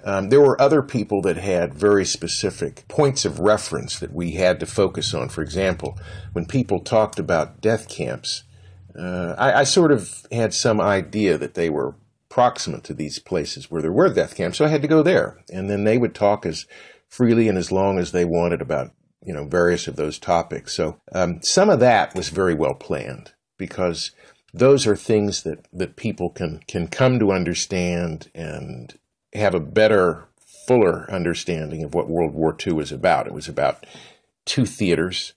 Um, 0.03 0.31
there 0.31 0.41
were 0.41 0.61
other 0.61 0.83
people 0.83 1.21
that 1.23 1.37
had 1.37 1.75
very 1.75 2.07
specific 2.07 2.89
points 2.89 3.27
of 3.27 3.39
reference 3.39 3.99
that 3.99 4.15
we 4.15 4.33
had 4.33 4.59
to 4.61 4.67
focus 4.67 5.13
on. 5.13 5.29
For 5.29 5.43
example, 5.43 5.99
when 6.33 6.47
people 6.47 6.81
talked 6.81 7.19
about 7.19 7.61
death 7.61 7.89
camps, 7.89 8.45
uh, 8.99 9.35
I, 9.37 9.61
I, 9.61 9.65
sort 9.65 9.93
of 9.93 10.27
had 10.33 10.53
some 10.53 10.81
idea 10.81 11.39
that 11.39 11.55
they 11.55 11.71
were 11.71 11.95
proximate 12.29 12.85
to 12.85 12.95
these 12.95 13.19
places 13.19 13.71
where 13.71 13.81
there 13.81 13.93
were 13.93 14.13
death 14.13 14.35
camps, 14.35 14.59
so 14.59 14.65
I 14.65 14.69
had 14.69 14.83
to 14.83 14.89
go 14.89 15.03
there. 15.03 15.39
And 15.51 15.71
then 15.71 15.85
they 15.85 15.97
would 15.97 16.15
talk 16.15 16.45
as 16.45 16.67
freely 17.09 17.49
and 17.49 17.57
as 17.57 17.73
long 17.73 17.99
as 17.99 18.13
they 18.13 18.25
wanted 18.25 18.61
about 18.61 18.91
you 19.25 19.33
know 19.33 19.45
various 19.45 19.87
of 19.87 19.97
those 19.97 20.19
topics. 20.19 20.73
So 20.73 21.01
um, 21.13 21.43
some 21.43 21.71
of 21.71 21.81
that 21.81 22.15
was 22.15 22.29
very 22.29 22.55
well 22.55 22.75
planned 22.75 23.33
because 23.57 24.13
those 24.55 24.87
are 24.87 24.97
things 24.97 25.43
that, 25.43 25.67
that 25.73 25.97
people 25.97 26.31
can 26.31 26.61
can 26.69 26.89
come 26.89 27.19
to 27.19 27.33
understand 27.33 28.31
and 28.35 28.99
have 29.35 29.55
a 29.55 29.61
better, 29.61 30.29
fuller 30.67 31.11
understanding 31.11 31.83
of 31.83 31.95
what 31.95 32.09
World 32.09 32.35
War 32.35 32.57
II 32.65 32.75
was 32.75 32.93
about. 32.93 33.27
It 33.27 33.33
was 33.33 33.49
about 33.49 33.87
two 34.45 34.67
theaters. 34.67 35.33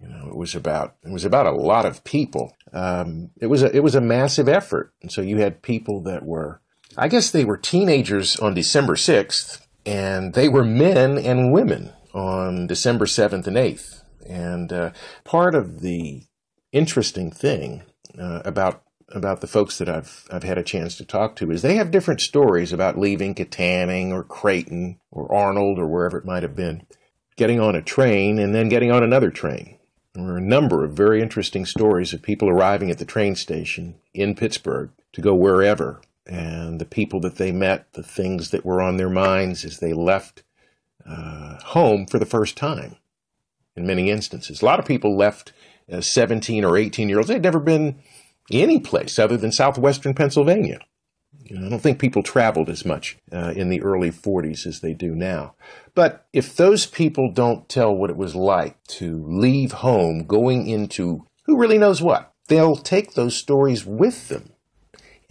You 0.00 0.08
know, 0.08 0.28
it 0.28 0.36
was 0.36 0.54
about 0.54 0.96
it 1.04 1.10
was 1.10 1.24
about 1.24 1.46
a 1.46 1.52
lot 1.52 1.86
of 1.86 2.04
people. 2.04 2.56
Um, 2.72 3.30
it 3.40 3.46
was 3.46 3.62
a 3.62 3.74
it 3.74 3.82
was 3.82 3.94
a 3.94 4.00
massive 4.00 4.48
effort, 4.48 4.92
and 5.02 5.10
so 5.10 5.20
you 5.20 5.38
had 5.38 5.62
people 5.62 6.00
that 6.02 6.24
were, 6.24 6.60
I 6.96 7.08
guess 7.08 7.30
they 7.30 7.44
were 7.44 7.56
teenagers 7.56 8.36
on 8.36 8.54
December 8.54 8.96
sixth, 8.96 9.66
and 9.86 10.34
they 10.34 10.48
were 10.48 10.64
men 10.64 11.18
and 11.18 11.52
women 11.52 11.92
on 12.12 12.66
December 12.66 13.06
seventh 13.06 13.46
and 13.46 13.56
eighth. 13.56 14.02
And 14.26 14.72
uh, 14.72 14.90
part 15.24 15.54
of 15.54 15.80
the 15.80 16.22
interesting 16.72 17.30
thing 17.30 17.82
uh, 18.18 18.42
about 18.44 18.82
about 19.10 19.40
the 19.40 19.46
folks 19.46 19.78
that 19.78 19.88
I've 19.88 20.26
I've 20.30 20.42
had 20.42 20.58
a 20.58 20.62
chance 20.62 20.96
to 20.96 21.04
talk 21.04 21.36
to 21.36 21.50
is 21.50 21.62
they 21.62 21.76
have 21.76 21.90
different 21.90 22.20
stories 22.20 22.72
about 22.72 22.98
leaving 22.98 23.34
Kittanning 23.34 24.10
or 24.10 24.24
Creighton 24.24 24.98
or 25.10 25.32
Arnold 25.32 25.78
or 25.78 25.86
wherever 25.86 26.18
it 26.18 26.24
might 26.24 26.42
have 26.42 26.56
been, 26.56 26.86
getting 27.36 27.60
on 27.60 27.76
a 27.76 27.82
train 27.82 28.38
and 28.38 28.54
then 28.54 28.68
getting 28.68 28.90
on 28.90 29.02
another 29.02 29.30
train. 29.30 29.78
There 30.14 30.24
were 30.24 30.36
a 30.36 30.40
number 30.40 30.84
of 30.84 30.92
very 30.92 31.20
interesting 31.20 31.66
stories 31.66 32.12
of 32.12 32.22
people 32.22 32.48
arriving 32.48 32.90
at 32.90 32.98
the 32.98 33.04
train 33.04 33.34
station 33.34 33.96
in 34.12 34.36
Pittsburgh 34.36 34.90
to 35.12 35.20
go 35.20 35.34
wherever, 35.34 36.00
and 36.26 36.80
the 36.80 36.84
people 36.84 37.20
that 37.20 37.36
they 37.36 37.50
met, 37.50 37.92
the 37.94 38.02
things 38.02 38.50
that 38.50 38.64
were 38.64 38.80
on 38.80 38.96
their 38.96 39.10
minds 39.10 39.64
as 39.64 39.80
they 39.80 39.92
left 39.92 40.44
uh, 41.04 41.58
home 41.64 42.06
for 42.06 42.18
the 42.18 42.26
first 42.26 42.56
time. 42.56 42.96
In 43.76 43.86
many 43.86 44.08
instances, 44.08 44.62
a 44.62 44.64
lot 44.64 44.78
of 44.78 44.86
people 44.86 45.16
left 45.16 45.52
as 45.88 46.06
17 46.06 46.64
or 46.64 46.76
18 46.76 47.08
year 47.08 47.18
olds. 47.18 47.28
They'd 47.28 47.42
never 47.42 47.60
been 47.60 48.00
any 48.50 48.78
place 48.80 49.18
other 49.18 49.36
than 49.36 49.52
southwestern 49.52 50.14
Pennsylvania. 50.14 50.80
You 51.44 51.58
know, 51.58 51.66
I 51.66 51.68
don't 51.68 51.80
think 51.80 51.98
people 51.98 52.22
traveled 52.22 52.70
as 52.70 52.84
much 52.84 53.18
uh, 53.30 53.52
in 53.54 53.68
the 53.68 53.82
early 53.82 54.10
40s 54.10 54.66
as 54.66 54.80
they 54.80 54.94
do 54.94 55.14
now. 55.14 55.54
But 55.94 56.26
if 56.32 56.56
those 56.56 56.86
people 56.86 57.30
don't 57.32 57.68
tell 57.68 57.94
what 57.94 58.10
it 58.10 58.16
was 58.16 58.34
like 58.34 58.82
to 58.84 59.22
leave 59.28 59.72
home 59.72 60.24
going 60.24 60.66
into 60.66 61.26
who 61.44 61.58
really 61.58 61.76
knows 61.76 62.00
what, 62.00 62.32
they'll 62.48 62.76
take 62.76 63.12
those 63.12 63.36
stories 63.36 63.84
with 63.84 64.28
them. 64.28 64.53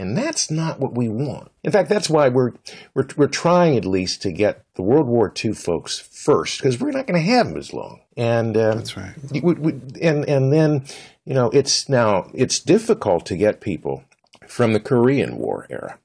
And 0.03 0.17
that's 0.17 0.51
not 0.51 0.81
what 0.81 0.95
we 0.95 1.07
want. 1.07 1.49
In 1.63 1.71
fact, 1.71 1.87
that's 1.87 2.09
why 2.09 2.27
we're, 2.27 2.51
we're, 2.93 3.07
we're 3.15 3.27
trying 3.27 3.77
at 3.77 3.85
least 3.85 4.21
to 4.23 4.33
get 4.33 4.65
the 4.75 4.81
World 4.81 5.07
War 5.07 5.31
II 5.43 5.53
folks 5.53 5.97
first, 5.97 6.59
because 6.59 6.79
we're 6.79 6.91
not 6.91 7.07
going 7.07 7.21
to 7.21 7.31
have 7.31 7.47
them 7.47 7.57
as 7.57 7.73
long. 7.73 8.01
And 8.17 8.57
uh, 8.57 8.75
that's 8.75 8.97
right. 8.97 9.13
We, 9.31 9.53
we, 9.53 9.71
and 10.01 10.27
and 10.27 10.51
then 10.51 10.85
you 11.25 11.33
know, 11.33 11.49
it's 11.51 11.87
now 11.87 12.29
it's 12.33 12.59
difficult 12.59 13.25
to 13.27 13.37
get 13.37 13.61
people 13.61 14.03
from 14.47 14.73
the 14.73 14.79
Korean 14.79 15.37
War 15.37 15.65
era. 15.69 15.99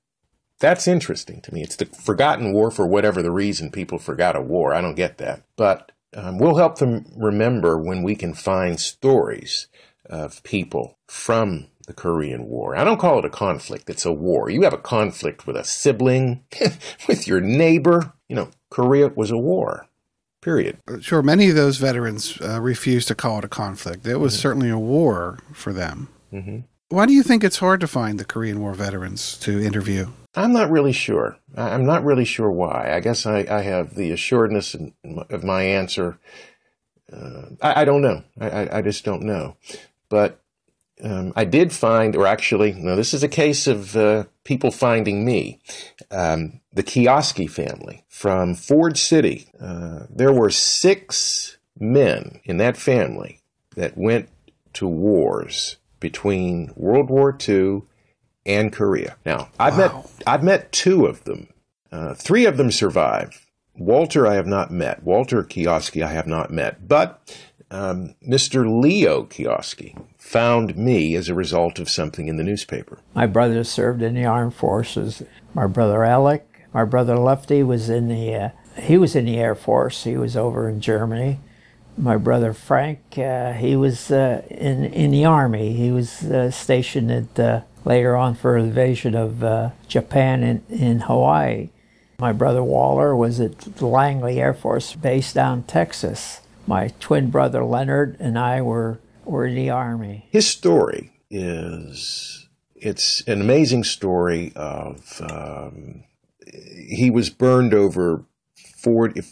That's 0.60 0.88
interesting 0.88 1.40
to 1.42 1.52
me. 1.52 1.62
It's 1.62 1.76
the 1.76 1.86
forgotten 1.86 2.52
war 2.52 2.70
for 2.70 2.86
whatever 2.86 3.20
the 3.20 3.30
reason 3.30 3.70
people 3.70 3.98
forgot 3.98 4.36
a 4.36 4.40
war. 4.40 4.74
I 4.74 4.80
don't 4.80 4.94
get 4.94 5.18
that. 5.18 5.42
But 5.56 5.92
um, 6.14 6.38
we'll 6.38 6.56
help 6.56 6.78
them 6.78 7.04
remember 7.16 7.78
when 7.78 8.02
we 8.02 8.14
can 8.14 8.32
find 8.32 8.80
stories 8.80 9.66
of 10.06 10.42
people 10.42 10.98
from 11.06 11.66
the 11.88 11.94
Korean 11.94 12.46
War. 12.46 12.76
I 12.76 12.84
don't 12.84 13.00
call 13.00 13.18
it 13.18 13.24
a 13.24 13.30
conflict, 13.30 13.90
it's 13.90 14.06
a 14.06 14.12
war. 14.12 14.48
You 14.48 14.62
have 14.62 14.72
a 14.72 14.78
conflict 14.78 15.46
with 15.46 15.56
a 15.56 15.64
sibling, 15.64 16.44
with 17.08 17.26
your 17.26 17.40
neighbor. 17.40 18.12
You 18.28 18.36
know, 18.36 18.50
Korea 18.70 19.08
was 19.08 19.32
a 19.32 19.38
war. 19.38 19.86
Period. 20.40 20.78
Sure, 21.00 21.22
many 21.22 21.48
of 21.48 21.56
those 21.56 21.78
veterans 21.78 22.40
uh, 22.40 22.60
refused 22.60 23.08
to 23.08 23.16
call 23.16 23.38
it 23.38 23.44
a 23.44 23.48
conflict. 23.48 24.06
It 24.06 24.16
was 24.16 24.34
mm-hmm. 24.34 24.40
certainly 24.40 24.70
a 24.70 24.78
war 24.78 25.40
for 25.52 25.72
them. 25.72 26.08
Mm-hmm. 26.32 26.60
Why 26.90 27.06
do 27.06 27.12
you 27.12 27.22
think 27.22 27.42
it's 27.42 27.58
hard 27.58 27.80
to 27.80 27.88
find 27.88 28.20
the 28.20 28.24
Korean 28.24 28.60
War 28.60 28.74
veterans 28.74 29.36
to 29.38 29.60
interview? 29.60 30.08
I'm 30.34 30.52
not 30.52 30.70
really 30.70 30.92
sure. 30.92 31.36
I'm 31.56 31.84
not 31.84 32.04
really 32.04 32.24
sure 32.24 32.50
why. 32.50 32.94
I 32.94 33.00
guess 33.00 33.26
I, 33.26 33.46
I 33.50 33.62
have 33.62 33.94
the 33.94 34.10
assuredness 34.12 34.76
of 35.04 35.42
my 35.42 35.62
answer. 35.62 36.18
Uh, 37.12 37.46
I, 37.60 37.82
I, 37.82 37.84
don't 37.84 38.02
know. 38.02 38.22
I, 38.40 38.78
I, 38.78 38.82
just 38.82 39.04
don't 39.04 39.22
know. 39.22 39.56
But 40.08 40.40
um, 41.02 41.32
I 41.36 41.44
did 41.44 41.72
find, 41.72 42.16
or 42.16 42.26
actually, 42.26 42.72
no, 42.72 42.96
this 42.96 43.14
is 43.14 43.22
a 43.22 43.28
case 43.28 43.66
of 43.66 43.96
uh, 43.96 44.24
people 44.44 44.70
finding 44.70 45.24
me. 45.24 45.60
Um, 46.10 46.60
the 46.72 46.82
Kioski 46.82 47.50
family 47.50 48.04
from 48.08 48.54
Ford 48.54 48.96
City. 48.96 49.48
Uh, 49.60 50.06
there 50.10 50.32
were 50.32 50.50
six 50.50 51.58
men 51.78 52.40
in 52.44 52.58
that 52.58 52.76
family 52.76 53.40
that 53.76 53.96
went 53.96 54.28
to 54.74 54.86
wars 54.86 55.76
between 56.00 56.72
World 56.76 57.10
War 57.10 57.36
II 57.48 57.82
and 58.46 58.72
Korea. 58.72 59.16
Now, 59.24 59.48
I've 59.58 59.78
wow. 59.78 60.04
met 60.04 60.22
I've 60.26 60.42
met 60.42 60.72
two 60.72 61.06
of 61.06 61.24
them. 61.24 61.48
Uh, 61.90 62.14
three 62.14 62.46
of 62.46 62.56
them 62.56 62.70
survived. 62.70 63.38
Walter, 63.76 64.26
I 64.26 64.34
have 64.34 64.46
not 64.46 64.70
met. 64.70 65.02
Walter 65.02 65.42
Kioski, 65.44 66.02
I 66.02 66.12
have 66.12 66.26
not 66.26 66.50
met. 66.50 66.88
But 66.88 67.38
um, 67.70 68.14
Mr. 68.26 68.82
Leo 68.82 69.24
Kioski 69.24 70.00
found 70.16 70.76
me 70.76 71.14
as 71.14 71.28
a 71.28 71.34
result 71.34 71.78
of 71.78 71.90
something 71.90 72.28
in 72.28 72.36
the 72.36 72.44
newspaper. 72.44 72.98
My 73.14 73.26
brother 73.26 73.64
served 73.64 74.02
in 74.02 74.14
the 74.14 74.24
armed 74.24 74.54
forces. 74.54 75.22
My 75.54 75.66
brother 75.66 76.04
Alec, 76.04 76.66
my 76.72 76.84
brother 76.84 77.16
Lefty 77.16 77.62
was 77.62 77.88
in 77.88 78.08
the 78.08 78.34
uh, 78.34 78.48
he 78.80 78.96
was 78.96 79.16
in 79.16 79.24
the 79.24 79.38
Air 79.38 79.54
Force. 79.54 80.04
He 80.04 80.16
was 80.16 80.36
over 80.36 80.68
in 80.68 80.80
Germany. 80.80 81.40
My 81.96 82.16
brother 82.16 82.52
Frank, 82.52 83.18
uh, 83.18 83.52
he 83.54 83.74
was 83.74 84.10
uh, 84.10 84.42
in 84.48 84.84
in 84.84 85.10
the 85.10 85.24
army. 85.24 85.72
He 85.72 85.90
was 85.90 86.22
uh, 86.24 86.50
stationed 86.50 87.10
at 87.10 87.40
uh, 87.40 87.60
later 87.84 88.16
on 88.16 88.34
for 88.34 88.60
the 88.60 88.68
invasion 88.68 89.14
of 89.14 89.42
uh, 89.42 89.70
Japan 89.88 90.42
in, 90.42 90.62
in 90.68 91.00
Hawaii. 91.00 91.70
My 92.18 92.32
brother 92.32 92.62
Waller 92.62 93.16
was 93.16 93.40
at 93.40 93.80
Langley 93.80 94.40
Air 94.40 94.54
Force 94.54 94.94
Base 94.94 95.32
down 95.32 95.62
Texas. 95.64 96.40
My 96.68 96.88
twin 97.00 97.30
brother 97.30 97.64
Leonard 97.64 98.18
and 98.20 98.38
I 98.38 98.60
were 98.60 99.00
were 99.24 99.46
in 99.46 99.54
the 99.54 99.70
army. 99.70 100.26
His 100.30 100.46
story 100.46 101.12
is 101.30 102.46
it's 102.76 103.26
an 103.26 103.40
amazing 103.40 103.84
story 103.84 104.52
of 104.54 105.22
um, 105.22 106.04
he 106.46 107.08
was 107.08 107.30
burned 107.30 107.72
over 107.72 108.26
40, 108.76 109.22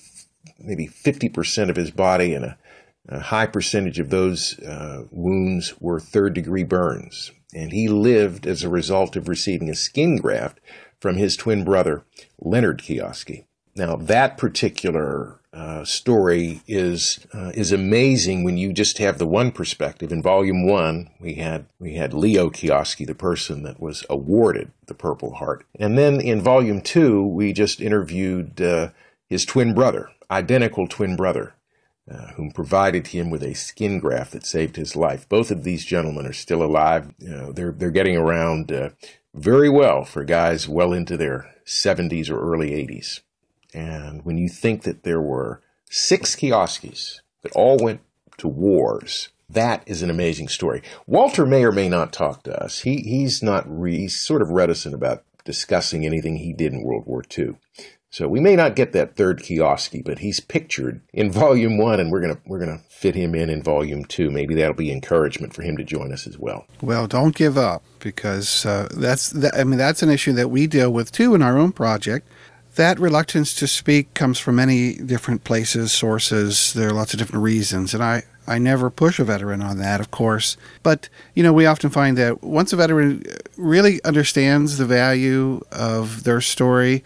maybe 0.61 0.89
50% 0.89 1.69
of 1.69 1.77
his 1.77 1.91
body, 1.91 2.33
and 2.33 2.47
a, 2.47 2.59
a 3.07 3.21
high 3.21 3.47
percentage 3.47 3.99
of 3.99 4.09
those 4.09 4.59
uh, 4.61 5.05
wounds 5.11 5.79
were 5.79 6.01
third 6.01 6.33
degree 6.33 6.65
burns. 6.65 7.33
And 7.55 7.71
he 7.71 7.87
lived 7.87 8.47
as 8.47 8.63
a 8.63 8.71
result 8.71 9.15
of 9.15 9.29
receiving 9.29 9.69
a 9.69 9.75
skin 9.75 10.17
graft 10.17 10.59
from 11.01 11.17
his 11.17 11.37
twin 11.37 11.65
brother, 11.65 12.03
Leonard 12.39 12.81
Kioski. 12.81 13.45
Now, 13.77 13.97
that 13.97 14.39
particular 14.39 15.39
uh, 15.53 15.85
story 15.85 16.63
is 16.67 17.27
uh, 17.33 17.53
is 17.55 17.73
amazing 17.73 18.43
when 18.43 18.57
you 18.57 18.73
just 18.73 18.99
have 18.99 19.19
the 19.19 19.27
one 19.27 19.53
perspective. 19.53 20.13
In 20.13 20.23
Volume 20.23 20.67
One, 20.67 21.11
we 21.21 21.35
had 21.35 21.67
we 21.79 21.95
had 21.95 22.15
Leo 22.15 22.51
Kioski, 22.51 23.07
the 23.07 23.15
person 23.15 23.63
that 23.65 23.81
was 23.81 24.05
awarded 24.09 24.71
the 24.87 24.95
Purple 24.95 25.35
Heart, 25.35 25.67
and 25.79 25.97
then 25.97 26.21
in 26.21 26.41
Volume 26.41 26.81
Two, 26.81 27.27
we 27.27 27.53
just 27.53 27.81
interviewed 27.81 28.61
uh, 28.61 28.91
his 29.29 29.45
twin 29.45 29.75
brother, 29.75 30.11
identical 30.31 30.87
twin 30.87 31.17
brother, 31.17 31.55
uh, 32.11 32.29
whom 32.35 32.51
provided 32.51 33.09
him 33.09 33.31
with 33.31 33.43
a 33.43 33.55
skin 33.55 33.99
graft 33.99 34.33
that 34.33 34.47
saved 34.47 34.77
his 34.77 34.97
life. 34.97 35.29
Both 35.29 35.51
of 35.51 35.65
these 35.65 35.85
gentlemen 35.85 36.27
are 36.27 36.33
still 36.33 36.63
alive. 36.63 37.15
You 37.19 37.31
know, 37.31 37.53
they're 37.53 37.73
they're 37.73 37.91
getting 37.91 38.17
around 38.17 38.73
uh, 38.73 38.91
very 39.35 39.69
well 39.69 40.05
for 40.05 40.25
guys 40.25 40.67
well 40.67 40.93
into 40.93 41.17
their 41.17 41.55
70s 41.67 42.31
or 42.31 42.41
early 42.41 42.71
80s. 42.71 43.21
And 43.75 44.25
when 44.25 44.39
you 44.39 44.49
think 44.49 44.83
that 44.83 45.03
there 45.03 45.21
were 45.21 45.63
six 45.91 46.35
Kioskis 46.37 47.21
that 47.43 47.53
all 47.53 47.79
went 47.79 48.01
to 48.39 48.49
wars, 48.49 49.29
that 49.49 49.83
is 49.87 50.03
an 50.03 50.11
amazing 50.11 50.49
story. 50.49 50.83
Walter 51.07 51.47
may 51.47 51.65
or 51.65 51.73
may 51.73 51.89
not 51.89 52.13
talk 52.13 52.43
to 52.45 52.63
us. 52.63 52.81
He 52.81 52.97
he's 52.97 53.43
not 53.43 53.65
re, 53.67 53.97
he's 53.97 54.17
sort 54.17 54.43
of 54.43 54.51
reticent 54.51 54.95
about 54.95 55.25
discussing 55.45 56.05
anything 56.05 56.37
he 56.37 56.53
did 56.53 56.73
in 56.73 56.83
World 56.83 57.05
War 57.07 57.23
II. 57.37 57.57
So 58.11 58.29
we 58.29 58.41
may 58.41 58.57
not 58.57 58.77
get 58.77 58.93
that 58.93 59.15
third 59.15 59.41
Kioski, 59.41 60.03
but 60.03 60.21
he's 60.21 60.41
pictured 60.41 61.03
in 61.13 61.31
Volume 61.45 61.77
One, 61.77 62.01
and 62.01 62.11
we're 62.11 62.21
gonna 62.21 62.39
we're 62.47 62.59
gonna 62.59 62.81
fit 62.89 63.15
him 63.15 63.35
in 63.35 63.51
in 63.51 63.63
Volume 63.63 64.05
Two. 64.05 64.31
Maybe 64.31 64.55
that'll 64.55 64.75
be 64.75 64.91
encouragement 64.91 65.55
for 65.55 65.63
him 65.63 65.77
to 65.77 65.85
join 65.85 66.13
us 66.13 66.27
as 66.27 66.39
well. 66.39 66.67
Well, 66.81 67.07
don't 67.07 67.35
give 67.35 67.59
up 67.59 67.85
because 68.01 68.65
uh, 68.65 68.89
that's 68.97 69.31
that, 69.31 69.55
I 69.55 69.65
mean 69.65 69.79
that's 69.79 70.03
an 70.03 70.11
issue 70.11 70.33
that 70.33 70.51
we 70.51 70.67
deal 70.67 70.91
with 70.91 71.13
too 71.13 71.35
in 71.35 71.43
our 71.43 71.59
own 71.59 71.73
project. 71.73 72.27
That 72.77 73.01
reluctance 73.01 73.55
to 73.55 73.67
speak 73.67 74.13
comes 74.15 74.39
from 74.39 74.57
many 74.57 74.95
different 74.95 75.45
places, 75.45 75.93
sources. 75.93 76.75
There 76.75 76.89
are 76.89 76.93
lots 76.93 77.15
of 77.15 77.19
different 77.19 77.43
reasons, 77.43 77.95
and 77.95 78.03
I 78.03 78.25
I 78.47 78.59
never 78.59 78.91
push 78.91 79.19
a 79.19 79.25
veteran 79.25 79.63
on 79.63 79.79
that, 79.79 80.01
of 80.01 80.11
course. 80.11 80.57
But, 80.83 81.09
you 81.35 81.43
know, 81.43 81.53
we 81.53 81.67
often 81.67 81.91
find 81.91 82.17
that 82.19 82.45
once 82.45 82.73
a 82.73 82.77
veteran 82.77 83.25
really 83.57 84.03
understands 84.05 84.79
the 84.79 84.85
value 84.85 85.63
of 85.73 86.23
their 86.25 86.41
story 86.41 87.03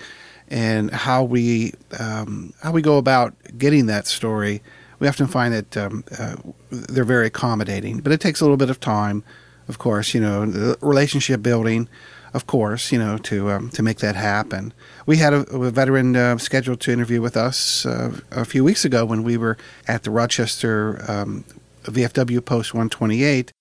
and 0.49 0.91
how 0.91 1.23
we 1.23 1.73
um, 1.99 2.53
how 2.63 2.73
we 2.73 2.83
go 2.83 2.99
about 2.99 3.35
getting 3.57 3.87
that 3.87 4.07
story, 4.07 4.63
we 4.99 5.09
often 5.09 5.29
find 5.29 5.55
that 5.55 5.77
um, 5.77 6.05
uh, 6.19 6.37
they're 6.71 7.05
very 7.05 7.29
accommodating. 7.29 8.01
But 8.01 8.13
it 8.13 8.21
takes 8.21 8.41
a 8.41 8.45
little 8.45 8.59
bit 8.59 8.71
of 8.71 8.81
time, 8.81 9.23
of 9.69 9.79
course. 9.79 10.15
You 10.15 10.21
know, 10.21 10.77
relationship 10.81 11.43
building, 11.43 11.89
of 12.35 12.47
course. 12.47 12.93
You 12.93 12.99
know, 12.99 13.19
to 13.19 13.51
um, 13.51 13.71
to 13.71 13.83
make 13.83 13.99
that 13.99 14.17
happen. 14.17 14.73
We 15.07 15.17
had 15.17 15.33
a, 15.33 15.41
a 15.51 15.71
veteran 15.71 16.17
uh, 16.17 16.39
scheduled 16.39 16.81
to 16.81 16.93
interview 16.93 17.21
with 17.21 17.37
us 17.37 17.87
uh, 17.87 18.21
a 18.31 18.45
few 18.45 18.65
weeks 18.65 18.85
ago 18.85 19.05
when 19.05 19.23
we 19.23 19.37
were 19.37 19.57
at 19.89 20.03
the 20.03 20.11
Rochester 20.11 21.05
um, 21.09 21.45
VFW 21.85 22.45
Post 22.45 22.75
128, 22.75 23.53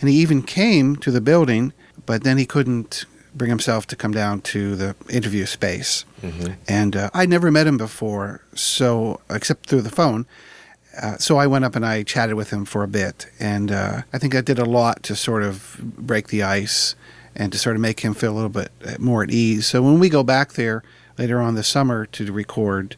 and 0.00 0.08
he 0.08 0.16
even 0.16 0.42
came 0.42 0.96
to 0.96 1.10
the 1.10 1.20
building, 1.20 1.72
but 2.06 2.24
then 2.24 2.38
he 2.38 2.46
couldn't 2.46 3.04
bring 3.34 3.50
himself 3.50 3.86
to 3.86 3.96
come 3.96 4.12
down 4.12 4.40
to 4.40 4.74
the 4.76 4.96
interview 5.10 5.44
space. 5.44 6.04
Mm-hmm. 6.22 6.54
And 6.68 6.96
uh, 6.96 7.10
I'd 7.12 7.28
never 7.28 7.50
met 7.50 7.66
him 7.66 7.76
before, 7.76 8.40
so 8.54 9.20
except 9.30 9.66
through 9.66 9.82
the 9.82 9.90
phone. 9.90 10.26
Uh, 11.00 11.18
so 11.18 11.36
I 11.36 11.46
went 11.46 11.66
up 11.66 11.76
and 11.76 11.84
I 11.84 12.02
chatted 12.02 12.36
with 12.36 12.50
him 12.50 12.64
for 12.64 12.82
a 12.82 12.88
bit, 12.88 13.26
and 13.38 13.70
uh, 13.70 14.02
I 14.12 14.18
think 14.18 14.34
I 14.34 14.40
did 14.40 14.58
a 14.58 14.64
lot 14.64 15.02
to 15.04 15.14
sort 15.14 15.42
of 15.42 15.76
break 15.78 16.28
the 16.28 16.42
ice 16.42 16.94
and 17.36 17.52
to 17.52 17.58
sort 17.58 17.76
of 17.76 17.82
make 17.82 18.00
him 18.00 18.14
feel 18.14 18.32
a 18.32 18.34
little 18.34 18.48
bit 18.48 18.70
more 18.98 19.22
at 19.22 19.30
ease. 19.30 19.66
So 19.66 19.82
when 19.82 19.98
we 19.98 20.08
go 20.08 20.22
back 20.22 20.54
there 20.54 20.82
later 21.18 21.40
on 21.40 21.54
this 21.54 21.68
summer 21.68 22.06
to 22.06 22.32
record, 22.32 22.96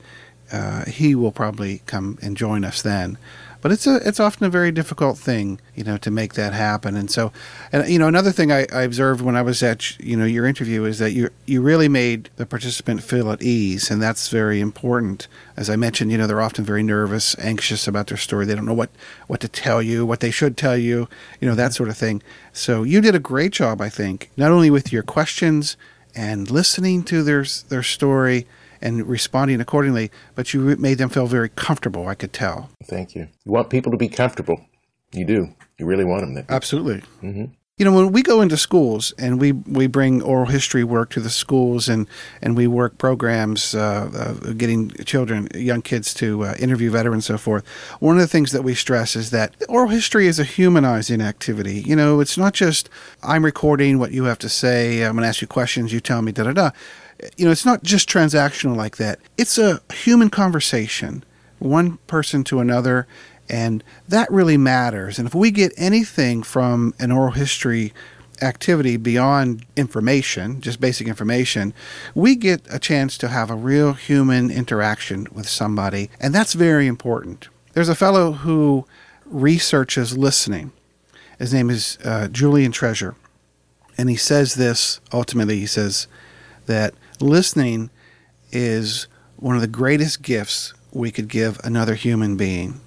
uh, 0.53 0.85
he 0.87 1.15
will 1.15 1.33
probably 1.33 1.83
come 1.87 2.19
and 2.23 2.37
join 2.37 2.65
us 2.65 2.81
then. 2.81 3.19
But 3.61 3.73
it's 3.73 3.87
a 3.87 3.97
it's 4.07 4.21
often 4.21 4.47
a 4.47 4.51
very 4.51 4.71
difficult 4.71 5.19
thing, 5.19 5.61
you 5.75 5.83
know, 5.83 5.97
to 5.99 6.11
make 6.11 6.35
that 6.35 6.53
happen. 6.53 6.97
And 6.97 7.11
so, 7.11 7.33
and 7.73 7.89
you 7.89 7.99
know, 7.99 8.07
another 8.07 8.31
thing 8.31 8.53
I, 8.53 8.67
I 8.73 8.83
observed 8.83 9.21
when 9.21 9.35
I 9.35 9.43
was 9.43 9.63
at 9.63 9.99
you 9.99 10.17
know 10.17 10.25
your 10.25 10.47
interview 10.47 10.85
is 10.85 10.99
that 11.01 11.11
you 11.13 11.31
you 11.47 11.61
really 11.61 11.89
made 11.89 12.31
the 12.37 12.47
participant 12.47 13.03
feel 13.03 13.33
at 13.33 13.43
ease, 13.43 13.91
and 13.91 14.01
that's 14.01 14.29
very 14.29 14.61
important. 14.61 15.27
As 15.57 15.69
I 15.69 15.75
mentioned, 15.75 16.13
you 16.13 16.19
know, 16.19 16.29
they're 16.29 16.41
often 16.41 16.65
very 16.65 16.85
nervous, 16.85 17.37
anxious 17.41 17.89
about 17.89 18.07
their 18.07 18.17
story. 18.17 18.47
They 18.47 18.55
don't 18.55 18.67
know 18.67 18.75
what 18.75 18.91
what 19.27 19.41
to 19.41 19.49
tell 19.49 19.83
you, 19.83 20.07
what 20.07 20.21
they 20.21 20.31
should 20.31 20.57
tell 20.57 20.77
you, 20.77 21.09
you 21.41 21.49
know, 21.49 21.57
that 21.57 21.75
sort 21.75 21.89
of 21.89 21.97
thing. 21.97 22.23
So 22.53 22.85
you 22.85 23.01
did 23.01 23.17
a 23.17 23.21
great 23.21 23.53
job, 23.53 23.81
I 23.81 23.89
think, 23.89 24.31
not 24.37 24.53
only 24.53 24.71
with 24.71 24.93
your 24.93 25.03
questions 25.03 25.77
and 26.15 26.51
listening 26.51 27.03
to 27.05 27.25
their 27.25 27.45
their 27.69 27.83
story 27.83 28.47
and 28.81 29.07
responding 29.07 29.61
accordingly, 29.61 30.11
but 30.35 30.53
you 30.55 30.77
made 30.77 30.99
them 30.99 31.09
feel 31.09 31.27
very 31.27 31.49
comfortable, 31.49 32.09
I 32.09 32.15
could 32.15 32.33
tell. 32.33 32.71
Thank 32.85 33.15
you. 33.15 33.29
You 33.45 33.53
want 33.53 33.71
people 33.71 33.93
to 33.93 33.99
be 33.99 34.09
comfortable. 34.09 34.65
You 35.13 35.25
do. 35.25 35.55
You 35.79 35.87
really 35.87 36.05
want 36.05 36.23
them 36.23 36.35
to. 36.35 36.53
Absolutely. 36.53 37.03
hmm 37.21 37.45
You 37.79 37.85
know, 37.85 37.93
when 37.93 38.11
we 38.13 38.23
go 38.23 38.41
into 38.41 38.57
schools 38.57 39.15
and 39.19 39.41
we, 39.41 39.53
we 39.53 39.87
bring 39.87 40.21
oral 40.23 40.47
history 40.47 40.83
work 40.83 41.11
to 41.11 41.21
the 41.21 41.31
schools 41.31 41.89
and, 41.89 42.09
and 42.43 42.57
we 42.57 42.67
work 42.67 42.99
programs, 42.99 43.75
uh, 43.75 44.11
uh, 44.13 44.53
getting 44.55 44.91
children, 45.05 45.47
young 45.55 45.83
kids 45.83 46.13
to 46.15 46.43
uh, 46.45 46.55
interview 46.59 46.91
veterans 46.91 47.31
and 47.31 47.39
so 47.39 47.43
forth, 47.43 47.65
one 48.01 48.17
of 48.17 48.21
the 48.21 48.27
things 48.27 48.51
that 48.51 48.65
we 48.65 48.75
stress 48.75 49.15
is 49.15 49.31
that 49.31 49.55
oral 49.69 49.89
history 49.89 50.27
is 50.27 50.39
a 50.41 50.45
humanizing 50.45 51.21
activity. 51.21 51.81
You 51.87 51.95
know, 51.95 52.19
it's 52.21 52.37
not 52.37 52.53
just 52.53 52.91
I'm 53.23 53.45
recording 53.45 53.99
what 54.01 54.11
you 54.11 54.25
have 54.25 54.41
to 54.41 54.49
say, 54.49 55.05
I'm 55.05 55.13
going 55.13 55.23
to 55.23 55.29
ask 55.29 55.41
you 55.41 55.47
questions, 55.47 55.93
you 55.93 56.01
tell 56.01 56.21
me, 56.21 56.33
da 56.33 56.43
da 56.45 56.53
da 56.53 56.71
you 57.37 57.45
know, 57.45 57.51
it's 57.51 57.67
not 57.67 57.83
just 57.83 58.09
transactional 58.09 58.77
like 58.77 58.97
that. 58.97 59.19
It's 59.37 59.59
a 59.59 59.81
human 59.93 60.31
conversation, 60.31 61.25
one 61.59 61.99
person 62.07 62.45
to 62.45 62.61
another, 62.61 63.07
and 63.49 63.83
that 64.07 64.31
really 64.31 64.57
matters. 64.57 65.19
And 65.19 65.27
if 65.27 65.35
we 65.35 65.51
get 65.51 65.73
anything 65.77 66.43
from 66.43 66.95
an 66.99 67.11
oral 67.11 67.33
history 67.33 67.93
activity 68.41 68.97
beyond 68.97 69.67
information, 69.77 70.61
just 70.61 70.81
basic 70.81 71.09
information, 71.09 71.75
we 72.15 72.37
get 72.37 72.63
a 72.71 72.79
chance 72.79 73.19
to 73.19 73.29
have 73.29 73.51
a 73.51 73.57
real 73.57 73.95
human 73.95 74.51
interaction 74.51 75.27
with 75.33 75.49
somebody, 75.49 76.11
and 76.21 76.35
that's 76.35 76.53
very 76.53 76.87
important. 76.87 77.49
There's 77.73 77.89
a 77.89 77.95
fellow 77.95 78.33
who 78.33 78.87
researches 79.25 80.17
listening. 80.17 80.73
His 81.39 81.53
name 81.53 81.71
is 81.71 81.99
uh, 82.05 82.29
Julian 82.29 82.73
Treasure. 82.73 83.15
And 83.97 84.09
he 84.09 84.17
says 84.17 84.55
this 84.55 85.01
ultimately, 85.13 85.59
he 85.59 85.67
says 85.67 86.07
that 86.67 86.95
listening 87.21 87.91
is 88.53 89.07
one 89.37 89.55
of 89.55 89.61
the 89.61 89.69
greatest 89.69 90.23
gifts 90.23 90.75
we 90.93 91.11
could 91.11 91.29
give 91.29 91.61
another 91.63 91.95
human 91.95 92.37
being. 92.37 92.81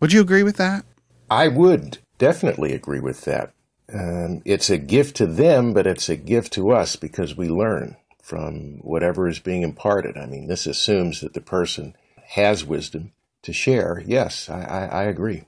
Would 0.00 0.12
you 0.12 0.20
agree 0.20 0.42
with 0.42 0.56
that? 0.56 0.84
I 1.30 1.48
would 1.48 1.98
definitely 2.18 2.72
agree 2.72 3.00
with 3.00 3.22
that. 3.22 3.52
Um, 3.92 4.42
it's 4.44 4.70
a 4.70 4.78
gift 4.78 5.16
to 5.16 5.26
them, 5.26 5.72
but 5.72 5.86
it's 5.86 6.08
a 6.08 6.16
gift 6.16 6.52
to 6.54 6.70
us 6.72 6.96
because 6.96 7.36
we 7.36 7.48
learn 7.48 7.96
from 8.22 8.78
whatever 8.82 9.28
is 9.28 9.38
being 9.38 9.62
imparted. 9.62 10.16
I 10.16 10.26
mean, 10.26 10.46
this 10.46 10.66
assumes 10.66 11.20
that 11.20 11.34
the 11.34 11.40
person 11.40 11.94
has 12.30 12.64
wisdom 12.64 13.12
to 13.42 13.52
share. 13.52 14.02
Yes, 14.06 14.48
I, 14.48 14.62
I, 14.62 14.84
I 14.84 15.02
agree. 15.04 15.44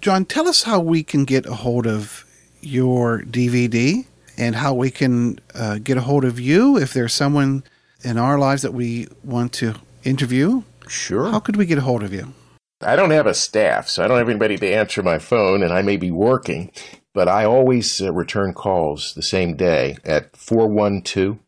John, 0.00 0.24
tell 0.24 0.48
us 0.48 0.64
how 0.64 0.80
we 0.80 1.04
can 1.04 1.24
get 1.24 1.46
a 1.46 1.54
hold 1.54 1.86
of 1.86 2.24
your 2.60 3.22
DVD 3.22 4.04
and 4.36 4.56
how 4.56 4.74
we 4.74 4.90
can 4.90 5.38
uh, 5.54 5.78
get 5.78 5.96
a 5.96 6.02
hold 6.02 6.24
of 6.24 6.40
you 6.40 6.76
if 6.76 6.94
there's 6.94 7.12
someone 7.12 7.62
in 8.02 8.18
our 8.18 8.38
lives 8.38 8.62
that 8.62 8.74
we 8.74 9.06
want 9.22 9.52
to 9.54 9.74
interview. 10.04 10.62
Sure. 10.88 11.30
How 11.30 11.40
could 11.40 11.56
we 11.56 11.66
get 11.66 11.78
a 11.78 11.82
hold 11.82 12.02
of 12.02 12.12
you? 12.12 12.34
I 12.80 12.96
don't 12.96 13.10
have 13.10 13.26
a 13.26 13.34
staff, 13.34 13.88
so 13.88 14.04
I 14.04 14.08
don't 14.08 14.18
have 14.18 14.28
anybody 14.28 14.58
to 14.58 14.74
answer 14.74 15.02
my 15.02 15.18
phone, 15.18 15.62
and 15.62 15.72
I 15.72 15.82
may 15.82 15.96
be 15.96 16.10
working, 16.10 16.72
but 17.14 17.28
I 17.28 17.44
always 17.44 18.02
uh, 18.02 18.12
return 18.12 18.54
calls 18.54 19.14
the 19.14 19.22
same 19.22 19.56
day 19.56 19.96
at 20.04 20.36
412 20.36 21.38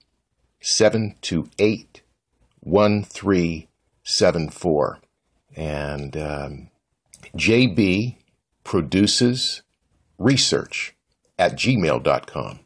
728 0.61 2.03
1374. 2.61 4.99
And 5.57 6.16
um, 6.16 6.70
JB 7.37 8.16
produces 8.64 9.62
research 10.18 10.95
at 11.39 11.53
gmail.com. 11.53 12.61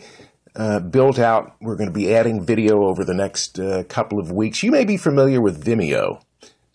uh, 0.55 0.79
built 0.79 1.19
out. 1.19 1.55
We're 1.61 1.75
going 1.75 1.89
to 1.89 1.93
be 1.93 2.11
adding 2.13 2.43
video 2.43 2.85
over 2.85 3.05
the 3.05 3.13
next 3.13 3.59
uh, 3.59 3.83
couple 3.87 4.19
of 4.19 4.31
weeks. 4.31 4.63
You 4.63 4.71
may 4.71 4.85
be 4.85 4.97
familiar 4.97 5.39
with 5.41 5.63
Vimeo. 5.63 6.21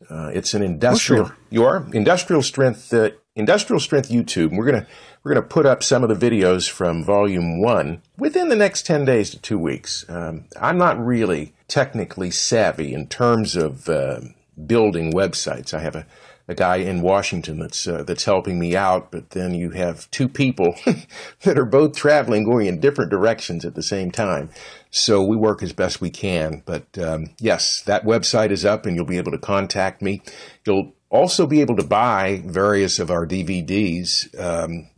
Uh, 0.08 0.30
it's 0.32 0.54
an 0.54 0.62
industrial. 0.62 1.24
Oh, 1.24 1.28
sure. 1.28 1.36
You 1.50 1.64
are 1.64 1.88
industrial 1.92 2.42
strength. 2.42 2.92
Uh, 2.92 3.10
industrial 3.34 3.80
strength 3.80 4.08
YouTube. 4.08 4.56
We're 4.56 4.66
gonna 4.66 4.86
we're 5.26 5.34
gonna 5.34 5.44
put 5.44 5.66
up 5.66 5.82
some 5.82 6.04
of 6.04 6.08
the 6.08 6.30
videos 6.30 6.70
from 6.70 7.02
Volume 7.02 7.60
One 7.60 8.00
within 8.16 8.48
the 8.48 8.54
next 8.54 8.86
ten 8.86 9.04
days 9.04 9.30
to 9.30 9.38
two 9.40 9.58
weeks. 9.58 10.04
Um, 10.08 10.44
I'm 10.60 10.78
not 10.78 11.04
really 11.04 11.52
technically 11.66 12.30
savvy 12.30 12.94
in 12.94 13.08
terms 13.08 13.56
of 13.56 13.88
uh, 13.88 14.20
building 14.68 15.12
websites. 15.12 15.74
I 15.74 15.80
have 15.80 15.96
a, 15.96 16.06
a 16.46 16.54
guy 16.54 16.76
in 16.76 17.02
Washington 17.02 17.58
that's 17.58 17.88
uh, 17.88 18.04
that's 18.04 18.22
helping 18.22 18.60
me 18.60 18.76
out, 18.76 19.10
but 19.10 19.30
then 19.30 19.52
you 19.52 19.70
have 19.70 20.08
two 20.12 20.28
people 20.28 20.76
that 21.42 21.58
are 21.58 21.64
both 21.64 21.96
traveling, 21.96 22.44
going 22.44 22.68
in 22.68 22.78
different 22.78 23.10
directions 23.10 23.64
at 23.64 23.74
the 23.74 23.82
same 23.82 24.12
time. 24.12 24.48
So 24.92 25.24
we 25.24 25.36
work 25.36 25.60
as 25.60 25.72
best 25.72 26.00
we 26.00 26.10
can. 26.10 26.62
But 26.64 26.96
um, 27.00 27.30
yes, 27.40 27.82
that 27.86 28.04
website 28.04 28.52
is 28.52 28.64
up, 28.64 28.86
and 28.86 28.94
you'll 28.94 29.04
be 29.04 29.18
able 29.18 29.32
to 29.32 29.38
contact 29.38 30.02
me. 30.02 30.22
You'll 30.64 30.92
also 31.10 31.48
be 31.48 31.62
able 31.62 31.74
to 31.78 31.84
buy 31.84 32.44
various 32.46 33.00
of 33.00 33.10
our 33.10 33.26
DVDs 33.26 34.40
um, 34.40 34.88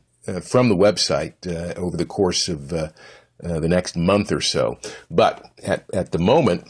from 0.41 0.68
the 0.68 0.76
website 0.76 1.35
uh, 1.47 1.79
over 1.79 1.97
the 1.97 2.07
course 2.07 2.49
of 2.49 2.72
uh, 2.72 2.89
uh, 3.43 3.61
the 3.61 3.68
next 3.68 3.97
month 3.97 4.33
or 4.33 4.41
so. 4.41 4.79
But 5.11 5.45
at, 5.62 5.85
at 5.93 6.12
the 6.12 6.18
moment, 6.18 6.68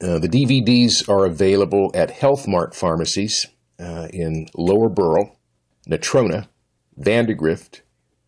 uh, 0.00 0.18
the 0.18 0.28
DVDs 0.28 1.08
are 1.08 1.24
available 1.24 1.90
at 1.94 2.10
Health 2.10 2.46
Mart 2.46 2.74
pharmacies 2.74 3.46
uh, 3.78 4.08
in 4.12 4.46
Lower 4.56 4.88
Burrell, 4.88 5.36
Natrona, 5.88 6.48
Vandergrift, 7.00 7.80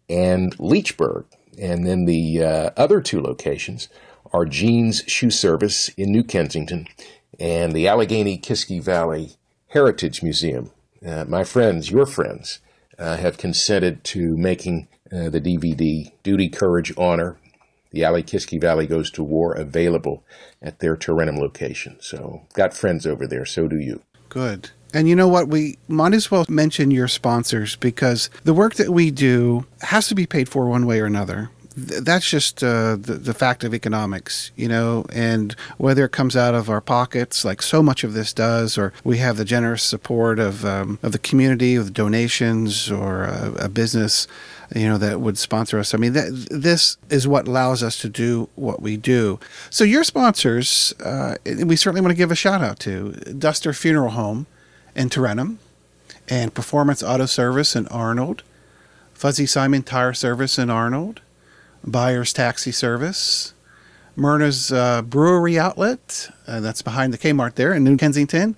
and 0.08 0.56
Leechburg. 0.58 1.26
And 1.58 1.86
then 1.86 2.04
the 2.04 2.42
uh, 2.42 2.70
other 2.76 3.00
two 3.00 3.20
locations 3.20 3.88
are 4.32 4.44
Jean's 4.44 5.02
Shoe 5.06 5.30
Service 5.30 5.88
in 5.90 6.10
New 6.10 6.24
Kensington 6.24 6.88
and 7.38 7.72
the 7.72 7.86
Allegheny 7.86 8.38
Kiski 8.38 8.82
Valley 8.82 9.36
Heritage 9.68 10.22
Museum. 10.22 10.70
Uh, 11.06 11.24
my 11.28 11.44
friends, 11.44 11.90
your 11.90 12.06
friends, 12.06 12.60
uh, 12.98 13.16
have 13.16 13.38
consented 13.38 14.04
to 14.04 14.36
making 14.36 14.88
uh, 15.12 15.28
the 15.28 15.40
DVD 15.40 16.12
Duty, 16.22 16.48
Courage, 16.48 16.92
Honor, 16.96 17.38
the 17.90 18.04
Allegheny 18.04 18.58
Valley 18.58 18.86
Goes 18.86 19.10
to 19.12 19.22
War 19.22 19.52
available 19.54 20.24
at 20.60 20.80
their 20.80 20.96
Tarentum 20.96 21.38
location. 21.38 21.96
So, 22.00 22.42
got 22.54 22.74
friends 22.74 23.06
over 23.06 23.26
there, 23.26 23.44
so 23.44 23.68
do 23.68 23.78
you. 23.78 24.02
Good. 24.28 24.70
And 24.92 25.08
you 25.08 25.16
know 25.16 25.28
what? 25.28 25.48
We 25.48 25.78
might 25.88 26.14
as 26.14 26.30
well 26.30 26.46
mention 26.48 26.90
your 26.90 27.08
sponsors 27.08 27.76
because 27.76 28.30
the 28.44 28.54
work 28.54 28.74
that 28.74 28.90
we 28.90 29.10
do 29.10 29.66
has 29.82 30.08
to 30.08 30.14
be 30.14 30.26
paid 30.26 30.48
for 30.48 30.66
one 30.66 30.86
way 30.86 31.00
or 31.00 31.06
another. 31.06 31.50
Th- 31.76 32.02
That's 32.02 32.28
just 32.28 32.62
uh, 32.62 32.96
the, 32.96 33.14
the 33.14 33.34
fact 33.34 33.64
of 33.64 33.74
economics, 33.74 34.50
you 34.56 34.68
know, 34.68 35.04
and 35.12 35.54
whether 35.78 36.04
it 36.04 36.12
comes 36.12 36.36
out 36.36 36.54
of 36.54 36.68
our 36.68 36.80
pockets, 36.80 37.44
like 37.44 37.62
so 37.62 37.82
much 37.82 38.04
of 38.04 38.12
this 38.12 38.32
does, 38.32 38.78
or 38.78 38.92
we 39.02 39.18
have 39.18 39.36
the 39.36 39.44
generous 39.44 39.82
support 39.82 40.38
of 40.38 40.64
um, 40.64 40.98
of 41.02 41.12
the 41.12 41.18
community 41.18 41.76
with 41.78 41.92
donations 41.92 42.90
or 42.90 43.24
a, 43.24 43.52
a 43.64 43.68
business, 43.68 44.26
you 44.74 44.88
know, 44.88 44.98
that 44.98 45.20
would 45.20 45.36
sponsor 45.38 45.78
us. 45.78 45.94
I 45.94 45.98
mean, 45.98 46.12
this 46.12 46.96
is 47.10 47.26
what 47.26 47.48
allows 47.48 47.82
us 47.82 47.98
to 48.00 48.08
do 48.08 48.48
what 48.54 48.80
we 48.80 48.96
do. 48.96 49.38
So 49.70 49.84
your 49.84 50.04
sponsors, 50.04 50.94
uh, 51.00 51.36
we 51.44 51.76
certainly 51.76 52.00
want 52.00 52.12
to 52.12 52.16
give 52.16 52.30
a 52.30 52.36
shout 52.36 52.62
out 52.62 52.78
to 52.80 53.12
Duster 53.38 53.72
Funeral 53.72 54.10
Home 54.10 54.46
in 54.94 55.08
Tarentum, 55.08 55.58
and 56.28 56.54
Performance 56.54 57.02
Auto 57.02 57.26
Service 57.26 57.76
in 57.76 57.86
Arnold, 57.88 58.42
Fuzzy 59.12 59.44
Simon 59.46 59.82
Tire 59.82 60.14
Service 60.14 60.58
in 60.58 60.70
Arnold, 60.70 61.20
Buyers 61.84 62.32
Taxi 62.32 62.72
Service, 62.72 63.54
Myrna's 64.16 64.72
uh, 64.72 65.02
Brewery 65.02 65.58
Outlet, 65.58 66.30
uh, 66.46 66.60
that's 66.60 66.82
behind 66.82 67.12
the 67.12 67.18
Kmart 67.18 67.54
there 67.54 67.72
in 67.72 67.84
New 67.84 67.96
Kensington, 67.96 68.56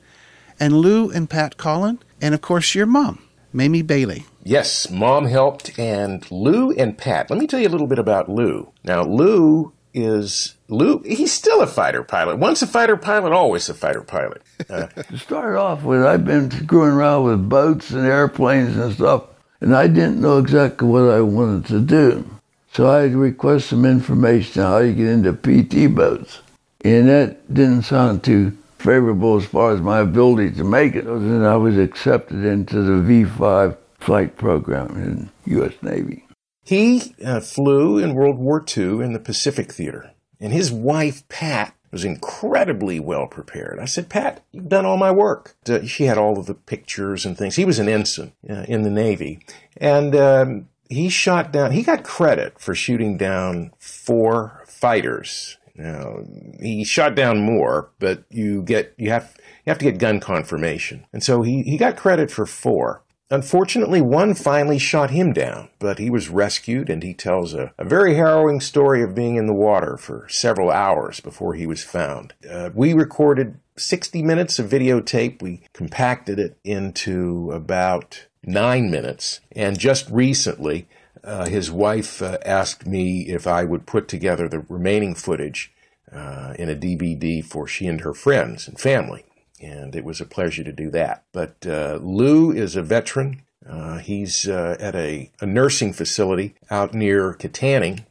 and 0.60 0.74
Lou 0.74 1.10
and 1.10 1.28
Pat 1.28 1.56
Collin, 1.56 1.98
and 2.20 2.34
of 2.34 2.40
course 2.40 2.74
your 2.74 2.86
mom, 2.86 3.22
Mamie 3.52 3.82
Bailey. 3.82 4.26
Yes, 4.42 4.88
mom 4.90 5.26
helped, 5.26 5.76
and 5.78 6.30
Lou 6.30 6.70
and 6.72 6.96
Pat. 6.96 7.30
Let 7.30 7.38
me 7.38 7.46
tell 7.46 7.58
you 7.60 7.68
a 7.68 7.70
little 7.70 7.88
bit 7.88 7.98
about 7.98 8.28
Lou. 8.28 8.70
Now, 8.84 9.02
Lou 9.02 9.72
is 9.92 10.54
Lou. 10.68 11.02
He's 11.04 11.32
still 11.32 11.62
a 11.62 11.66
fighter 11.66 12.04
pilot. 12.04 12.38
Once 12.38 12.62
a 12.62 12.66
fighter 12.66 12.96
pilot, 12.96 13.32
always 13.32 13.68
a 13.68 13.74
fighter 13.74 14.02
pilot. 14.02 14.42
Uh, 14.70 14.86
To 14.86 15.18
start 15.18 15.56
off 15.56 15.82
with, 15.82 16.04
I've 16.04 16.24
been 16.24 16.50
screwing 16.50 16.92
around 16.92 17.24
with 17.24 17.48
boats 17.48 17.90
and 17.90 18.06
airplanes 18.06 18.76
and 18.76 18.92
stuff, 18.94 19.24
and 19.60 19.74
I 19.74 19.88
didn't 19.88 20.20
know 20.20 20.38
exactly 20.38 20.86
what 20.86 21.08
I 21.10 21.22
wanted 21.22 21.66
to 21.66 21.80
do. 21.80 22.30
So 22.76 22.90
I 22.90 23.04
had 23.04 23.14
request 23.14 23.70
some 23.70 23.86
information 23.86 24.60
on 24.60 24.70
how 24.70 24.78
you 24.80 24.92
get 24.92 25.06
into 25.06 25.32
PT 25.32 25.94
boats. 25.94 26.40
And 26.84 27.08
that 27.08 27.54
didn't 27.54 27.84
sound 27.84 28.22
too 28.22 28.52
favorable 28.76 29.38
as 29.38 29.46
far 29.46 29.72
as 29.72 29.80
my 29.80 30.00
ability 30.00 30.50
to 30.56 30.64
make 30.64 30.94
it. 30.94 31.06
Then 31.06 31.42
I 31.42 31.56
was 31.56 31.78
accepted 31.78 32.44
into 32.44 32.82
the 32.82 33.24
V5 33.24 33.78
flight 33.98 34.36
program 34.36 34.88
in 35.02 35.30
U.S. 35.54 35.72
Navy. 35.80 36.26
he 36.64 37.14
uh, 37.24 37.40
flew 37.40 37.96
in 37.96 38.12
World 38.12 38.36
War 38.36 38.62
II 38.76 39.02
in 39.02 39.14
the 39.14 39.20
Pacific 39.20 39.72
Theater, 39.72 40.10
and 40.38 40.52
his 40.52 40.70
wife 40.70 41.26
Pat 41.30 41.74
was 41.90 42.04
incredibly 42.04 43.00
well 43.00 43.26
prepared. 43.26 43.78
I 43.78 43.86
said, 43.86 44.10
Pat, 44.10 44.44
you've 44.52 44.68
done 44.68 44.84
all 44.84 44.98
my 44.98 45.12
work. 45.12 45.56
Uh, 45.66 45.86
she 45.86 46.04
had 46.04 46.18
all 46.18 46.38
of 46.38 46.44
the 46.44 46.52
pictures 46.52 47.24
and 47.24 47.38
things. 47.38 47.56
He 47.56 47.64
was 47.64 47.78
an 47.78 47.88
ensign 47.88 48.32
uh, 48.50 48.66
in 48.68 48.82
the 48.82 48.90
Navy, 48.90 49.40
and 49.78 50.14
um, 50.14 50.68
he 50.88 51.08
shot 51.08 51.52
down. 51.52 51.72
He 51.72 51.82
got 51.82 52.04
credit 52.04 52.58
for 52.60 52.74
shooting 52.74 53.16
down 53.16 53.72
four 53.78 54.64
fighters. 54.66 55.58
Now 55.74 56.20
he 56.60 56.84
shot 56.84 57.14
down 57.14 57.42
more, 57.42 57.90
but 57.98 58.24
you 58.30 58.62
get 58.62 58.94
you 58.96 59.10
have 59.10 59.36
you 59.64 59.70
have 59.70 59.78
to 59.78 59.84
get 59.84 59.98
gun 59.98 60.20
confirmation, 60.20 61.06
and 61.12 61.22
so 61.22 61.42
he 61.42 61.62
he 61.62 61.76
got 61.76 61.96
credit 61.96 62.30
for 62.30 62.46
four. 62.46 63.02
Unfortunately, 63.28 64.00
one 64.00 64.34
finally 64.34 64.78
shot 64.78 65.10
him 65.10 65.32
down, 65.32 65.68
but 65.80 65.98
he 65.98 66.08
was 66.10 66.28
rescued 66.28 66.88
and 66.88 67.02
he 67.02 67.12
tells 67.12 67.54
a, 67.54 67.72
a 67.76 67.84
very 67.84 68.14
harrowing 68.14 68.60
story 68.60 69.02
of 69.02 69.16
being 69.16 69.34
in 69.34 69.46
the 69.46 69.52
water 69.52 69.96
for 69.96 70.28
several 70.28 70.70
hours 70.70 71.18
before 71.18 71.54
he 71.54 71.66
was 71.66 71.82
found. 71.82 72.34
Uh, 72.48 72.70
we 72.72 72.94
recorded 72.94 73.58
60 73.76 74.22
minutes 74.22 74.60
of 74.60 74.70
videotape. 74.70 75.42
We 75.42 75.62
compacted 75.72 76.38
it 76.38 76.56
into 76.62 77.50
about 77.52 78.25
nine 78.46 78.90
minutes. 78.90 79.40
And 79.52 79.78
just 79.78 80.08
recently, 80.08 80.88
uh, 81.22 81.46
his 81.46 81.70
wife 81.70 82.22
uh, 82.22 82.38
asked 82.46 82.86
me 82.86 83.22
if 83.28 83.46
I 83.46 83.64
would 83.64 83.86
put 83.86 84.08
together 84.08 84.48
the 84.48 84.60
remaining 84.60 85.14
footage 85.14 85.72
uh, 86.12 86.54
in 86.58 86.70
a 86.70 86.74
DVD 86.76 87.44
for 87.44 87.66
she 87.66 87.86
and 87.86 88.00
her 88.00 88.14
friends 88.14 88.68
and 88.68 88.80
family 88.80 89.24
and 89.60 89.94
it 89.94 90.04
was 90.04 90.20
a 90.20 90.26
pleasure 90.26 90.64
to 90.64 90.72
do 90.72 90.90
that. 90.90 91.24
But 91.32 91.66
uh, 91.66 91.98
Lou 92.02 92.52
is 92.52 92.76
a 92.76 92.82
veteran. 92.82 93.42
Uh, 93.68 93.98
he's 93.98 94.48
uh, 94.48 94.76
at 94.78 94.94
a, 94.94 95.30
a 95.40 95.46
nursing 95.46 95.92
facility 95.92 96.54
out 96.70 96.94
near 96.94 97.34
Kittanning. 97.34 98.04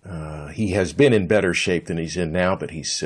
He 0.53 0.71
has 0.71 0.93
been 0.93 1.13
in 1.13 1.27
better 1.27 1.53
shape 1.53 1.88
than 1.88 1.97
he's 1.97 2.17
in 2.17 2.31
now, 2.31 2.55
but 2.55 2.71
he's 2.71 3.03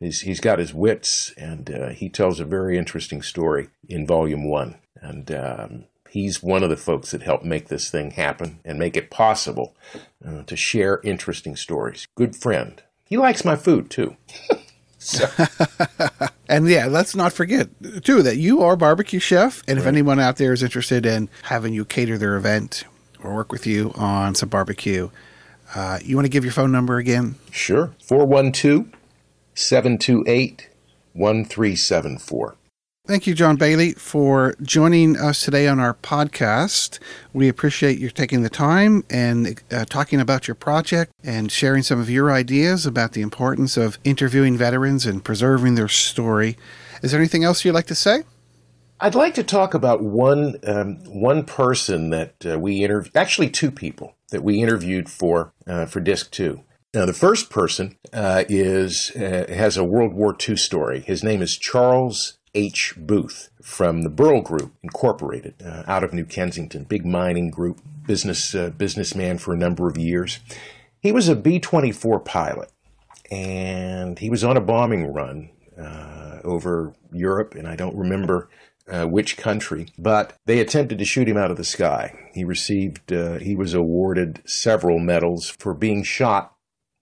he's, 0.00 0.20
he's 0.20 0.40
got 0.40 0.58
his 0.58 0.72
wits, 0.72 1.32
and 1.36 1.70
uh, 1.70 1.88
he 1.88 2.08
tells 2.08 2.40
a 2.40 2.44
very 2.44 2.78
interesting 2.78 3.20
story 3.22 3.68
in 3.88 4.06
Volume 4.06 4.48
One. 4.48 4.76
And 5.00 5.30
um, 5.32 5.84
he's 6.14 6.40
one 6.40 6.62
of 6.62 6.70
the 6.70 6.76
folks 6.76 7.10
that 7.10 7.22
helped 7.22 7.44
make 7.44 7.66
this 7.66 7.90
thing 7.90 8.12
happen 8.12 8.60
and 8.64 8.78
make 8.78 8.96
it 8.96 9.10
possible 9.10 9.74
uh, 10.24 10.44
to 10.44 10.54
share 10.54 11.00
interesting 11.02 11.56
stories. 11.56 12.06
Good 12.14 12.36
friend. 12.36 12.80
He 13.04 13.16
likes 13.16 13.44
my 13.44 13.56
food 13.56 13.90
too. 13.90 14.16
And 16.46 16.68
yeah, 16.68 16.86
let's 16.86 17.16
not 17.16 17.32
forget 17.32 17.68
too 18.04 18.22
that 18.22 18.36
you 18.36 18.62
are 18.62 18.76
barbecue 18.76 19.18
chef, 19.18 19.62
and 19.66 19.78
if 19.78 19.86
anyone 19.86 20.20
out 20.20 20.36
there 20.36 20.52
is 20.52 20.62
interested 20.62 21.06
in 21.06 21.30
having 21.44 21.72
you 21.72 21.86
cater 21.86 22.18
their 22.18 22.36
event 22.36 22.84
or 23.22 23.34
work 23.34 23.50
with 23.50 23.66
you 23.66 23.92
on 23.94 24.34
some 24.34 24.50
barbecue, 24.50 25.08
uh, 25.74 25.98
you 26.04 26.16
want 26.16 26.26
to 26.26 26.30
give 26.30 26.44
your 26.44 26.52
phone 26.52 26.70
number 26.70 26.98
again? 26.98 27.36
Sure. 27.50 27.94
412 28.06 28.92
728 29.54 30.68
1374. 31.14 32.56
Thank 33.06 33.26
you, 33.26 33.34
John 33.34 33.56
Bailey, 33.56 33.92
for 33.92 34.54
joining 34.62 35.18
us 35.18 35.44
today 35.44 35.68
on 35.68 35.78
our 35.78 35.92
podcast. 35.92 36.98
We 37.34 37.50
appreciate 37.50 37.98
you 37.98 38.08
taking 38.08 38.42
the 38.42 38.48
time 38.48 39.04
and 39.10 39.62
uh, 39.70 39.84
talking 39.84 40.20
about 40.20 40.48
your 40.48 40.54
project 40.54 41.12
and 41.22 41.52
sharing 41.52 41.82
some 41.82 42.00
of 42.00 42.08
your 42.08 42.32
ideas 42.32 42.86
about 42.86 43.12
the 43.12 43.20
importance 43.20 43.76
of 43.76 43.98
interviewing 44.04 44.56
veterans 44.56 45.04
and 45.04 45.22
preserving 45.22 45.74
their 45.74 45.86
story. 45.86 46.56
Is 47.02 47.10
there 47.10 47.20
anything 47.20 47.44
else 47.44 47.62
you'd 47.62 47.74
like 47.74 47.88
to 47.88 47.94
say? 47.94 48.22
I'd 49.00 49.14
like 49.14 49.34
to 49.34 49.44
talk 49.44 49.74
about 49.74 50.02
one 50.02 50.54
um, 50.66 50.96
one 51.04 51.44
person 51.44 52.08
that 52.08 52.34
uh, 52.46 52.58
we 52.58 52.84
interviewed, 52.84 53.14
actually 53.14 53.50
two 53.50 53.70
people 53.70 54.16
that 54.30 54.42
we 54.42 54.62
interviewed 54.62 55.10
for 55.10 55.52
uh, 55.66 55.84
for 55.84 56.00
Disc 56.00 56.30
Two. 56.30 56.62
Now, 56.94 57.04
the 57.04 57.12
first 57.12 57.50
person 57.50 57.98
uh, 58.14 58.44
is 58.48 59.10
uh, 59.14 59.44
has 59.50 59.76
a 59.76 59.84
World 59.84 60.14
War 60.14 60.34
II 60.48 60.56
story. 60.56 61.00
His 61.00 61.22
name 61.22 61.42
is 61.42 61.58
Charles 61.58 62.38
H. 62.54 62.94
Booth 62.96 63.50
from 63.62 64.02
the 64.02 64.10
Burl 64.10 64.40
Group 64.40 64.74
Incorporated 64.82 65.54
uh, 65.64 65.82
out 65.86 66.04
of 66.04 66.12
New 66.12 66.24
Kensington, 66.24 66.84
big 66.84 67.04
mining 67.04 67.50
group, 67.50 67.80
business 68.06 68.54
uh, 68.54 68.70
businessman 68.70 69.38
for 69.38 69.52
a 69.52 69.58
number 69.58 69.88
of 69.88 69.96
years. 69.96 70.40
He 71.00 71.12
was 71.12 71.28
a 71.28 71.36
B 71.36 71.58
twenty 71.58 71.92
four 71.92 72.20
pilot, 72.20 72.70
and 73.30 74.18
he 74.18 74.30
was 74.30 74.44
on 74.44 74.56
a 74.56 74.60
bombing 74.60 75.12
run 75.12 75.50
uh, 75.78 76.38
over 76.44 76.94
Europe, 77.12 77.54
and 77.54 77.66
I 77.66 77.76
don't 77.76 77.96
remember 77.96 78.48
uh, 78.88 79.06
which 79.06 79.36
country, 79.36 79.88
but 79.98 80.34
they 80.46 80.60
attempted 80.60 80.98
to 80.98 81.04
shoot 81.04 81.28
him 81.28 81.36
out 81.36 81.50
of 81.50 81.56
the 81.56 81.64
sky. 81.64 82.28
He 82.34 82.44
received, 82.44 83.12
uh, 83.12 83.38
he 83.38 83.56
was 83.56 83.74
awarded 83.74 84.42
several 84.44 84.98
medals 84.98 85.48
for 85.48 85.74
being 85.74 86.02
shot 86.02 86.54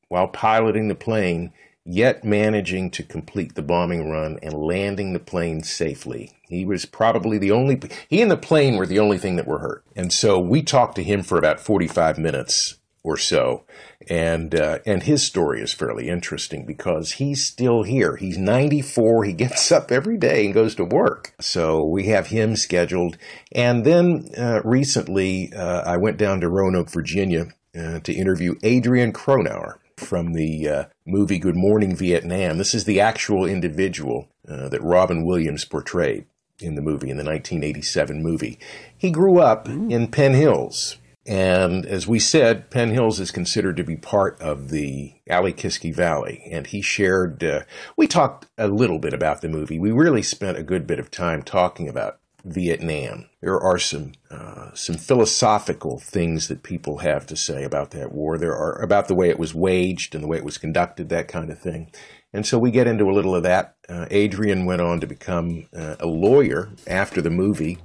while 0.08 0.28
piloting 0.28 0.88
the 0.88 0.94
plane 0.94 1.52
yet 1.84 2.24
managing 2.24 2.90
to 2.90 3.02
complete 3.02 3.54
the 3.54 3.62
bombing 3.62 4.08
run 4.08 4.38
and 4.42 4.54
landing 4.54 5.12
the 5.12 5.18
plane 5.18 5.62
safely. 5.62 6.32
He 6.48 6.64
was 6.64 6.84
probably 6.84 7.38
the 7.38 7.50
only, 7.50 7.80
he 8.08 8.22
and 8.22 8.30
the 8.30 8.36
plane 8.36 8.76
were 8.76 8.86
the 8.86 8.98
only 8.98 9.18
thing 9.18 9.36
that 9.36 9.46
were 9.46 9.58
hurt. 9.58 9.84
And 9.96 10.12
so 10.12 10.38
we 10.38 10.62
talked 10.62 10.96
to 10.96 11.02
him 11.02 11.22
for 11.22 11.38
about 11.38 11.60
45 11.60 12.18
minutes 12.18 12.76
or 13.02 13.16
so. 13.16 13.64
And, 14.08 14.54
uh, 14.54 14.78
and 14.86 15.02
his 15.02 15.26
story 15.26 15.60
is 15.60 15.72
fairly 15.72 16.08
interesting 16.08 16.64
because 16.64 17.12
he's 17.12 17.44
still 17.44 17.82
here. 17.82 18.16
He's 18.16 18.38
94. 18.38 19.24
He 19.24 19.32
gets 19.32 19.72
up 19.72 19.90
every 19.90 20.16
day 20.16 20.44
and 20.44 20.54
goes 20.54 20.76
to 20.76 20.84
work. 20.84 21.34
So 21.40 21.84
we 21.84 22.06
have 22.06 22.28
him 22.28 22.54
scheduled. 22.54 23.16
And 23.50 23.84
then, 23.84 24.28
uh, 24.38 24.60
recently, 24.64 25.52
uh, 25.52 25.82
I 25.84 25.96
went 25.96 26.16
down 26.16 26.40
to 26.40 26.48
Roanoke, 26.48 26.90
Virginia, 26.90 27.46
uh, 27.76 28.00
to 28.00 28.12
interview 28.12 28.54
Adrian 28.62 29.12
Cronauer 29.12 29.81
from 30.02 30.32
the 30.32 30.68
uh, 30.68 30.84
movie 31.06 31.38
Good 31.38 31.56
Morning 31.56 31.96
Vietnam. 31.96 32.58
This 32.58 32.74
is 32.74 32.84
the 32.84 33.00
actual 33.00 33.46
individual 33.46 34.28
uh, 34.48 34.68
that 34.68 34.82
Robin 34.82 35.24
Williams 35.24 35.64
portrayed 35.64 36.26
in 36.60 36.74
the 36.74 36.82
movie, 36.82 37.10
in 37.10 37.16
the 37.16 37.24
1987 37.24 38.22
movie. 38.22 38.58
He 38.96 39.10
grew 39.10 39.38
up 39.38 39.68
in 39.68 40.08
Penn 40.08 40.34
Hills. 40.34 40.98
And 41.24 41.86
as 41.86 42.08
we 42.08 42.18
said, 42.18 42.70
Penn 42.70 42.90
Hills 42.90 43.20
is 43.20 43.30
considered 43.30 43.76
to 43.76 43.84
be 43.84 43.96
part 43.96 44.40
of 44.40 44.70
the 44.70 45.14
Alle-Kiski 45.28 45.94
Valley. 45.94 46.42
And 46.50 46.66
he 46.66 46.82
shared, 46.82 47.44
uh, 47.44 47.60
we 47.96 48.08
talked 48.08 48.48
a 48.58 48.66
little 48.66 48.98
bit 48.98 49.14
about 49.14 49.40
the 49.40 49.48
movie. 49.48 49.78
We 49.78 49.92
really 49.92 50.22
spent 50.22 50.58
a 50.58 50.64
good 50.64 50.86
bit 50.86 50.98
of 50.98 51.12
time 51.12 51.42
talking 51.42 51.88
about 51.88 52.18
Vietnam. 52.44 53.28
There 53.40 53.60
are 53.60 53.78
some 53.78 54.12
uh, 54.30 54.70
some 54.74 54.96
philosophical 54.96 55.98
things 55.98 56.48
that 56.48 56.62
people 56.62 56.98
have 56.98 57.26
to 57.26 57.36
say 57.36 57.64
about 57.64 57.90
that 57.92 58.12
war. 58.12 58.38
There 58.38 58.56
are 58.56 58.80
about 58.80 59.08
the 59.08 59.14
way 59.14 59.28
it 59.28 59.38
was 59.38 59.54
waged 59.54 60.14
and 60.14 60.24
the 60.24 60.28
way 60.28 60.38
it 60.38 60.44
was 60.44 60.58
conducted, 60.58 61.08
that 61.08 61.28
kind 61.28 61.50
of 61.50 61.58
thing. 61.58 61.90
And 62.32 62.46
so 62.46 62.58
we 62.58 62.70
get 62.70 62.86
into 62.86 63.10
a 63.10 63.12
little 63.12 63.34
of 63.34 63.42
that. 63.42 63.76
Uh, 63.88 64.06
Adrian 64.10 64.64
went 64.64 64.80
on 64.80 65.00
to 65.00 65.06
become 65.06 65.68
uh, 65.76 65.96
a 66.00 66.06
lawyer 66.06 66.70
after 66.86 67.20
the 67.20 67.30
movie, 67.30 67.78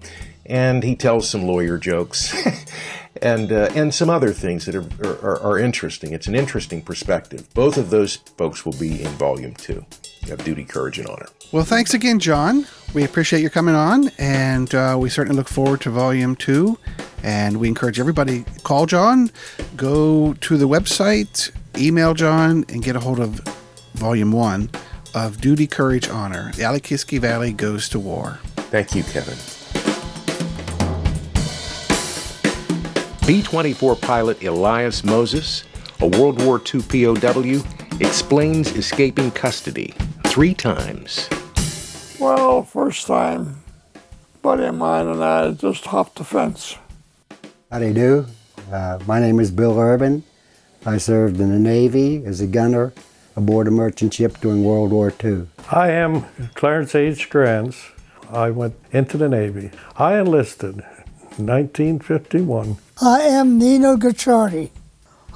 and 0.46 0.84
he 0.84 0.96
tells 0.96 1.30
some 1.30 1.44
lawyer 1.44 1.78
jokes. 1.78 2.34
And, 3.20 3.52
uh, 3.52 3.70
and 3.74 3.96
some 3.96 4.12
other 4.12 4.32
things 4.32 4.68
that 4.68 4.76
are, 4.76 4.86
are, 5.04 5.42
are 5.42 5.58
interesting. 5.58 6.14
It's 6.14 6.28
an 6.28 6.36
interesting 6.36 6.84
perspective. 6.84 7.52
Both 7.56 7.76
of 7.76 7.90
those 7.90 8.18
folks 8.18 8.64
will 8.64 8.78
be 8.78 9.02
in 9.02 9.10
volume 9.14 9.56
two 9.56 9.88
of 10.30 10.44
Duty, 10.44 10.66
Courage, 10.66 11.00
and 11.00 11.08
Honor. 11.08 11.28
Well, 11.52 11.64
thanks 11.64 11.94
again, 11.94 12.20
John. 12.20 12.68
We 12.94 13.04
appreciate 13.04 13.42
your 13.42 13.50
coming 13.50 13.76
on, 13.76 14.10
and 14.18 14.74
uh, 14.74 14.98
we 15.00 15.10
certainly 15.10 15.38
look 15.38 15.48
forward 15.48 15.82
to 15.82 15.90
volume 15.90 16.36
two. 16.36 16.78
And 17.24 17.58
we 17.58 17.68
encourage 17.68 18.00
everybody 18.00 18.46
call 18.64 18.86
John, 18.86 19.32
go 19.76 20.34
to 20.34 20.58
the 20.58 20.68
website, 20.68 21.52
email 21.78 22.14
John, 22.14 22.66
and 22.70 22.84
get 22.84 22.96
a 22.96 23.00
hold 23.00 23.20
of 23.20 23.40
volume 23.94 24.32
one 24.32 24.70
of 25.16 25.42
Duty, 25.42 25.68
Courage, 25.68 26.10
Honor. 26.10 26.52
The 26.54 26.64
Alle-Kiski 26.64 27.20
Valley 27.20 27.54
goes 27.54 27.90
to 27.90 28.00
war. 28.00 28.40
Thank 28.70 28.94
you, 28.94 29.04
Kevin. 29.04 29.38
B 33.26 33.42
24 33.42 33.96
pilot 33.96 34.44
Elias 34.44 35.04
Moses, 35.04 35.64
a 36.00 36.08
World 36.08 36.42
War 36.44 36.62
II 36.62 36.82
POW, 36.82 37.64
explains 38.00 38.72
escaping 38.76 39.32
custody 39.32 39.94
three 40.38 40.54
times. 40.54 41.28
Well, 42.20 42.62
first 42.62 43.08
time, 43.08 43.64
buddy 44.44 44.66
of 44.66 44.76
mine 44.76 45.08
and 45.08 45.24
I 45.24 45.50
just 45.54 45.86
hopped 45.86 46.18
the 46.18 46.24
fence. 46.24 46.78
How 47.72 47.80
do 47.80 47.88
you 47.88 47.94
do? 47.96 48.28
Uh, 48.72 49.00
my 49.08 49.20
name 49.20 49.40
is 49.40 49.50
Bill 49.50 49.80
Urban. 49.80 50.22
I 50.86 51.00
served 51.00 51.40
in 51.40 51.50
the 51.50 51.58
Navy 51.58 52.24
as 52.24 52.40
a 52.40 52.46
gunner 52.46 52.94
aboard 53.36 53.68
a 53.68 53.72
merchant 53.72 54.14
ship 54.14 54.40
during 54.40 54.64
World 54.64 54.92
War 54.92 55.12
II. 55.24 55.48
I 55.72 55.90
am 55.90 56.24
Clarence 56.54 56.94
H. 56.94 57.32
Grants. 57.32 57.88
I 58.30 58.52
went 58.52 58.76
into 58.92 59.18
the 59.18 59.30
Navy. 59.30 59.72
I 59.96 60.20
enlisted 60.20 60.86
in 61.40 61.48
1951. 61.48 62.78
I 63.02 63.22
am 63.22 63.58
Nino 63.58 63.96
Gacciardi. 63.96 64.70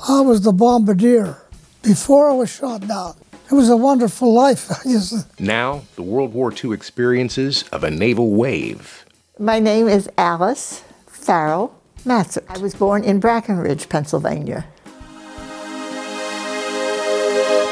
I 0.07 0.21
was 0.21 0.41
the 0.41 0.53
bombardier 0.53 1.41
before 1.81 2.29
I 2.29 2.33
was 2.33 2.51
shot 2.51 2.87
down. 2.87 3.15
It 3.51 3.55
was 3.55 3.67
a 3.67 3.75
wonderful 3.75 4.33
life. 4.33 4.69
Now, 5.39 5.81
the 5.97 6.03
World 6.03 6.33
War 6.33 6.53
II 6.53 6.71
experiences 6.71 7.63
of 7.73 7.83
a 7.83 7.91
naval 7.91 8.29
wave. 8.31 9.05
My 9.37 9.59
name 9.59 9.89
is 9.89 10.09
Alice 10.17 10.83
Farrell 11.05 11.77
Matzert. 12.05 12.45
I 12.47 12.59
was 12.59 12.75
born 12.75 13.03
in 13.03 13.19
Brackenridge, 13.19 13.89
Pennsylvania. 13.89 14.65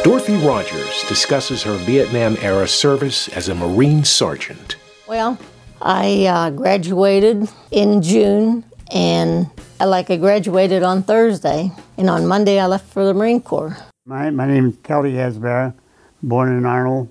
Dorothy 0.03 0.35
Rogers 0.45 1.05
discusses 1.07 1.63
her 1.63 1.77
Vietnam 1.77 2.35
era 2.41 2.67
service 2.67 3.29
as 3.29 3.47
a 3.47 3.55
Marine 3.55 4.03
sergeant. 4.03 4.75
Well, 5.07 5.37
I 5.81 6.25
uh, 6.25 6.49
graduated 6.49 7.47
in 7.71 8.01
June, 8.01 8.65
and 8.91 9.49
I, 9.79 9.85
like 9.85 10.09
I 10.11 10.17
graduated 10.17 10.83
on 10.83 11.03
Thursday, 11.03 11.71
and 11.97 12.09
on 12.09 12.27
Monday 12.27 12.59
I 12.59 12.65
left 12.65 12.91
for 12.91 13.05
the 13.05 13.13
Marine 13.13 13.41
Corps. 13.41 13.77
My, 14.09 14.31
my 14.31 14.47
name 14.47 14.69
is 14.69 14.75
Kelly 14.81 15.11
Hasbara, 15.11 15.75
born 16.23 16.57
in 16.57 16.65
Arnold 16.65 17.09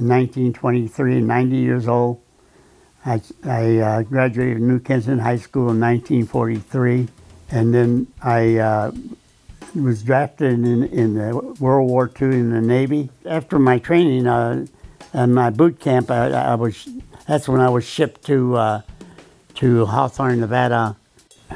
in 0.00 0.08
1923, 0.08 1.20
90 1.20 1.56
years 1.56 1.86
old. 1.86 2.20
I, 3.06 3.22
I 3.44 3.76
uh, 3.78 4.02
graduated 4.02 4.60
New 4.60 4.80
Kensington 4.80 5.20
High 5.20 5.36
School 5.36 5.70
in 5.70 5.78
1943, 5.78 7.06
and 7.52 7.72
then 7.72 8.08
I 8.20 8.56
uh, 8.56 8.90
was 9.76 10.02
drafted 10.02 10.54
in, 10.54 10.82
in 10.82 11.14
the 11.14 11.36
World 11.60 11.88
War 11.88 12.10
II 12.20 12.26
in 12.26 12.50
the 12.50 12.60
Navy. 12.60 13.10
After 13.24 13.60
my 13.60 13.78
training 13.78 14.26
uh, 14.26 14.66
and 15.12 15.36
my 15.36 15.50
boot 15.50 15.78
camp, 15.78 16.10
I, 16.10 16.30
I 16.32 16.56
was 16.56 16.88
that's 17.28 17.48
when 17.48 17.60
I 17.60 17.68
was 17.68 17.84
shipped 17.84 18.24
to 18.24 18.56
uh, 18.56 18.80
to 19.54 19.86
Hawthorne, 19.86 20.40
Nevada. 20.40 20.96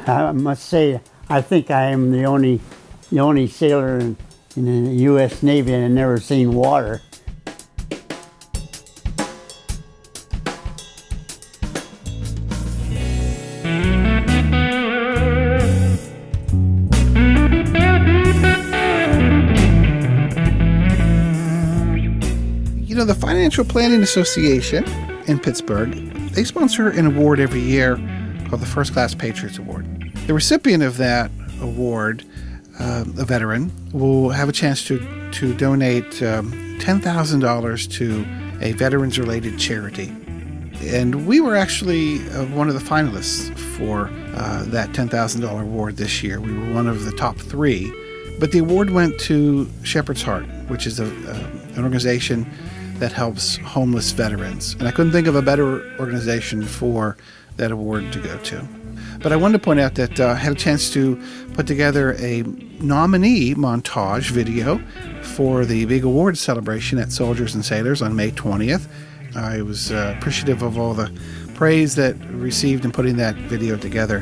I 0.06 0.30
must 0.30 0.68
say, 0.68 1.00
I 1.28 1.40
think 1.40 1.72
I 1.72 1.90
am 1.90 2.12
the 2.12 2.26
only 2.26 2.60
the 3.10 3.18
only 3.18 3.48
sailor 3.48 3.98
in, 3.98 4.16
in 4.66 4.84
the 4.84 4.94
U.S. 5.04 5.42
Navy 5.42 5.72
and 5.72 5.82
had 5.82 5.92
never 5.92 6.18
seen 6.18 6.52
water. 6.52 7.00
You 22.82 22.94
know, 22.96 23.04
the 23.04 23.14
Financial 23.18 23.64
Planning 23.64 24.02
Association 24.02 24.84
in 25.26 25.38
Pittsburgh, 25.38 25.92
they 26.32 26.42
sponsor 26.42 26.88
an 26.88 27.06
award 27.06 27.38
every 27.38 27.60
year 27.60 27.96
called 28.48 28.60
the 28.60 28.66
First 28.66 28.92
Class 28.92 29.14
Patriots 29.14 29.58
Award. 29.58 29.86
The 30.26 30.34
recipient 30.34 30.82
of 30.82 30.96
that 30.96 31.30
award, 31.60 32.24
uh, 32.78 33.04
a 33.18 33.24
veteran, 33.24 33.72
will 33.92 34.30
have 34.30 34.48
a 34.48 34.52
chance 34.52 34.84
to, 34.86 34.98
to 35.32 35.54
donate 35.54 36.22
um, 36.22 36.52
$10,000 36.78 37.92
to 37.92 38.26
a 38.64 38.72
veterans 38.72 39.18
related 39.18 39.58
charity. 39.58 40.14
And 40.82 41.26
we 41.26 41.40
were 41.40 41.56
actually 41.56 42.28
uh, 42.30 42.46
one 42.46 42.68
of 42.68 42.74
the 42.74 42.80
finalists 42.80 43.56
for 43.76 44.10
uh, 44.36 44.64
that 44.66 44.90
$10,000 44.90 45.60
award 45.60 45.96
this 45.96 46.22
year. 46.22 46.40
We 46.40 46.52
were 46.56 46.72
one 46.72 46.86
of 46.86 47.04
the 47.04 47.12
top 47.12 47.36
three. 47.36 47.92
But 48.38 48.52
the 48.52 48.60
award 48.60 48.90
went 48.90 49.18
to 49.20 49.68
Shepherd's 49.82 50.22
Heart, 50.22 50.46
which 50.68 50.86
is 50.86 51.00
a, 51.00 51.06
an 51.06 51.82
organization 51.82 52.46
that 52.98 53.12
helps 53.12 53.56
homeless 53.56 54.12
veterans. 54.12 54.74
And 54.74 54.86
I 54.86 54.92
couldn't 54.92 55.12
think 55.12 55.26
of 55.26 55.34
a 55.34 55.42
better 55.42 55.84
organization 55.98 56.62
for 56.62 57.16
that 57.56 57.72
award 57.72 58.12
to 58.12 58.20
go 58.20 58.38
to. 58.38 58.68
But 59.20 59.32
I 59.32 59.36
wanted 59.36 59.58
to 59.58 59.64
point 59.64 59.80
out 59.80 59.96
that 59.96 60.20
uh, 60.20 60.28
I 60.28 60.34
had 60.34 60.52
a 60.52 60.56
chance 60.56 60.90
to 60.92 61.20
put 61.54 61.66
together 61.66 62.14
a 62.18 62.42
nominee 62.80 63.54
montage 63.54 64.30
video 64.30 64.78
for 65.22 65.64
the 65.64 65.86
big 65.86 66.04
awards 66.04 66.38
celebration 66.40 66.98
at 66.98 67.10
Soldiers 67.10 67.54
and 67.54 67.64
Sailors 67.64 68.00
on 68.00 68.14
May 68.14 68.30
20th. 68.30 68.86
I 69.34 69.62
was 69.62 69.90
uh, 69.90 70.14
appreciative 70.16 70.62
of 70.62 70.78
all 70.78 70.94
the 70.94 71.12
praise 71.54 71.96
that 71.96 72.16
received 72.30 72.84
in 72.84 72.92
putting 72.92 73.16
that 73.16 73.34
video 73.34 73.76
together, 73.76 74.18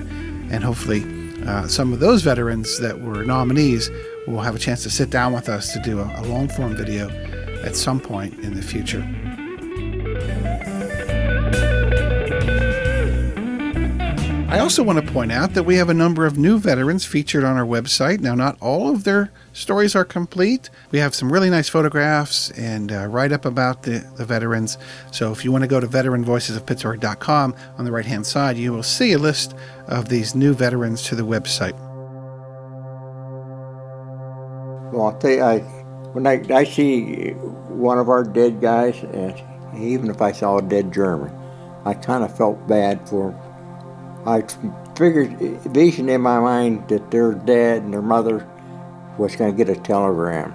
and 0.51 0.65
hopefully, 0.65 1.05
uh, 1.47 1.69
some 1.69 1.93
of 1.93 2.01
those 2.01 2.23
veterans 2.23 2.79
that 2.81 2.99
were 3.01 3.23
nominees 3.25 3.91
will 4.27 4.41
have 4.41 4.57
a 4.57 4.59
chance 4.59 4.83
to 4.83 4.91
sit 4.91 5.11
down 5.11 5.33
with 5.33 5.49
us 5.49 5.73
to 5.75 5.81
do 5.81 6.01
a, 6.01 6.21
a 6.21 6.23
long 6.23 6.49
form 6.49 6.75
video 6.75 7.09
at 7.63 7.77
some 7.77 8.01
point 8.01 8.33
in 8.41 8.55
the 8.55 8.63
future. 8.63 9.07
I 14.57 14.61
also 14.61 14.83
want 14.83 15.05
to 15.05 15.13
point 15.13 15.33
out 15.33 15.53
that 15.53 15.65
we 15.65 15.77
have 15.77 15.91
a 15.91 15.95
number 15.95 16.25
of 16.25 16.39
new 16.39 16.59
veterans 16.59 17.05
featured 17.05 17.45
on 17.45 17.59
our 17.59 17.67
website. 17.67 18.21
Now, 18.21 18.35
not 18.35 18.57
all 18.63 18.89
of 18.89 19.05
their 19.05 19.31
stories 19.53 19.95
are 19.95 20.03
complete. 20.03 20.71
We 20.93 20.99
have 20.99 21.15
some 21.15 21.31
really 21.31 21.51
nice 21.51 21.69
photographs 21.69 22.51
and 22.53 22.91
uh, 22.91 23.05
write 23.05 23.33
up 23.33 23.45
about 23.45 23.83
the, 23.83 24.11
the 24.17 24.25
veterans. 24.25 24.79
So, 25.13 25.31
if 25.31 25.45
you 25.45 25.53
want 25.53 25.65
to 25.65 25.69
go 25.69 25.79
to 25.79 25.87
veteranvoicesofpittsburgh.com 25.87 27.55
on 27.77 27.85
the 27.85 27.93
right 27.93 28.07
hand 28.07 28.25
side, 28.25 28.57
you 28.57 28.73
will 28.73 28.83
see 28.83 29.13
a 29.13 29.19
list 29.19 29.55
of 29.89 30.09
these 30.09 30.35
new 30.35 30.55
veterans 30.55 31.03
to 31.03 31.15
the 31.15 31.27
website. 31.27 31.79
Well, 34.91 35.09
I'll 35.09 35.19
tell 35.19 35.33
you, 35.33 35.43
I 35.43 35.59
When 36.15 36.27
I, 36.27 36.43
I 36.49 36.65
see 36.65 37.33
one 37.33 37.99
of 37.99 38.09
our 38.09 38.25
dead 38.25 38.63
guys, 38.63 38.97
and 39.03 39.35
even 39.79 40.09
if 40.09 40.23
I 40.23 40.33
saw 40.33 40.57
a 40.57 40.63
dead 40.63 40.95
German, 40.95 41.31
I 41.85 41.93
kind 41.93 42.25
of 42.25 42.35
felt 42.35 42.67
bad 42.67 43.07
for 43.07 43.33
them. 43.33 43.46
I 44.27 44.43
figured, 44.97 45.39
vision 45.63 46.09
in 46.09 46.21
my 46.21 46.41
mind 46.41 46.89
that 46.89 47.11
their 47.11 47.33
dad 47.33 47.83
and 47.83 47.93
their 47.93 48.03
mother 48.03 48.47
was 49.19 49.37
going 49.37 49.57
to 49.57 49.65
get 49.65 49.75
a 49.75 49.81
telegram 49.81 50.55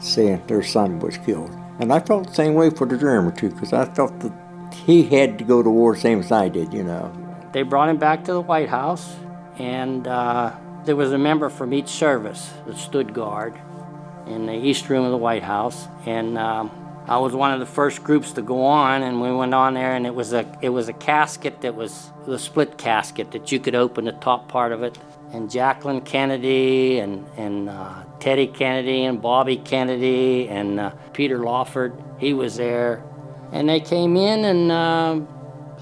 saying 0.00 0.42
their 0.46 0.62
son 0.62 0.98
was 0.98 1.16
killed. 1.18 1.50
And 1.78 1.92
I 1.92 2.00
felt 2.00 2.28
the 2.28 2.34
same 2.34 2.54
way 2.54 2.70
for 2.70 2.86
the 2.86 2.98
German, 2.98 3.34
too, 3.34 3.50
because 3.50 3.72
I 3.72 3.86
felt 3.86 4.18
that 4.20 4.32
he 4.74 5.04
had 5.04 5.38
to 5.38 5.44
go 5.44 5.62
to 5.62 5.70
war 5.70 5.96
same 5.96 6.20
as 6.20 6.30
I 6.30 6.48
did, 6.48 6.74
you 6.74 6.82
know. 6.82 7.12
They 7.52 7.62
brought 7.62 7.88
him 7.88 7.96
back 7.96 8.24
to 8.24 8.32
the 8.32 8.40
White 8.40 8.68
House, 8.68 9.16
and 9.58 10.06
uh, 10.06 10.54
there 10.84 10.96
was 10.96 11.12
a 11.12 11.18
member 11.18 11.48
from 11.48 11.72
each 11.72 11.88
service 11.88 12.52
that 12.66 12.76
stood 12.76 13.14
guard 13.14 13.58
in 14.26 14.46
the 14.46 14.54
East 14.54 14.88
Room 14.88 15.04
of 15.04 15.10
the 15.10 15.16
White 15.16 15.42
House. 15.42 15.88
And 16.06 16.38
um, 16.38 16.70
I 17.10 17.18
was 17.18 17.34
one 17.34 17.52
of 17.52 17.58
the 17.58 17.66
first 17.66 18.04
groups 18.04 18.30
to 18.34 18.42
go 18.42 18.62
on, 18.62 19.02
and 19.02 19.20
we 19.20 19.32
went 19.32 19.52
on 19.52 19.74
there, 19.74 19.96
and 19.96 20.06
it 20.06 20.14
was 20.14 20.32
a 20.32 20.46
it 20.62 20.68
was 20.68 20.88
a 20.88 20.92
casket 20.92 21.60
that 21.62 21.74
was 21.74 22.08
the 22.24 22.38
split 22.38 22.78
casket 22.78 23.32
that 23.32 23.50
you 23.50 23.58
could 23.58 23.74
open 23.74 24.04
the 24.04 24.12
top 24.12 24.46
part 24.46 24.70
of 24.70 24.84
it. 24.84 24.96
And 25.32 25.50
Jacqueline 25.50 26.02
Kennedy 26.02 27.00
and 27.00 27.26
and 27.36 27.68
uh, 27.68 28.04
Teddy 28.20 28.46
Kennedy 28.46 29.02
and 29.02 29.20
Bobby 29.20 29.56
Kennedy 29.56 30.48
and 30.48 30.78
uh, 30.78 30.90
Peter 31.12 31.38
Lawford, 31.38 32.00
he 32.18 32.32
was 32.32 32.54
there, 32.54 33.02
and 33.50 33.68
they 33.68 33.80
came 33.80 34.16
in 34.16 34.44
and 34.44 34.70
uh, 34.70 35.20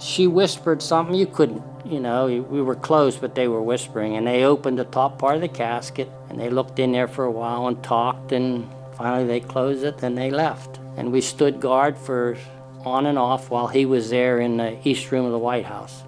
she 0.01 0.27
whispered 0.27 0.81
something 0.81 1.15
you 1.15 1.27
couldn't. 1.27 1.63
You 1.85 2.01
know, 2.01 2.25
we 2.27 2.63
were 2.63 2.75
close, 2.75 3.19
but 3.19 3.35
they 3.35 3.49
were 3.49 3.63
whispering, 3.63 4.17
and 4.17 4.27
they 4.27 4.45
opened 4.45 4.79
the 4.79 4.85
top 4.85 5.19
part 5.19 5.35
of 5.35 5.43
the 5.43 5.49
casket, 5.49 6.11
and 6.31 6.41
they 6.41 6.49
looked 6.49 6.79
in 6.79 6.93
there 6.93 7.09
for 7.09 7.27
a 7.27 7.31
while 7.31 7.67
and 7.67 7.83
talked, 7.83 8.33
and 8.33 8.67
finally 8.97 9.27
they 9.27 9.41
closed 9.41 9.85
it, 9.85 10.03
and 10.03 10.17
they 10.17 10.31
left 10.31 10.78
and 10.99 11.13
we 11.13 11.21
stood 11.21 11.61
guard 11.61 11.97
for 11.97 12.37
on 12.85 13.07
and 13.07 13.17
off 13.17 13.51
while 13.51 13.69
he 13.69 13.87
was 13.87 14.11
there 14.11 14.41
in 14.41 14.57
the 14.57 14.77
East 14.87 15.13
Room 15.13 15.25
of 15.25 15.31
the 15.31 15.39
White 15.39 15.65
House. 15.65 16.03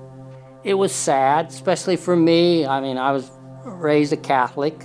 It 0.64 0.74
was 0.74 0.92
sad, 0.92 1.46
especially 1.46 1.94
for 1.94 2.16
me. 2.16 2.66
I 2.66 2.80
mean, 2.80 2.98
I 2.98 3.12
was 3.12 3.30
raised 3.64 4.12
a 4.12 4.16
Catholic, 4.16 4.84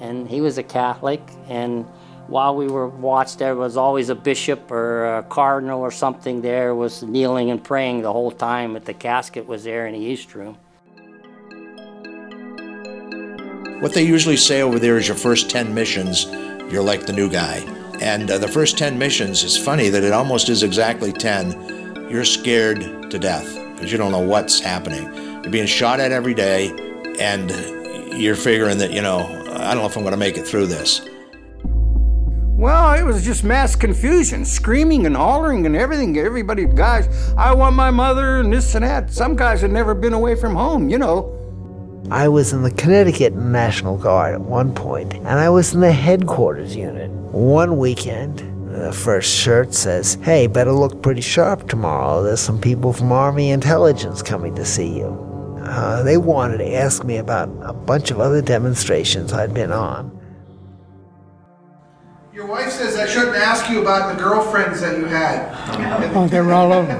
and 0.00 0.28
he 0.28 0.40
was 0.40 0.56
a 0.56 0.62
Catholic, 0.62 1.20
and 1.48 1.84
while 2.28 2.54
we 2.54 2.68
were 2.68 2.86
watched, 2.86 3.40
there 3.40 3.56
was 3.56 3.76
always 3.76 4.08
a 4.08 4.14
bishop 4.14 4.70
or 4.70 5.18
a 5.18 5.24
cardinal 5.24 5.80
or 5.80 5.90
something 5.90 6.42
there 6.42 6.76
was 6.76 7.02
kneeling 7.02 7.50
and 7.50 7.62
praying 7.62 8.02
the 8.02 8.12
whole 8.12 8.30
time, 8.30 8.74
but 8.74 8.84
the 8.84 8.94
casket 8.94 9.46
was 9.46 9.64
there 9.64 9.88
in 9.88 9.94
the 9.94 10.00
East 10.00 10.32
Room. 10.36 10.56
What 13.80 13.94
they 13.94 14.04
usually 14.04 14.36
say 14.36 14.62
over 14.62 14.78
there 14.78 14.96
is 14.96 15.08
your 15.08 15.16
first 15.16 15.50
10 15.50 15.74
missions, 15.74 16.26
you're 16.70 16.84
like 16.84 17.06
the 17.06 17.12
new 17.12 17.28
guy. 17.28 17.79
And 18.00 18.30
uh, 18.30 18.38
the 18.38 18.48
first 18.48 18.78
10 18.78 18.98
missions, 18.98 19.44
it's 19.44 19.56
funny 19.56 19.90
that 19.90 20.02
it 20.02 20.12
almost 20.12 20.48
is 20.48 20.62
exactly 20.62 21.12
10. 21.12 22.08
You're 22.10 22.24
scared 22.24 23.10
to 23.10 23.18
death 23.18 23.54
because 23.74 23.92
you 23.92 23.98
don't 23.98 24.10
know 24.10 24.20
what's 24.20 24.58
happening. 24.58 25.04
You're 25.42 25.52
being 25.52 25.66
shot 25.66 26.00
at 26.00 26.10
every 26.10 26.34
day, 26.34 26.70
and 27.18 27.50
you're 28.18 28.36
figuring 28.36 28.78
that, 28.78 28.92
you 28.92 29.02
know, 29.02 29.18
I 29.52 29.74
don't 29.74 29.82
know 29.82 29.86
if 29.86 29.96
I'm 29.96 30.02
going 30.02 30.12
to 30.12 30.18
make 30.18 30.38
it 30.38 30.46
through 30.46 30.66
this. 30.66 31.02
Well, 32.60 32.92
it 32.92 33.02
was 33.02 33.24
just 33.24 33.42
mass 33.42 33.74
confusion, 33.74 34.44
screaming 34.44 35.06
and 35.06 35.16
hollering 35.16 35.64
and 35.64 35.74
everything. 35.74 36.18
Everybody, 36.18 36.66
guys, 36.66 37.32
I 37.36 37.54
want 37.54 37.74
my 37.74 37.90
mother 37.90 38.40
and 38.40 38.52
this 38.52 38.74
and 38.74 38.84
that. 38.84 39.10
Some 39.10 39.34
guys 39.34 39.62
had 39.62 39.70
never 39.70 39.94
been 39.94 40.12
away 40.12 40.34
from 40.34 40.54
home, 40.54 40.90
you 40.90 40.98
know. 40.98 41.39
I 42.10 42.26
was 42.26 42.52
in 42.52 42.62
the 42.62 42.72
Connecticut 42.72 43.34
National 43.34 43.96
Guard 43.96 44.34
at 44.34 44.40
one 44.40 44.74
point, 44.74 45.14
and 45.14 45.28
I 45.28 45.48
was 45.48 45.74
in 45.74 45.80
the 45.80 45.92
headquarters 45.92 46.74
unit. 46.74 47.08
One 47.08 47.78
weekend, 47.78 48.40
the 48.74 48.92
first 48.92 49.32
shirt 49.32 49.72
says, 49.72 50.18
Hey, 50.22 50.48
better 50.48 50.72
look 50.72 51.02
pretty 51.02 51.20
sharp 51.20 51.68
tomorrow. 51.68 52.24
There's 52.24 52.40
some 52.40 52.60
people 52.60 52.92
from 52.92 53.12
Army 53.12 53.50
Intelligence 53.50 54.22
coming 54.22 54.56
to 54.56 54.64
see 54.64 54.98
you. 54.98 55.60
Uh, 55.62 56.02
they 56.02 56.16
wanted 56.16 56.58
to 56.58 56.74
ask 56.74 57.04
me 57.04 57.18
about 57.18 57.48
a 57.62 57.72
bunch 57.72 58.10
of 58.10 58.18
other 58.18 58.42
demonstrations 58.42 59.32
I'd 59.32 59.54
been 59.54 59.70
on. 59.70 60.10
Your 62.34 62.46
wife 62.46 62.72
says 62.72 62.96
I 62.96 63.06
shouldn't 63.06 63.36
ask 63.36 63.70
you 63.70 63.82
about 63.82 64.16
the 64.16 64.20
girlfriends 64.20 64.80
that 64.80 64.98
you 64.98 65.04
had. 65.04 65.48
Oh, 66.16 66.26
they 66.26 66.40
were 66.40 66.54
all 66.54 66.72
over. 66.72 66.90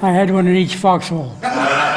I 0.00 0.12
had 0.12 0.30
one 0.30 0.46
in 0.46 0.54
each 0.54 0.76
foxhole. 0.76 1.36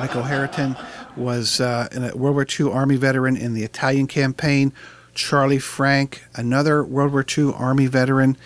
Michael 0.00 0.22
Harriton 0.22 0.76
was 1.14 1.60
uh, 1.60 1.86
a 1.92 2.16
World 2.16 2.34
War 2.34 2.46
II 2.58 2.72
Army 2.72 2.96
veteran 2.96 3.36
in 3.36 3.52
the 3.52 3.64
Italian 3.64 4.06
campaign. 4.06 4.72
Charlie 5.12 5.58
Frank, 5.58 6.24
another 6.34 6.82
World 6.82 7.12
War 7.12 7.22
II 7.22 7.52
Army 7.54 7.84
veteran. 7.84 8.38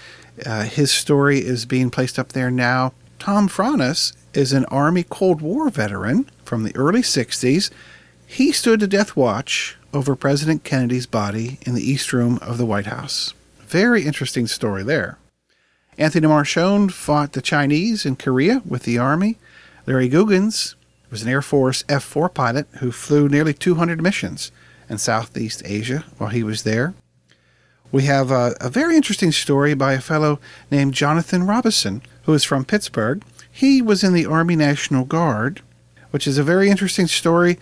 Uh, 0.45 0.65
his 0.65 0.91
story 0.91 1.39
is 1.39 1.65
being 1.65 1.91
placed 1.91 2.19
up 2.19 2.33
there 2.33 2.51
now. 2.51 2.93
Tom 3.21 3.49
Franis 3.49 4.17
is 4.33 4.53
an 4.53 4.65
Army 4.65 5.05
Cold 5.05 5.41
War 5.41 5.71
veteran 5.71 6.29
from 6.45 6.65
the 6.65 6.75
early 6.75 7.03
60s. 7.03 7.71
He 8.27 8.51
stood 8.51 8.83
a 8.83 8.89
death 8.89 9.15
watch 9.15 9.77
over 9.93 10.17
President 10.17 10.65
Kennedy's 10.65 11.07
body 11.07 11.61
in 11.65 11.77
the 11.77 11.89
East 11.89 12.13
Room 12.13 12.41
of 12.43 12.59
the 12.59 12.67
White 12.67 12.87
House. 12.87 13.33
Very 13.61 14.03
interesting 14.03 14.49
story 14.49 14.83
there. 14.83 15.19
Anthony 15.99 16.27
Marchionne 16.27 16.91
fought 16.91 17.33
the 17.33 17.41
Chinese 17.41 18.05
in 18.05 18.17
Korea 18.17 18.61
with 18.67 18.83
the 18.83 18.99
Army. 18.99 19.39
Larry 19.87 20.11
Googins 20.11 20.75
was 21.15 21.23
an 21.23 21.29
Air 21.29 21.43
Force 21.43 21.85
F 21.89 22.03
4 22.03 22.29
pilot 22.29 22.67
who 22.81 22.91
flew 22.91 23.29
nearly 23.29 23.55
200 23.55 24.03
missions 24.03 24.51
in 24.89 24.99
Southeast 24.99 25.63
Asia 25.65 26.03
while 26.19 26.31
he 26.31 26.43
was 26.43 26.65
there. 26.65 26.93
We 27.93 28.03
have 28.07 28.33
a, 28.33 28.57
a, 28.61 28.69
very 28.69 28.97
interesting 28.97 29.31
story 29.31 29.75
by 29.75 29.93
a 29.93 30.01
fellow 30.01 30.41
named 30.73 30.93
Jonathan 30.93 31.47
Robison, 31.47 32.03
who 32.25 32.35
is 32.35 32.43
from 32.43 32.65
Pittsburgh. 32.65 33.23
He 33.49 33.81
was 33.81 34.03
in 34.03 34.13
the 34.13 34.27
Army 34.27 34.57
National 34.57 35.05
Guard, 35.05 35.63
which 36.11 36.27
is 36.27 36.37
a 36.37 36.43
very 36.43 36.69
interesting 36.69 37.07
story. 37.07 37.61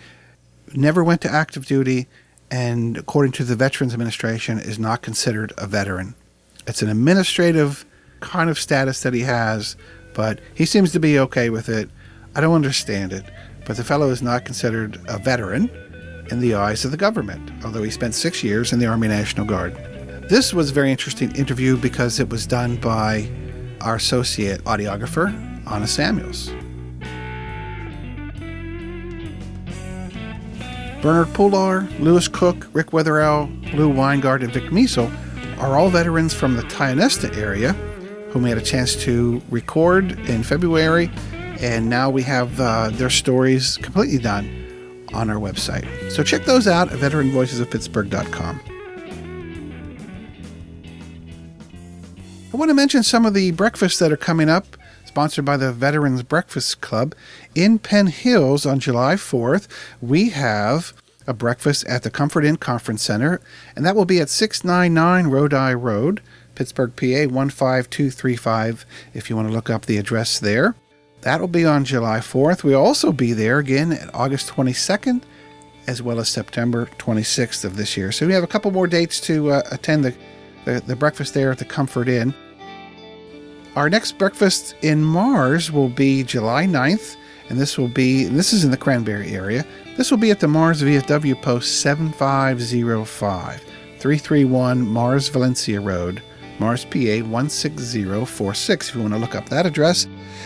Never 0.73 1.03
went 1.03 1.21
to 1.21 1.31
active 1.31 1.67
duty, 1.67 2.07
and 2.49 2.97
according 2.97 3.33
to 3.33 3.43
the 3.43 3.55
Veterans 3.55 3.93
Administration, 3.93 4.57
is 4.57 4.79
not 4.79 5.03
considered 5.03 5.53
a 5.59 5.67
veteran. 5.67 6.15
It's 6.65 6.81
an 6.81 6.89
administrative 6.89 7.85
kind 8.19 8.49
of 8.49 8.57
status 8.57 9.03
that 9.03 9.13
he 9.13 9.21
has, 9.21 9.75
but 10.15 10.39
he 10.55 10.65
seems 10.65 10.91
to 10.93 10.99
be 10.99 11.19
okay 11.19 11.51
with 11.51 11.69
it. 11.69 11.91
I 12.35 12.41
don't 12.41 12.55
understand 12.55 13.13
it, 13.13 13.25
but 13.65 13.77
the 13.77 13.83
fellow 13.83 14.09
is 14.09 14.21
not 14.21 14.45
considered 14.45 14.99
a 15.07 15.17
veteran 15.19 15.69
in 16.31 16.39
the 16.39 16.55
eyes 16.55 16.83
of 16.85 16.91
the 16.91 16.97
government, 16.97 17.51
although 17.63 17.83
he 17.83 17.91
spent 17.91 18.15
six 18.15 18.43
years 18.43 18.73
in 18.73 18.79
the 18.79 18.85
Army 18.85 19.07
National 19.07 19.45
Guard. 19.45 19.75
This 20.29 20.53
was 20.53 20.71
a 20.71 20.73
very 20.73 20.89
interesting 20.89 21.35
interview 21.35 21.77
because 21.77 22.19
it 22.19 22.29
was 22.29 22.47
done 22.47 22.77
by 22.77 23.29
our 23.81 23.95
associate 23.95 24.63
audiographer, 24.63 25.27
Anna 25.69 25.87
Samuels. 25.87 26.49
Bernard 31.01 31.27
Pullar, 31.33 31.87
Lewis 31.99 32.29
Cook, 32.29 32.67
Rick 32.71 32.91
Wetherell, 32.91 33.49
Lou 33.73 33.91
Weingart, 33.91 34.41
and 34.41 34.53
Vic 34.53 34.71
Measle 34.71 35.11
are 35.59 35.77
all 35.77 35.89
veterans 35.89 36.33
from 36.33 36.55
the 36.55 36.63
Tionesta 36.63 37.35
area 37.35 37.75
whom 38.33 38.41
we 38.41 38.49
had 38.49 38.57
a 38.57 38.61
chance 38.61 38.95
to 38.95 39.39
record 39.51 40.19
in 40.27 40.41
February, 40.41 41.11
and 41.63 41.89
now 41.89 42.09
we 42.09 42.21
have 42.23 42.59
uh, 42.59 42.89
their 42.89 43.09
stories 43.09 43.77
completely 43.77 44.17
done 44.17 45.07
on 45.13 45.29
our 45.29 45.37
website. 45.37 46.11
So 46.11 46.21
check 46.21 46.43
those 46.43 46.67
out 46.67 46.91
at 46.91 46.99
veteranvoicesofpittsburgh.com. 46.99 48.61
I 52.53 52.57
want 52.57 52.69
to 52.69 52.75
mention 52.75 53.01
some 53.01 53.25
of 53.25 53.33
the 53.33 53.51
breakfasts 53.51 53.97
that 53.99 54.11
are 54.11 54.17
coming 54.17 54.49
up, 54.49 54.75
sponsored 55.05 55.45
by 55.45 55.55
the 55.55 55.71
Veterans 55.71 56.21
Breakfast 56.21 56.81
Club. 56.81 57.15
In 57.55 57.79
Penn 57.79 58.07
Hills 58.07 58.65
on 58.65 58.79
July 58.79 59.15
4th, 59.15 59.69
we 60.01 60.31
have 60.31 60.93
a 61.25 61.33
breakfast 61.33 61.85
at 61.87 62.03
the 62.03 62.11
Comfort 62.11 62.43
Inn 62.43 62.57
Conference 62.57 63.01
Center, 63.01 63.39
and 63.73 63.85
that 63.85 63.95
will 63.95 64.03
be 64.03 64.19
at 64.19 64.29
699 64.29 65.31
Rodi 65.31 65.81
Road, 65.81 66.21
Pittsburgh, 66.55 66.93
PA 66.93 67.33
15235, 67.33 68.85
if 69.13 69.29
you 69.29 69.37
want 69.37 69.47
to 69.47 69.53
look 69.53 69.69
up 69.69 69.85
the 69.85 69.97
address 69.97 70.39
there. 70.39 70.75
That 71.23 71.39
will 71.39 71.47
be 71.47 71.65
on 71.65 71.85
July 71.85 72.19
4th. 72.19 72.63
We'll 72.63 72.83
also 72.83 73.13
be 73.13 73.31
there 73.31 73.59
again 73.59 73.93
at 73.93 74.13
August 74.13 74.49
22nd, 74.49 75.23
as 75.87 76.01
well 76.01 76.19
as 76.19 76.27
September 76.27 76.87
26th 76.97 77.63
of 77.63 77.77
this 77.77 77.95
year. 77.95 78.11
So 78.11 78.27
we 78.27 78.33
have 78.33 78.43
a 78.43 78.47
couple 78.47 78.71
more 78.71 78.87
dates 78.87 79.21
to 79.21 79.51
uh, 79.51 79.61
attend 79.71 80.03
the, 80.03 80.13
the, 80.65 80.81
the 80.85 80.97
breakfast 80.97 81.33
there 81.33 81.51
at 81.51 81.59
the 81.59 81.65
Comfort 81.65 82.09
Inn. 82.09 82.33
Our 83.77 83.89
next 83.89 84.17
breakfast 84.17 84.75
in 84.81 85.01
Mars 85.01 85.71
will 85.71 85.87
be 85.87 86.23
July 86.23 86.65
9th, 86.65 87.15
and 87.49 87.57
this 87.57 87.77
will 87.77 87.87
be, 87.87 88.25
this 88.25 88.51
is 88.51 88.65
in 88.65 88.71
the 88.71 88.77
Cranberry 88.77 89.31
area. 89.31 89.65
This 89.95 90.11
will 90.11 90.17
be 90.17 90.29
at 90.29 90.41
the 90.41 90.47
Mars 90.47 90.81
VFW 90.81 91.41
post 91.41 91.79
7505, 91.79 93.61
331 93.61 94.85
Mars 94.85 95.29
Valencia 95.29 95.79
Road, 95.79 96.21
Mars 96.59 96.83
PA 96.83 97.23
16046, 97.23 98.89
if 98.89 98.95
you 98.95 99.01
want 99.01 99.13
to 99.13 99.19
look 99.19 99.35
up 99.35 99.47
that 99.47 99.65
address. 99.65 100.05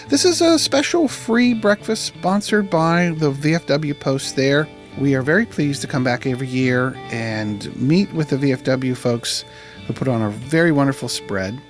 This 0.09 0.23
is 0.23 0.39
a 0.39 0.57
special 0.57 1.09
free 1.09 1.53
breakfast 1.53 2.05
sponsored 2.05 2.69
by 2.69 3.09
the 3.17 3.29
VFW 3.29 3.99
post 3.99 4.37
there. 4.37 4.65
We 4.97 5.15
are 5.15 5.21
very 5.21 5.45
pleased 5.45 5.81
to 5.81 5.87
come 5.87 6.05
back 6.05 6.25
every 6.25 6.47
year 6.47 6.95
and 7.11 7.75
meet 7.75 8.13
with 8.13 8.29
the 8.29 8.37
VFW 8.37 8.95
folks 8.95 9.43
who 9.85 9.91
put 9.91 10.07
on 10.07 10.21
a 10.21 10.29
very 10.29 10.71
wonderful 10.71 11.09
spread. 11.09 11.61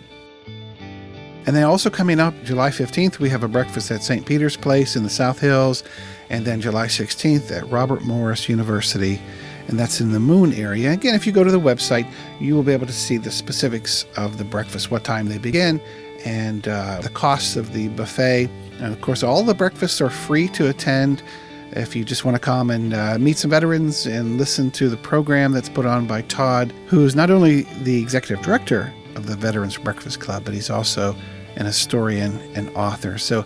And 1.47 1.55
then 1.55 1.63
also 1.63 1.89
coming 1.89 2.19
up 2.19 2.35
July 2.43 2.69
15th, 2.69 3.17
we 3.17 3.27
have 3.29 3.41
a 3.41 3.47
breakfast 3.47 3.89
at 3.89 4.03
St. 4.03 4.23
Peter's 4.23 4.55
Place 4.55 4.95
in 4.95 5.01
the 5.01 5.09
South 5.09 5.39
Hills, 5.39 5.83
and 6.29 6.45
then 6.45 6.61
July 6.61 6.85
16th 6.85 7.51
at 7.51 7.67
Robert 7.71 8.03
Morris 8.03 8.47
University, 8.47 9.19
and 9.67 9.79
that's 9.79 9.99
in 9.99 10.11
the 10.11 10.19
Moon 10.19 10.53
area. 10.53 10.91
Again, 10.91 11.15
if 11.15 11.25
you 11.25 11.31
go 11.31 11.43
to 11.43 11.51
the 11.51 11.59
website, 11.59 12.07
you 12.39 12.53
will 12.53 12.63
be 12.63 12.73
able 12.73 12.85
to 12.85 12.93
see 12.93 13.17
the 13.17 13.31
specifics 13.31 14.05
of 14.15 14.37
the 14.37 14.43
breakfast, 14.43 14.91
what 14.91 15.03
time 15.03 15.27
they 15.27 15.39
begin, 15.39 15.81
and 16.27 16.67
uh, 16.67 16.99
the 17.01 17.09
costs 17.09 17.55
of 17.55 17.71
the 17.71 17.87
buffet. 17.89 18.49
And 18.79 18.93
of 18.93 18.99
course, 18.99 19.23
all 19.23 19.43
the 19.43 19.53
breakfasts 19.53 20.01
are 20.01 20.09
free 20.09 20.49
to 20.49 20.67
attend 20.67 21.23
if 21.71 21.95
you 21.95 22.03
just 22.03 22.25
want 22.25 22.35
to 22.35 22.39
come 22.39 22.69
and 22.69 22.93
uh, 22.93 23.17
meet 23.17 23.37
some 23.37 23.51
veterans 23.51 24.05
and 24.05 24.37
listen 24.37 24.69
to 24.71 24.89
the 24.89 24.97
program 24.97 25.53
that's 25.53 25.69
put 25.69 25.85
on 25.85 26.05
by 26.05 26.21
Todd, 26.23 26.73
who 26.87 27.05
is 27.05 27.15
not 27.15 27.31
only 27.31 27.61
the 27.83 28.01
executive 28.01 28.43
director 28.43 28.93
of 29.15 29.27
the 29.27 29.35
Veterans 29.35 29.77
Breakfast 29.77 30.19
Club, 30.19 30.43
but 30.43 30.53
he's 30.53 30.69
also 30.69 31.15
an 31.55 31.65
historian 31.65 32.39
and 32.55 32.69
author. 32.75 33.17
So 33.17 33.45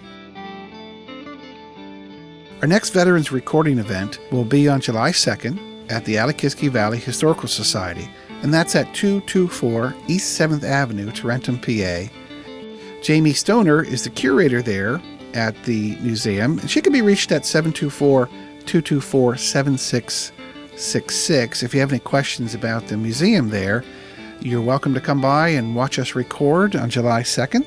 Our 2.60 2.66
next 2.66 2.90
Veterans 2.90 3.30
Recording 3.30 3.78
event 3.78 4.18
will 4.32 4.44
be 4.44 4.68
on 4.68 4.80
July 4.80 5.10
2nd 5.10 5.67
at 5.90 6.04
the 6.04 6.18
Alle-Kiski 6.18 6.68
Valley 6.68 6.98
Historical 6.98 7.48
Society, 7.48 8.10
and 8.42 8.52
that's 8.52 8.76
at 8.76 8.92
224 8.94 9.94
East 10.06 10.38
7th 10.40 10.62
Avenue, 10.62 11.10
Tarentum, 11.10 11.58
PA. 11.58 12.08
Jamie 13.02 13.32
Stoner 13.32 13.82
is 13.82 14.04
the 14.04 14.10
curator 14.10 14.62
there 14.62 15.00
at 15.34 15.60
the 15.64 15.96
museum, 15.96 16.58
and 16.58 16.70
she 16.70 16.80
can 16.80 16.92
be 16.92 17.02
reached 17.02 17.32
at 17.32 17.46
724 17.46 18.26
224 18.66 19.36
7666. 19.36 21.62
If 21.62 21.74
you 21.74 21.80
have 21.80 21.92
any 21.92 22.00
questions 22.00 22.54
about 22.54 22.88
the 22.88 22.96
museum 22.96 23.50
there, 23.50 23.84
you're 24.40 24.62
welcome 24.62 24.94
to 24.94 25.00
come 25.00 25.20
by 25.20 25.48
and 25.48 25.74
watch 25.74 25.98
us 25.98 26.14
record 26.14 26.76
on 26.76 26.90
July 26.90 27.22
2nd. 27.22 27.66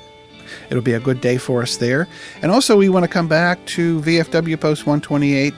It'll 0.69 0.83
be 0.83 0.93
a 0.93 0.99
good 0.99 1.21
day 1.21 1.37
for 1.37 1.61
us 1.61 1.77
there. 1.77 2.07
And 2.41 2.51
also, 2.51 2.77
we 2.77 2.89
want 2.89 3.03
to 3.03 3.09
come 3.09 3.27
back 3.27 3.63
to 3.67 4.01
VFW 4.01 4.59
Post 4.59 4.85
128 4.85 5.53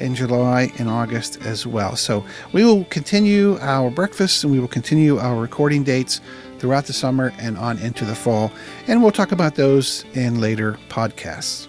in 0.00 0.14
July 0.14 0.72
and 0.78 0.88
August 0.88 1.40
as 1.42 1.66
well. 1.66 1.96
So 1.96 2.24
we 2.52 2.64
will 2.64 2.84
continue 2.84 3.58
our 3.60 3.90
breakfasts 3.90 4.42
and 4.42 4.52
we 4.52 4.58
will 4.58 4.68
continue 4.68 5.18
our 5.18 5.40
recording 5.40 5.84
dates 5.84 6.20
throughout 6.58 6.86
the 6.86 6.92
summer 6.92 7.32
and 7.38 7.58
on 7.58 7.78
into 7.78 8.04
the 8.04 8.14
fall. 8.14 8.50
And 8.86 9.02
we'll 9.02 9.12
talk 9.12 9.32
about 9.32 9.54
those 9.54 10.04
in 10.14 10.40
later 10.40 10.78
podcasts. 10.88 11.68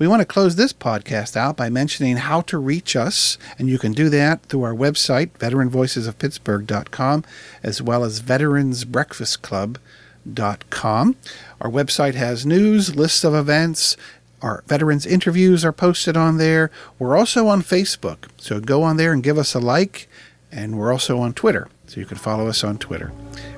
We 0.00 0.08
want 0.08 0.20
to 0.20 0.26
close 0.26 0.56
this 0.56 0.72
podcast 0.72 1.36
out 1.36 1.58
by 1.58 1.68
mentioning 1.68 2.16
how 2.16 2.40
to 2.42 2.56
reach 2.56 2.96
us, 2.96 3.36
and 3.58 3.68
you 3.68 3.78
can 3.78 3.92
do 3.92 4.08
that 4.08 4.46
through 4.46 4.62
our 4.62 4.72
website, 4.72 5.32
veteranvoicesofpittsburgh.com, 5.32 7.24
as 7.62 7.82
well 7.82 8.02
as 8.02 8.22
veteransbreakfastclub.com. 8.22 11.16
Our 11.60 11.70
website 11.70 12.14
has 12.14 12.46
news, 12.46 12.96
lists 12.96 13.24
of 13.24 13.34
events, 13.34 13.96
our 14.42 14.64
veterans 14.66 15.04
interviews 15.04 15.64
are 15.64 15.72
posted 15.72 16.16
on 16.16 16.38
there. 16.38 16.70
We're 16.98 17.16
also 17.16 17.46
on 17.48 17.62
Facebook, 17.62 18.30
so 18.38 18.58
go 18.58 18.82
on 18.82 18.96
there 18.96 19.12
and 19.12 19.22
give 19.22 19.36
us 19.36 19.54
a 19.54 19.58
like, 19.58 20.08
and 20.50 20.78
we're 20.78 20.92
also 20.92 21.18
on 21.18 21.34
Twitter, 21.34 21.68
so 21.86 22.00
you 22.00 22.06
can 22.06 22.16
follow 22.16 22.48
us 22.48 22.64
on 22.64 22.78
Twitter. 22.78 23.12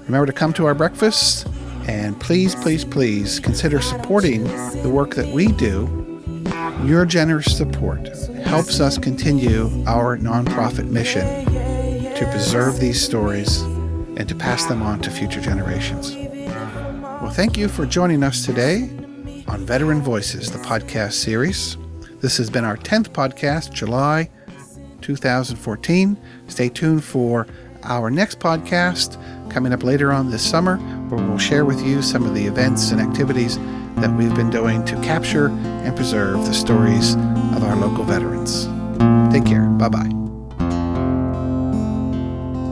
Remember 0.05 0.27
to 0.27 0.33
come 0.33 0.53
to 0.55 0.67
our 0.67 0.75
breakfasts, 0.75 1.45
and 1.87 2.21
please, 2.21 2.57
please, 2.57 2.85
please 2.85 3.39
consider 3.39 3.81
supporting 3.81 4.45
the 4.83 4.91
work 4.91 5.15
that 5.15 5.33
we 5.33 5.49
do 5.49 6.13
your 6.85 7.05
generous 7.05 7.57
support 7.57 8.09
helps 8.45 8.81
us 8.81 8.99
continue 8.99 9.67
our 9.87 10.19
nonprofit 10.19 10.89
mission 10.89 11.45
to 12.17 12.29
preserve 12.33 12.81
these 12.81 13.01
stories 13.01 13.63
and 14.17 14.29
to 14.29 14.35
pass 14.35 14.67
them 14.67 14.83
on 14.83 15.01
to 15.03 15.11
future 15.11 15.41
generations. 15.41 16.17
Thank 17.33 17.57
you 17.57 17.69
for 17.69 17.87
joining 17.87 18.23
us 18.23 18.45
today 18.45 18.91
on 19.49 19.65
Veteran 19.65 20.03
Voices, 20.03 20.51
the 20.51 20.59
podcast 20.59 21.13
series. 21.15 21.79
This 22.21 22.37
has 22.37 22.51
been 22.51 22.65
our 22.65 22.77
10th 22.77 23.09
podcast, 23.09 23.73
July 23.73 24.29
2014. 25.01 26.17
Stay 26.49 26.69
tuned 26.69 27.03
for 27.03 27.47
our 27.85 28.11
next 28.11 28.39
podcast 28.39 29.17
coming 29.51 29.73
up 29.73 29.83
later 29.83 30.13
on 30.13 30.31
this 30.31 30.49
summer, 30.49 30.77
where 31.09 31.27
we'll 31.27 31.39
share 31.39 31.65
with 31.65 31.83
you 31.83 32.03
some 32.03 32.27
of 32.27 32.35
the 32.35 32.45
events 32.45 32.91
and 32.91 33.01
activities 33.01 33.57
that 33.97 34.15
we've 34.17 34.35
been 34.35 34.51
doing 34.51 34.85
to 34.85 34.95
capture 34.97 35.49
and 35.49 35.97
preserve 35.97 36.45
the 36.45 36.53
stories 36.53 37.15
of 37.15 37.65
our 37.65 37.77
local 37.77 38.05
veterans. 38.05 38.67
Take 39.33 39.47
care. 39.47 39.65
Bye 39.65 39.89
bye. 39.89 40.09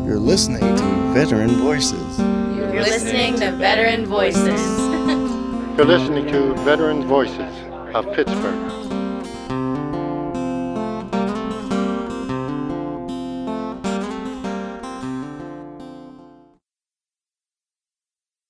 You're 0.07 0.19
listening 0.19 0.61
to 0.61 1.13
Veteran 1.15 1.49
Voices. 1.51 2.50
You're 2.73 2.85
listening 2.85 3.35
to 3.41 3.51
Veteran 3.53 4.07
Voices. 4.07 4.79
You're 5.77 5.87
listening 5.87 6.27
to 6.29 6.55
Veterans 6.63 7.05
Voices 7.05 7.53
of 7.95 8.07
Pittsburgh. 8.15 8.80